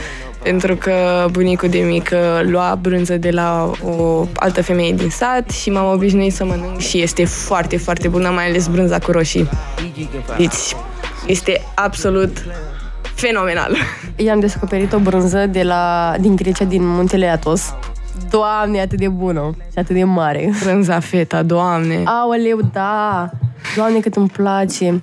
pentru 0.42 0.76
că 0.76 1.26
bunicul 1.30 1.68
de 1.68 1.78
mică 1.78 2.40
lua 2.44 2.78
brânză 2.80 3.16
de 3.16 3.30
la 3.30 3.70
o 3.82 4.26
altă 4.34 4.62
femeie 4.62 4.92
din 4.92 5.10
sat 5.10 5.50
și 5.50 5.70
m-am 5.70 5.92
obișnuit 5.92 6.34
să 6.34 6.44
mănânc 6.44 6.78
și 6.80 7.02
este 7.02 7.24
foarte, 7.24 7.76
foarte 7.76 8.08
bună, 8.08 8.28
mai 8.30 8.46
ales 8.48 8.66
brânza 8.66 8.98
cu 8.98 9.10
roșii. 9.10 9.48
Deci, 10.36 10.76
este 11.26 11.62
absolut 11.74 12.44
fenomenal. 13.02 13.76
I-am 14.16 14.40
descoperit 14.40 14.92
o 14.92 14.98
brânză 14.98 15.46
de 15.46 15.62
la, 15.62 16.14
din 16.20 16.36
Grecia, 16.36 16.64
din 16.64 16.86
muntele 16.86 17.26
Atos. 17.26 17.74
Doamne, 18.30 18.80
atât 18.80 18.98
de 18.98 19.08
bună 19.08 19.50
și 19.72 19.78
atât 19.78 19.96
de 19.96 20.04
mare. 20.04 20.50
Brânza 20.62 21.00
feta, 21.00 21.42
doamne. 21.42 22.02
Aoleu, 22.04 22.58
da! 22.72 23.30
Doamne, 23.76 24.00
cât 24.00 24.16
îmi 24.16 24.28
place. 24.28 25.00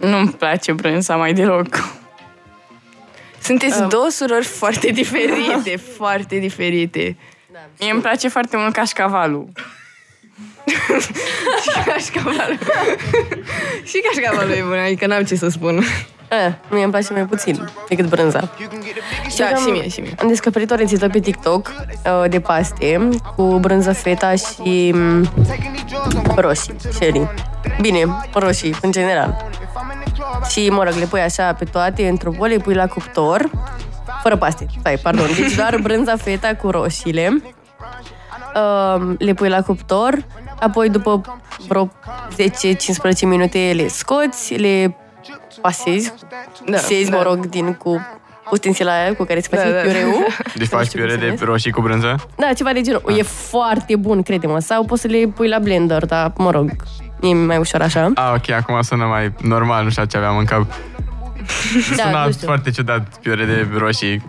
Nu-mi 0.00 0.28
place 0.32 0.72
brânza 0.72 1.16
mai 1.16 1.32
deloc. 1.32 1.94
Sunteți 3.42 3.82
două 3.88 4.06
surori 4.10 4.44
foarte 4.44 4.88
diferite, 4.90 5.76
foarte 5.98 6.36
diferite. 6.38 7.16
Mie 7.80 7.90
îmi 7.90 8.00
place 8.00 8.28
foarte 8.28 8.56
mult 8.56 8.72
cașcavalul. 8.72 9.48
Și 11.62 11.82
cașcavalul. 11.86 12.58
și 13.88 14.02
cașcavalul 14.12 14.52
e 14.52 14.62
bun, 14.62 14.78
adică 14.78 15.06
n-am 15.06 15.22
ce 15.22 15.34
să 15.36 15.48
spun. 15.48 15.76
Eh, 16.28 16.52
mie 16.70 16.82
îmi 16.82 16.92
place 16.92 17.12
mai 17.12 17.24
puțin 17.26 17.68
decât 17.88 18.08
brânza. 18.08 18.48
Știu 19.28 19.44
Da, 19.44 19.50
că 19.50 19.56
am- 19.56 19.64
și 19.64 19.70
mie, 19.70 19.88
și 19.88 20.00
mie. 20.00 20.14
Am 20.18 20.28
descoperit 20.28 20.70
o 20.70 20.74
rețetă 20.74 21.08
pe 21.08 21.18
TikTok 21.20 21.72
uh, 22.22 22.30
de 22.30 22.40
paste 22.40 23.08
cu 23.36 23.58
brânză 23.58 23.92
feta 23.92 24.34
și 24.34 24.90
mm, 24.94 25.28
roșii, 26.36 26.74
sherry. 26.92 27.28
Bine, 27.80 28.04
roșii, 28.34 28.74
în 28.82 28.92
general. 28.92 29.50
Și, 30.48 30.68
mă 30.70 30.84
rog, 30.84 30.92
le 30.94 31.04
pui 31.04 31.20
așa 31.20 31.52
pe 31.52 31.64
toate 31.64 32.08
într-o 32.08 32.30
bol, 32.30 32.48
le 32.48 32.56
pui 32.56 32.74
la 32.74 32.86
cuptor, 32.86 33.50
fără 34.22 34.36
paste, 34.36 34.66
stai, 34.78 34.96
pardon, 35.02 35.26
deci 35.36 35.54
doar 35.54 35.78
brânza 35.82 36.16
feta 36.16 36.54
cu 36.54 36.70
roșiile. 36.70 37.42
Uh, 38.54 39.14
le 39.18 39.32
pui 39.34 39.48
la 39.48 39.62
cuptor, 39.62 40.24
apoi 40.60 40.88
după 40.88 41.20
vreo 41.68 41.88
10-15 41.88 43.20
minute 43.22 43.72
le 43.76 43.88
scoți, 43.88 44.54
le 44.54 44.96
pasezi, 45.60 46.12
Da, 46.66 46.76
sezi, 46.76 47.10
da. 47.10 47.16
mă 47.16 47.22
rog, 47.22 47.46
din 47.46 47.72
cu 47.74 48.06
ustensila 48.50 48.92
aia 49.00 49.14
cu 49.14 49.24
care 49.24 49.40
se 49.40 49.48
face 49.56 49.68
Da, 49.68 49.74
da. 49.74 49.80
piureul. 49.80 50.26
Deci 50.54 50.70
Nu 50.70 50.76
faci 50.78 50.86
știu 50.86 50.98
cum 50.98 51.06
piure 51.06 51.10
se 51.10 51.16
de 51.16 51.24
numește. 51.24 51.44
roșii 51.44 51.70
cu 51.70 51.80
brânză? 51.80 52.14
Da, 52.36 52.52
ceva 52.52 52.72
de 52.72 52.80
genul. 52.80 53.02
E 53.16 53.22
foarte 53.22 53.96
bun, 53.96 54.22
crede-mă. 54.22 54.58
Sau 54.58 54.84
poți 54.84 55.00
să 55.00 55.06
le 55.06 55.26
pui 55.34 55.48
la 55.48 55.58
blender, 55.58 56.04
dar, 56.06 56.32
mă 56.36 56.50
rog, 56.50 56.70
e 57.20 57.34
mai 57.34 57.56
ușor 57.58 57.82
așa. 57.82 58.10
Ah, 58.14 58.32
ok, 58.36 58.50
acum 58.50 58.82
sună 58.82 59.04
mai 59.04 59.32
normal, 59.42 59.84
nu 59.84 59.90
știu 59.90 60.04
ce 60.04 60.16
aveam 60.16 60.36
în 60.36 60.44
cap. 60.44 60.66
Da, 61.96 62.02
Suna 62.02 62.24
nu 62.24 62.32
știu. 62.32 62.46
foarte 62.46 62.70
ciudat 62.70 63.18
piure 63.22 63.44
de 63.44 63.68
roșii. 63.78 64.24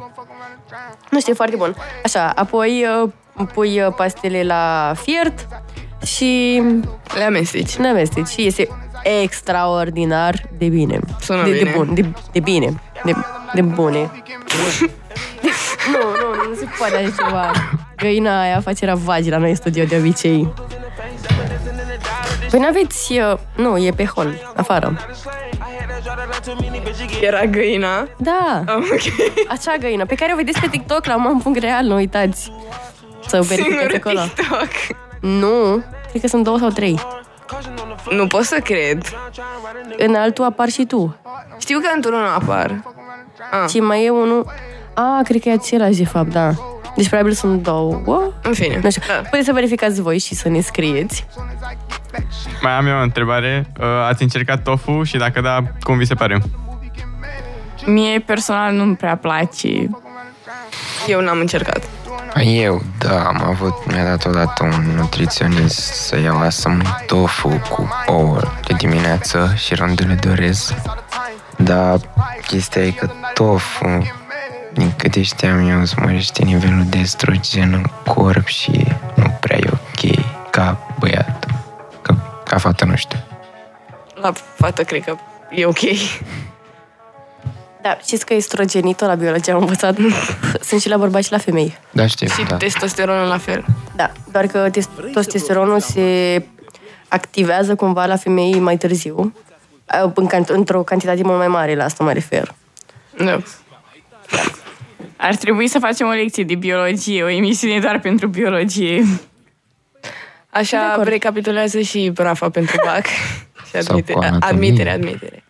Nu 1.10 1.20
știu, 1.20 1.32
e 1.32 1.36
foarte 1.36 1.56
bun. 1.56 1.76
Așa, 2.04 2.32
apoi 2.36 2.86
uh, 3.04 3.46
pui 3.54 3.82
uh, 3.82 3.94
pastele 3.96 4.44
la 4.44 4.94
fiert 5.02 5.48
și 6.06 6.62
Le 7.18 7.24
amesteci. 7.24 7.76
ne 7.76 7.88
amesteci 7.88 8.28
și 8.28 8.46
este 8.46 8.68
extraordinar 9.22 10.42
de 10.58 10.68
bine. 10.68 11.00
Sună 11.20 11.44
de, 11.44 11.52
de 11.52 11.58
bine. 11.58 11.72
bun, 11.76 11.94
de, 11.94 12.06
de 12.32 12.40
bine. 12.40 12.82
De, 13.04 13.14
de 13.54 13.62
bune. 13.62 14.12
De, 15.42 15.50
nu, 15.92 15.98
nu, 15.98 16.50
nu 16.50 16.56
se 16.56 16.66
poate 16.78 16.96
așa 16.96 17.14
ceva. 17.26 17.52
Găina 17.96 18.42
aia 18.42 18.60
face 18.60 18.86
ravagi 18.86 19.30
la 19.30 19.38
noi 19.38 19.50
în 19.50 19.56
studio 19.56 19.84
de 19.84 19.98
obicei. 19.98 20.54
Păi 22.50 22.60
n-aveți... 22.60 23.14
uh, 23.14 23.38
Nu, 23.56 23.78
e 23.78 23.92
pe 23.92 24.06
hol, 24.06 24.52
afară. 24.56 24.94
Era 27.22 27.46
găina. 27.46 28.08
Da, 28.18 28.64
Oh, 28.68 28.76
ok. 28.92 29.02
acea 29.58 29.76
găină 29.80 30.06
pe 30.06 30.16
care 30.16 30.32
o 30.34 30.36
vedeți 30.36 30.60
pe 30.60 30.68
TikTok 30.68 31.06
la 31.06 31.16
mam.real, 31.16 31.86
nu 31.86 31.96
uitați 31.96 32.52
să 33.28 33.42
verificați 33.42 33.78
Singurul 33.78 33.96
acolo. 33.96 34.20
TikTok. 34.36 34.98
Nu, 35.22 35.84
cred 36.10 36.22
că 36.22 36.28
sunt 36.28 36.44
două 36.44 36.58
sau 36.58 36.70
trei. 36.70 37.00
Nu 38.10 38.28
pot 38.28 38.44
să 38.44 38.60
cred. 38.64 39.02
În 39.98 40.16
altul 40.16 40.46
apar 40.46 40.68
și 40.70 40.86
tu. 40.86 41.16
Știu 41.58 41.80
că 41.80 41.90
într-unul 41.96 42.26
apar. 42.28 42.82
Ah, 43.52 43.70
Și 43.70 43.80
mai 43.80 44.06
e 44.06 44.10
unul... 44.10 44.46
A, 44.94 45.22
cred 45.24 45.42
că 45.42 45.50
e 45.50 45.52
același, 45.52 45.98
de 45.98 46.06
fapt, 46.06 46.30
da. 46.32 46.52
Deci 46.98 47.08
probabil 47.08 47.34
sunt 47.34 47.64
două. 47.64 48.32
în 48.42 48.54
fine. 48.54 48.80
Nu 48.84 48.90
știu. 48.90 49.02
Da. 49.08 49.14
Puteți 49.14 49.46
să 49.46 49.52
verificați 49.54 50.02
voi 50.02 50.18
și 50.18 50.36
să 50.36 50.50
ne 50.50 50.62
scrieți. 50.62 51.26
Mai 52.62 52.72
am 52.72 52.88
eu 52.88 52.98
o 52.98 53.02
întrebare. 53.02 53.72
Uh, 53.80 53.86
Ați 54.08 54.22
încercat 54.22 54.64
tofu 54.64 55.04
și 55.04 55.18
dacă 55.18 55.42
da, 55.42 55.64
cum 55.80 55.98
vi 55.98 56.06
se 56.06 56.14
pare? 56.14 56.42
Mie 57.86 58.20
personal 58.20 58.74
nu-mi 58.74 58.96
prea 58.96 59.16
place. 59.16 59.90
Eu 61.08 61.22
n-am 61.22 61.40
încercat. 61.40 61.84
Eu, 62.44 62.82
da, 62.98 63.24
am 63.24 63.44
avut, 63.44 63.74
mi-a 63.92 64.04
dat 64.04 64.26
odată 64.26 64.64
un 64.64 64.94
nutriționist 64.96 65.80
să 65.80 66.20
iau 66.20 66.40
asta 66.42 66.70
un 66.70 66.82
tofu 67.06 67.62
cu 67.70 67.90
ouă 68.06 68.40
de 68.68 68.74
dimineață 68.78 69.54
și 69.56 69.76
rondele 69.76 70.14
de 70.14 70.30
orez. 70.30 70.74
Dar 71.58 72.00
chestia 72.48 72.82
e 72.86 72.92
că 72.92 73.10
tofu, 73.34 73.86
din 74.78 74.92
câte 74.98 75.22
știam 75.22 75.70
eu, 75.70 75.80
îți 75.80 76.00
mărește 76.00 76.44
nivelul 76.44 76.84
de 76.90 76.98
estrogen 76.98 77.74
în 77.74 77.84
corp 78.14 78.46
și 78.46 78.86
nu 79.16 79.38
prea 79.40 79.58
e 79.58 79.70
ok 79.72 80.26
ca 80.52 80.96
băiat. 81.00 81.46
Ca, 82.02 82.42
ca 82.46 82.58
fată, 82.58 82.86
nu 82.86 82.96
știu. 82.96 83.20
La 84.16 84.32
fată 84.56 84.84
cred 84.84 85.04
că 85.04 85.16
e 85.50 85.66
ok. 85.66 85.80
Da, 87.82 87.98
știți 88.04 88.26
că 88.26 88.34
estrogenitul 88.34 89.08
la 89.08 89.16
biologie 89.16 89.54
am 89.54 89.60
învățat. 89.60 89.96
sunt 90.68 90.82
și 90.82 90.90
la 90.90 90.98
bărbați 90.98 91.26
și 91.26 91.32
la 91.32 91.38
femei. 91.38 91.78
Da, 91.92 92.08
știu, 92.08 92.28
Și 92.28 92.44
da. 92.44 92.58
testosteronul 92.58 93.28
la 93.28 93.38
fel. 93.38 93.66
Da, 93.96 94.12
doar 94.32 94.46
că 94.48 94.70
tes- 94.70 94.90
testosteronul 95.14 95.80
se 95.80 96.44
activează 97.08 97.76
cumva 97.76 98.06
la 98.06 98.16
femei 98.16 98.60
mai 98.60 98.78
târziu. 98.78 99.34
În 100.14 100.28
can- 100.28 100.48
într-o 100.48 100.82
cantitate 100.84 101.24
mult 101.24 101.38
mai 101.38 101.48
mare, 101.48 101.76
la 101.76 101.84
asta 101.84 102.04
mă 102.04 102.12
refer. 102.12 102.54
Da. 103.24 103.40
Ar 105.18 105.36
trebui 105.36 105.68
să 105.68 105.80
facem 105.80 106.08
o 106.08 106.12
lecție 106.12 106.44
de 106.44 106.56
biologie, 106.56 107.24
o 107.24 107.28
emisiune 107.30 107.80
doar 107.80 108.00
pentru 108.00 108.28
biologie. 108.28 109.02
De 109.02 110.10
Așa 110.50 110.92
acord. 110.92 111.08
recapitulează 111.08 111.80
și 111.82 112.12
Rafa 112.16 112.50
pentru 112.50 112.76
BAC. 112.86 113.06
și 113.68 113.72
Sau 113.72 113.80
admite, 113.96 114.12
cu 114.14 114.20
anatomie. 114.20 114.48
admitere, 114.54 114.90
admitere. 114.92 115.44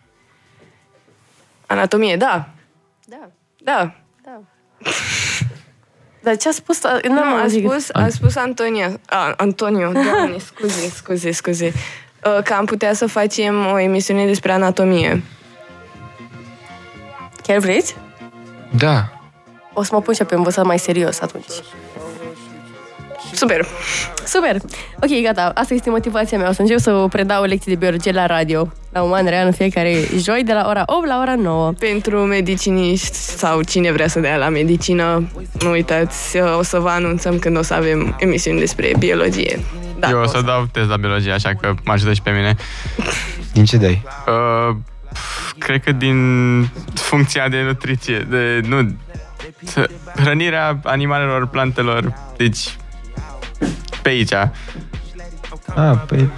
Anatomie, 1.66 2.16
da. 2.16 2.48
Da, 3.06 3.28
Da. 3.62 3.94
da. 4.24 4.40
Dar 6.22 6.36
ce 6.36 6.48
a 6.48 6.52
spus? 6.52 6.82
Nu, 6.82 7.12
Nu, 7.14 7.20
am 7.20 7.34
a 7.34 7.40
auzit. 7.40 7.64
spus, 7.68 7.88
a 7.92 8.08
spus 8.08 8.36
Antonia. 8.36 9.00
A, 9.06 9.34
Antonio, 9.36 9.92
doamne, 10.12 10.38
scuze, 10.38 10.88
scuze, 10.88 11.30
scuze. 11.30 11.72
Uh, 12.24 12.42
Că 12.44 12.52
am 12.54 12.64
putea 12.64 12.92
să 12.92 13.06
facem 13.06 13.66
o 13.66 13.78
emisiune 13.78 14.26
despre 14.26 14.52
anatomie. 14.52 15.22
Chiar 17.42 17.58
vreți? 17.58 17.96
Da, 18.78 19.17
O 19.78 19.82
să 19.82 19.90
mă 19.92 20.00
pun 20.00 20.14
și 20.14 20.20
eu 20.20 20.26
pe 20.26 20.34
învățat 20.34 20.64
mai 20.64 20.78
serios 20.78 21.20
atunci. 21.20 21.44
Super. 23.32 23.66
Super! 24.26 24.56
Ok, 25.02 25.22
gata. 25.22 25.50
Asta 25.54 25.74
este 25.74 25.90
motivația 25.90 26.38
mea. 26.38 26.48
O 26.48 26.52
să 26.52 26.60
încep 26.60 26.78
să 26.78 27.06
predau 27.10 27.44
lecții 27.44 27.72
de 27.72 27.78
biologie 27.78 28.12
la 28.12 28.26
radio, 28.26 28.72
la 28.92 29.02
Uman 29.02 29.26
Real, 29.26 29.46
în 29.46 29.52
fiecare 29.52 29.94
joi, 30.16 30.42
de 30.44 30.52
la 30.52 30.66
ora 30.68 30.82
8 30.86 31.06
la 31.06 31.18
ora 31.20 31.34
9. 31.34 31.72
Pentru 31.78 32.18
mediciniști 32.18 33.14
sau 33.16 33.62
cine 33.62 33.92
vrea 33.92 34.08
să 34.08 34.20
dea 34.20 34.36
la 34.36 34.48
medicină, 34.48 35.28
nu 35.62 35.70
uitați, 35.70 36.36
uh, 36.36 36.56
o 36.58 36.62
să 36.62 36.78
vă 36.78 36.88
anunțăm 36.88 37.38
când 37.38 37.56
o 37.56 37.62
să 37.62 37.74
avem 37.74 38.16
emisiuni 38.18 38.58
despre 38.58 38.92
biologie. 38.98 39.60
Da, 39.98 40.08
eu 40.08 40.18
o 40.18 40.22
o 40.22 40.26
să 40.26 40.40
dau 40.40 40.68
test 40.72 40.88
la 40.88 40.96
biologie, 40.96 41.32
așa 41.32 41.54
că 41.60 41.74
mă 41.84 41.92
ajută 41.92 42.12
și 42.12 42.22
pe 42.22 42.30
mine. 42.30 42.56
din 43.52 43.64
ce 43.64 43.76
dai? 43.76 44.02
Uh, 44.26 44.76
pf, 45.12 45.52
cred 45.58 45.82
că 45.84 45.92
din 45.92 46.16
funcția 46.94 47.48
de 47.48 47.62
nutriție, 47.62 48.26
de, 48.30 48.60
nu, 48.68 48.76
să- 48.76 49.07
hrănirea 50.16 50.78
animalelor, 50.84 51.46
plantelor, 51.46 52.12
deci 52.36 52.76
pe 54.02 54.08
aici. 54.08 54.28
Da, 54.28 54.50
Ah, 55.76 55.96
păi 56.06 56.30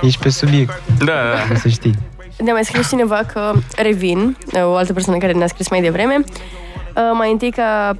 ești 0.00 0.22
pe 0.22 0.28
subiect, 0.28 0.82
da. 1.04 1.12
o 1.52 1.54
să 1.54 1.68
știi. 1.68 1.94
Ne-a 2.38 2.52
mai 2.52 2.64
scris 2.64 2.88
cineva 2.88 3.20
că 3.32 3.52
revin, 3.76 4.36
o 4.54 4.74
altă 4.74 4.92
persoană 4.92 5.18
care 5.18 5.32
ne-a 5.32 5.46
scris 5.46 5.68
mai 5.68 5.80
devreme. 5.80 6.24
Uh, 6.24 7.02
Mai 7.12 7.30
întâi 7.30 7.50
ca 7.50 7.96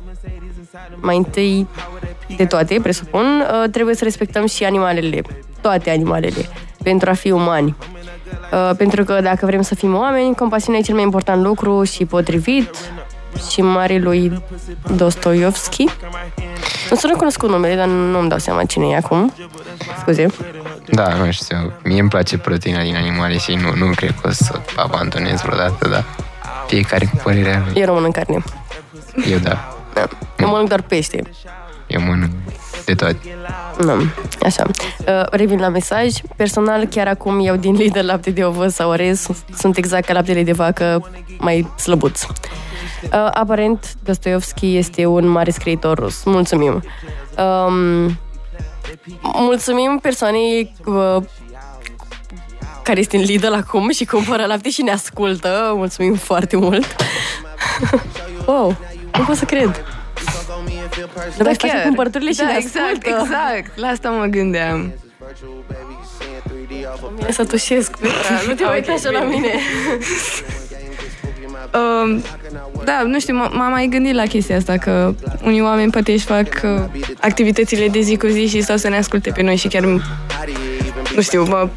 mai 1.01 1.17
întâi 1.17 1.67
de 2.37 2.45
toate, 2.47 2.79
presupun, 2.83 3.25
uh, 3.63 3.71
trebuie 3.71 3.95
să 3.95 4.05
respectăm 4.05 4.47
și 4.47 4.65
animalele, 4.65 5.23
toate 5.61 5.91
animalele, 5.91 6.49
pentru 6.83 7.11
a 7.11 7.13
fi 7.13 7.31
umani. 7.31 7.77
Uh, 8.53 8.71
Pentru 8.77 9.05
că 9.05 9.21
dacă 9.21 9.47
vrem 9.47 9.63
să 9.63 9.75
fim 9.75 9.95
oameni, 9.95 10.35
compasiunea 10.35 10.81
e 10.81 10.83
cel 10.83 10.95
mai 10.95 11.03
important 11.03 11.43
lucru 11.43 11.85
și 11.85 12.05
potrivit 12.05 12.71
și 13.51 13.63
mare 13.63 13.99
lui 13.99 14.43
Dostoevski. 14.97 15.85
Nu 16.91 16.97
sunt 16.97 17.13
recunoscut 17.13 17.49
numele, 17.49 17.75
dar 17.75 17.87
nu-mi 17.87 18.29
dau 18.29 18.39
seama 18.39 18.65
cine 18.65 18.87
e 18.87 18.97
acum. 18.97 19.33
Scuze. 20.01 20.27
Da, 20.91 21.15
nu 21.15 21.31
știu, 21.31 21.73
mie 21.85 22.01
îmi 22.01 22.09
place 22.09 22.39
proteina 22.39 22.83
din 22.83 22.97
animale 22.97 23.39
și 23.39 23.55
nu, 23.55 23.75
nu 23.87 23.93
cred 23.95 24.15
că 24.21 24.29
o 24.29 24.31
să 24.31 24.61
abandonez 24.77 25.41
vreodată, 25.41 25.89
dar 25.89 26.05
fiecare 26.67 27.05
cu 27.07 27.21
părerea 27.23 27.63
lui. 27.65 27.81
Eu 27.81 27.87
nu 27.87 27.93
mănânc 27.93 28.15
carne. 28.15 28.43
Eu 29.31 29.39
da, 29.39 29.77
Da. 29.95 30.09
Eu 30.39 30.49
mănânc 30.49 30.69
doar 30.69 30.83
pește. 30.83 31.23
eu 31.87 32.01
mănânc 32.01 32.31
de 32.85 32.95
toate. 32.95 33.19
Nu, 33.79 33.93
așa. 34.43 34.65
Uh, 35.07 35.23
revin 35.31 35.59
la 35.59 35.69
mesaj. 35.69 36.13
Personal, 36.37 36.85
chiar 36.85 37.07
acum 37.09 37.41
iau 37.41 37.57
din 37.57 37.75
Lidl 37.75 38.05
lapte 38.05 38.31
de 38.31 38.45
ovăz 38.45 38.75
sau 38.75 38.91
orez. 38.91 39.27
Sunt 39.59 39.77
exact 39.77 40.05
ca 40.07 40.13
laptele 40.13 40.43
de 40.43 40.53
vacă, 40.53 41.11
mai 41.39 41.73
slăbuț. 41.79 42.23
Uh, 43.03 43.11
aparent, 43.33 43.95
Dostoevski 44.05 44.77
este 44.77 45.07
un 45.07 45.27
mare 45.27 45.51
scriitor 45.51 45.99
rus. 45.99 46.25
Mulțumim. 46.25 46.83
Um, 47.39 48.19
mulțumim 49.23 49.99
persoanei 50.03 50.75
uh, 50.85 51.17
care 52.83 53.01
este 53.01 53.17
în 53.17 53.23
Lidl 53.23 53.53
acum 53.53 53.91
și 53.91 54.05
cumpără 54.05 54.47
lapte 54.47 54.71
și 54.71 54.83
ne 54.83 54.91
ascultă. 54.93 55.73
Mulțumim 55.77 56.15
foarte 56.15 56.57
mult. 56.57 56.97
wow, 58.47 58.77
nu 59.19 59.25
pot 59.25 59.37
să 59.37 59.45
cred. 59.45 59.85
Dar 61.37 61.47
da, 61.47 61.53
face 61.53 61.83
cumpărăturile 61.85 62.31
și 62.33 62.39
da, 62.39 62.45
ne 62.47 62.57
exact, 62.57 63.07
ascultă. 63.07 63.19
exact. 63.21 63.79
La 63.79 63.87
asta 63.89 64.11
mă 64.11 64.25
gândeam. 64.25 64.93
Bine 67.17 67.33
să 67.33 67.45
tușesc, 67.45 67.97
Petra. 67.97 68.41
Nu 68.47 68.55
te 68.55 68.65
Ok, 68.67 68.73
uita 68.73 68.93
așa 68.93 69.11
la 69.11 69.21
bine. 69.21 69.35
mine. 69.35 69.53
Uh, 71.75 72.21
da, 72.85 73.03
nu 73.07 73.21
știu, 73.21 73.35
m- 73.35 73.53
m-am 73.53 73.71
mai 73.71 73.87
gândit 73.91 74.15
la 74.15 74.25
chestia 74.25 74.57
asta, 74.57 74.77
că 74.77 75.15
unii 75.43 75.63
oameni 75.63 75.91
poate 75.91 76.13
își 76.13 76.25
fac 76.25 76.47
uh, 76.65 77.01
activitățile 77.21 77.89
de 77.89 78.01
zi 78.01 78.17
cu 78.17 78.27
zi 78.27 78.47
și 78.47 78.61
stau 78.61 78.77
să 78.77 78.89
ne 78.89 78.97
asculte 78.97 79.31
pe 79.31 79.43
noi 79.43 79.57
și 79.57 79.69
chiar, 79.69 79.83
nu 81.15 81.21
știu, 81.21 81.45
mă 81.45 81.69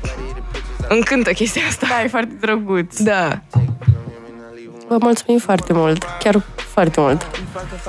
încântă 0.87 1.31
chestia 1.31 1.61
asta. 1.67 1.87
Da, 1.89 2.03
e 2.03 2.07
foarte 2.07 2.33
drăguț. 2.39 2.99
Da. 2.99 3.41
Vă 4.87 4.97
mulțumim 4.99 5.39
foarte 5.39 5.73
mult, 5.73 6.05
chiar 6.19 6.41
foarte 6.55 6.99
mult. 6.99 7.25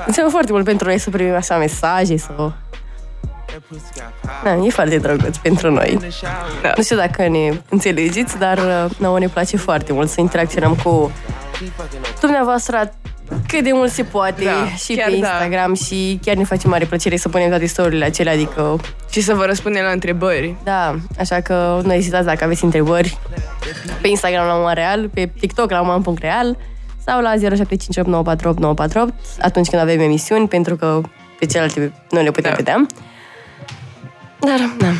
Înseamnă 0.05 0.31
foarte 0.31 0.51
mult 0.51 0.65
pentru 0.65 0.87
noi 0.87 0.97
să 0.97 1.09
primim 1.09 1.33
așa 1.33 1.57
mesaje 1.57 2.17
sau... 2.17 2.53
Da, 4.43 4.55
e 4.55 4.69
foarte 4.69 4.97
drăguț 4.97 5.37
pentru 5.37 5.71
noi. 5.71 5.99
Da. 6.61 6.73
Nu 6.75 6.83
știu 6.83 6.95
dacă 6.95 7.27
ne 7.27 7.61
înțelegeți, 7.69 8.37
dar 8.37 8.57
uh, 8.57 8.91
nouă 8.97 9.19
ne 9.19 9.27
place 9.27 9.57
foarte 9.57 9.93
mult 9.93 10.09
să 10.09 10.21
interacționăm 10.21 10.75
cu 10.83 11.11
dumneavoastră 12.19 12.93
cât 13.47 13.63
de 13.63 13.71
mult 13.73 13.91
se 13.91 14.03
poate 14.03 14.43
Da, 14.43 14.65
și 14.75 14.95
chiar 14.95 15.09
pe 15.09 15.11
da. 15.11 15.27
Instagram 15.27 15.73
și 15.73 16.19
chiar 16.21 16.35
ne 16.35 16.43
face 16.43 16.67
mare 16.67 16.85
plăcere 16.85 17.17
să 17.17 17.29
punem 17.29 17.49
toate 17.49 17.65
storiile 17.65 18.05
acelea, 18.05 18.33
adică 18.33 18.79
Și 19.09 19.21
să 19.21 19.33
vă 19.33 19.45
răspundem 19.45 19.83
la 19.83 19.91
întrebări. 19.91 20.55
da, 20.63 20.95
așa 21.19 21.41
că 21.41 21.81
nu 21.83 21.93
ezitați 21.93 22.25
dacă 22.25 22.43
aveți 22.43 22.63
întrebări 22.63 23.17
pe 24.01 24.07
Instagram 24.07 24.61
la 24.63 24.73
Real, 24.73 25.09
pe 25.09 25.31
TikTok 25.39 25.69
la 25.71 25.81
man.real 25.81 26.57
sau 27.05 27.21
la 27.21 27.33
0758948948 27.35 27.37
atunci 29.41 29.69
când 29.69 29.81
avem 29.81 29.99
emisiuni, 29.99 30.47
pentru 30.47 30.75
că 30.75 31.01
pe 31.39 31.45
celelalte 31.45 31.93
nu 32.09 32.21
le 32.21 32.31
putem 32.31 32.49
Da. 32.51 32.55
vedea. 32.55 32.85
Dar, 34.39 34.59
da. 34.77 34.91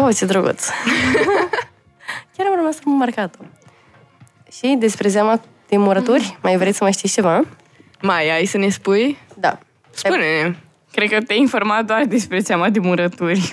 Oh, 0.00 0.14
ce 0.16 0.24
drăguț! 0.24 0.64
Chiar 2.36 2.46
am 2.46 2.54
rămas 2.56 2.76
marcat 2.84 3.34
Și 4.52 4.76
despre 4.78 5.08
zeama 5.08 5.40
de 5.72 5.78
murături, 5.78 6.38
mai 6.42 6.56
vreți 6.56 6.76
să 6.76 6.82
mai 6.82 6.92
știți 6.92 7.14
ceva? 7.14 7.40
Mai 8.02 8.30
ai 8.30 8.44
să 8.44 8.58
ne 8.58 8.68
spui? 8.68 9.18
Da. 9.34 9.58
Spune-ne. 9.90 10.56
Cred 10.92 11.08
că 11.10 11.20
te-ai 11.20 11.38
informat 11.38 11.84
doar 11.84 12.04
despre 12.04 12.40
seama 12.40 12.68
de 12.68 12.78
murături. 12.78 13.52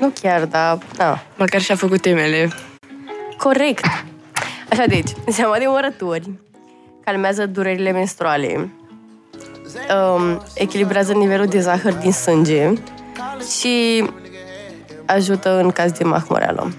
Nu 0.00 0.12
chiar, 0.20 0.44
dar, 0.44 0.78
da. 0.96 1.22
Măcar 1.36 1.60
și-a 1.60 1.74
făcut 1.74 2.00
temele. 2.00 2.50
Corect. 3.38 3.84
Așa, 4.70 4.84
deci, 4.86 5.10
seama 5.28 5.58
de 5.58 5.64
murături 5.66 6.30
calmează 7.04 7.46
durerile 7.46 7.90
menstruale, 7.90 8.70
um, 10.16 10.42
echilibrează 10.54 11.12
nivelul 11.12 11.46
de 11.46 11.60
zahăr 11.60 11.92
din 11.92 12.12
sânge 12.12 12.72
și 13.58 14.04
ajută 15.06 15.60
în 15.60 15.70
caz 15.70 15.92
de 15.92 16.04
mahmoreală. 16.04 16.72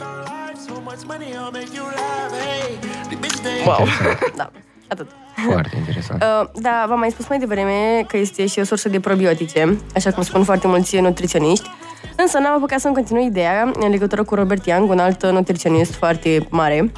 Wow. 3.68 3.88
Da, 4.36 4.52
atât. 4.88 5.08
Foarte 5.52 5.78
interesant. 5.78 6.24
Uh, 6.24 6.50
da, 6.62 6.86
v-am 6.88 7.00
mai 7.00 7.12
spus 7.12 7.28
mai 7.28 7.40
devreme 7.40 8.06
că 8.08 8.18
este 8.18 8.46
și 8.46 8.60
o 8.60 8.64
sursă 8.64 8.90
de 8.90 9.00
probiotice, 9.00 9.78
așa 9.96 10.12
cum 10.12 10.24
spun 10.24 10.44
foarte 10.44 10.68
mulți 10.68 11.00
nutriționiști. 11.00 11.70
Însă 12.16 12.38
n-am 12.38 12.54
apucat 12.54 12.80
să-mi 12.80 12.94
continui 12.94 13.26
ideea 13.26 13.72
în 13.80 13.90
legătură 13.90 14.24
cu 14.24 14.36
Robert 14.36 14.66
Young, 14.66 14.90
un 14.90 15.00
alt 15.00 15.26
nutriționist 15.26 15.94
foarte 15.94 16.48
mare, 16.50 16.92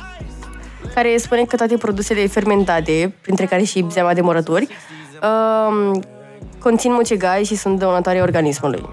care 0.93 1.17
spune 1.17 1.43
că 1.43 1.55
toate 1.55 1.77
produsele 1.77 2.27
fermentate, 2.27 3.13
printre 3.21 3.45
care 3.45 3.63
și 3.63 3.85
zeama 3.89 4.13
de 4.13 4.21
morături, 4.21 4.67
uh, 5.21 5.99
conțin 6.59 6.93
mucegai 6.93 7.43
și 7.43 7.55
sunt 7.55 7.79
dăunătoare 7.79 8.21
organismului. 8.21 8.89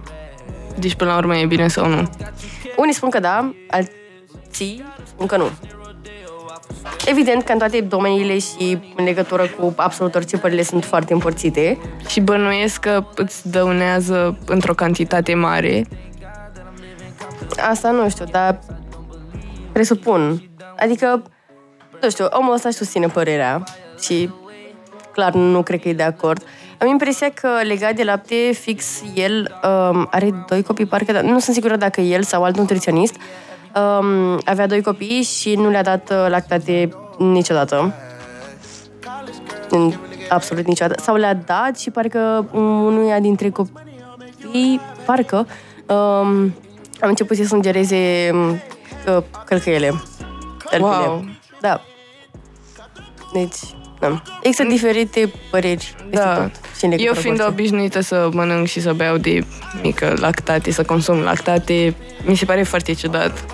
Deci, 0.79 0.95
până 0.95 1.11
la 1.11 1.16
urmă, 1.16 1.37
e 1.37 1.47
bine 1.47 1.68
sau 1.68 1.89
nu? 1.89 2.11
Unii 2.77 2.95
spun 2.95 3.11
că 3.11 3.20
da, 3.20 3.55
alții 3.70 4.85
spun 5.05 5.27
că 5.27 5.37
nu. 5.37 5.51
Evident 7.07 7.43
că 7.43 7.53
în 7.53 7.59
toate 7.59 7.81
domeniile 7.81 8.39
și 8.39 8.79
în 8.97 9.05
legătură 9.05 9.47
cu 9.59 9.72
absolut 9.77 10.14
orice 10.14 10.39
pările 10.39 10.62
sunt 10.62 10.85
foarte 10.85 11.12
împărțite. 11.12 11.79
Și 12.09 12.20
bănuiesc 12.20 12.81
că 12.81 13.05
îți 13.14 13.51
dăunează 13.51 14.39
într-o 14.47 14.74
cantitate 14.74 15.35
mare. 15.35 15.87
Asta 17.70 17.91
nu 17.91 18.09
știu, 18.09 18.24
dar 18.24 18.59
presupun. 19.72 20.51
Adică, 20.79 21.22
nu 22.03 22.11
știu, 22.11 22.27
omul 22.31 22.53
ăsta 22.55 22.68
își 22.68 22.77
susține 22.77 23.07
părerea 23.07 23.62
și 24.01 24.31
clar 25.12 25.33
nu 25.33 25.62
cred 25.62 25.81
că 25.81 25.89
e 25.89 25.93
de 25.93 26.03
acord. 26.03 26.43
Am 26.79 26.89
impresia 26.89 27.31
că 27.31 27.49
legat 27.62 27.95
de 27.95 28.03
lapte, 28.03 28.53
fix 28.61 29.03
el 29.14 29.61
um, 29.62 30.09
are 30.11 30.45
doi 30.49 30.62
copii, 30.62 30.87
parcă, 30.87 31.12
dar 31.12 31.22
nu 31.22 31.39
sunt 31.39 31.55
sigură 31.55 31.77
dacă 31.77 32.01
el 32.01 32.22
sau 32.22 32.45
alt 32.45 32.57
nutriționist 32.57 33.14
um, 33.77 34.41
avea 34.45 34.66
doi 34.66 34.83
copii 34.83 35.22
și 35.22 35.55
nu 35.55 35.70
le-a 35.70 35.83
dat 35.83 36.11
uh, 36.11 36.27
lactate 36.29 36.89
niciodată. 37.18 37.95
În- 39.70 39.93
Absolut 40.29 40.66
niciodată. 40.66 41.03
Sau 41.03 41.16
le-a 41.16 41.35
dat 41.35 41.79
și 41.79 41.91
parcă 41.91 42.49
unuia 42.53 43.20
dintre 43.20 43.51
copii, 43.51 44.81
parcă, 45.05 45.37
um, 45.87 46.55
am 47.01 47.09
început 47.09 47.37
să 47.37 47.45
sângereze 47.45 48.31
um, 48.33 48.61
că, 49.05 49.22
călcăiele. 49.45 49.87
Tălpile. 50.70 50.91
Wow. 51.07 51.24
Da. 51.61 51.81
Deci, 53.33 53.57
da. 54.01 54.22
Există 54.43 54.64
diferite 54.64 55.33
păreri 55.51 55.95
peste 56.11 56.24
Da. 56.24 56.35
tot. 56.35 56.51
Și 56.79 56.85
în 56.85 56.91
Eu 56.91 56.97
legătură 56.97 57.20
fiind 57.20 57.37
cu 57.39 57.43
orice. 57.45 57.61
obișnuită 57.61 58.01
să 58.01 58.29
mănânc 58.33 58.66
și 58.66 58.81
să 58.81 58.93
beau 58.93 59.16
de 59.16 59.45
mică 59.83 60.14
lactate, 60.18 60.70
să 60.70 60.85
consum 60.85 61.18
lactate, 61.20 61.95
mi 62.24 62.35
se 62.37 62.45
pare 62.45 62.62
foarte 62.62 62.93
ciudat. 62.93 63.45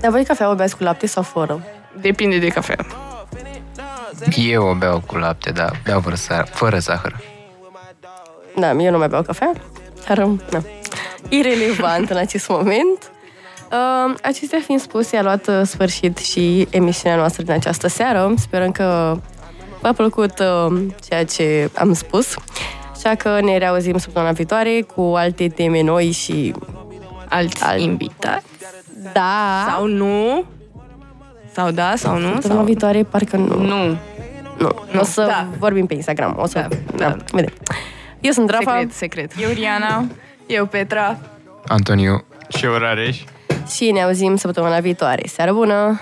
Dar 0.00 0.10
voi 0.10 0.24
cafea 0.24 0.50
o 0.50 0.54
beați 0.54 0.76
cu 0.76 0.82
lapte 0.82 1.06
sau 1.06 1.22
fără? 1.22 1.62
Depinde 2.00 2.38
de 2.38 2.48
cafea. 2.48 2.76
Eu 4.36 4.66
o 4.66 4.74
beau 4.74 5.02
cu 5.06 5.16
lapte, 5.16 5.50
da, 5.50 5.70
beau 5.84 6.00
fără, 6.00 6.14
sa- 6.14 6.44
fără 6.50 6.78
zahăr. 6.78 7.20
Da, 8.56 8.70
eu 8.72 8.90
nu 8.90 8.98
mai 8.98 9.08
beau 9.08 9.22
cafea, 9.22 9.52
dar, 10.08 10.18
na, 10.18 10.62
irelevant 11.28 12.10
în 12.10 12.16
acest 12.16 12.48
moment. 12.48 13.10
Uh, 13.72 14.14
acestea 14.22 14.58
fiind 14.64 14.80
spuse, 14.80 15.16
a 15.16 15.22
luat 15.22 15.46
uh, 15.48 15.60
sfârșit 15.64 16.16
și 16.18 16.68
emisiunea 16.70 17.18
noastră 17.18 17.42
din 17.42 17.52
această 17.52 17.88
seară. 17.88 18.34
Sperăm 18.36 18.70
că 18.72 19.16
v-a 19.80 19.92
plăcut 19.92 20.38
uh, 20.38 20.82
ceea 21.08 21.24
ce 21.24 21.70
am 21.78 21.92
spus. 21.92 22.34
Așa 22.94 23.14
că 23.14 23.40
ne 23.40 23.58
reauzim 23.58 23.98
săptămâna 23.98 24.32
viitoare 24.32 24.86
cu 24.96 25.00
alte 25.00 25.48
teme 25.48 25.82
noi 25.82 26.10
și... 26.10 26.54
Alți 27.28 27.64
Alt- 27.64 27.80
invitați? 27.80 28.44
Da! 29.12 29.66
Sau 29.68 29.86
nu? 29.86 30.44
Sau 31.52 31.70
da, 31.70 31.92
sau 31.96 32.18
nu? 32.18 32.28
Săptămâna 32.32 32.54
Sau... 32.58 32.64
viitoare 32.64 33.02
parcă 33.02 33.36
nu. 33.36 33.60
Nu. 33.60 33.96
Nu, 34.58 35.00
o 35.00 35.04
să 35.04 35.24
Da. 35.28 35.46
vorbim 35.58 35.86
pe 35.86 35.94
Instagram. 35.94 36.36
O 36.38 36.46
să... 36.46 36.58
Da, 36.96 37.08
da. 37.08 37.16
vedem. 37.32 37.52
Eu 38.20 38.30
sunt 38.32 38.50
Rafa 38.50 38.70
Secret, 38.72 38.92
secret. 38.92 39.32
Eu, 39.38 39.50
Riana. 39.52 40.04
Eu, 40.46 40.66
Petra. 40.66 41.18
Antoniu, 41.68 42.24
Și 42.56 42.64
eu, 42.64 42.72
Rareș. 42.72 43.22
și 43.74 43.90
ne 43.90 44.02
auzim 44.02 44.36
săptămâna 44.36 44.78
viitoare. 44.78 45.22
Seară 45.26 45.52
bună! 45.52 46.00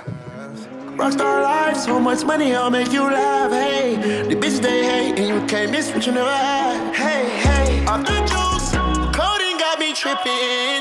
Rockstar 0.96 1.26
life, 1.40 1.78
so 1.78 1.98
much 1.98 2.22
money, 2.24 2.50
I'll 2.52 2.70
make 2.70 2.90
you 2.92 3.04
laugh. 3.04 3.50
Hey, 3.50 3.96
the 4.28 4.34
bitch 4.34 4.58
they 4.60 4.80
hate, 4.90 5.20
and 5.20 5.28
you 5.28 5.38
can't 5.52 5.70
miss 5.70 5.88
what 5.90 6.04
you 6.04 6.14
never 6.14 6.36
had. 6.50 6.76
Hey, 7.04 7.22
hey, 7.46 7.84
off 7.92 8.02
the 8.04 8.16
juice, 8.30 8.68
codeine 9.16 9.58
got 9.64 9.76
me 9.82 9.88
tripping. 10.00 10.80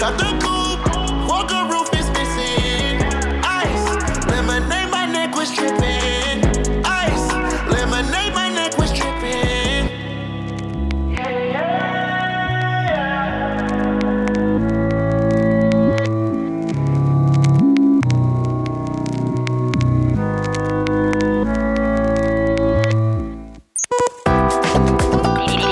Cut 0.00 0.14
the 0.18 0.28
coupe, 0.42 0.51
was 5.42 5.56
tripping. 5.56 6.38
Ice, 6.84 7.32
lemonade, 7.66 8.32
my 8.32 8.48
neck 8.48 8.78
was 8.78 8.92
tripping. 8.92 9.90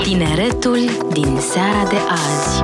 Tineretul 0.03 0.79
din 1.13 1.39
seara 1.39 1.83
de 1.89 1.99
azi. 2.09 2.63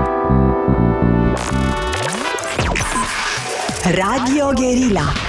Radio 3.95 4.51
Guerilla 4.53 5.26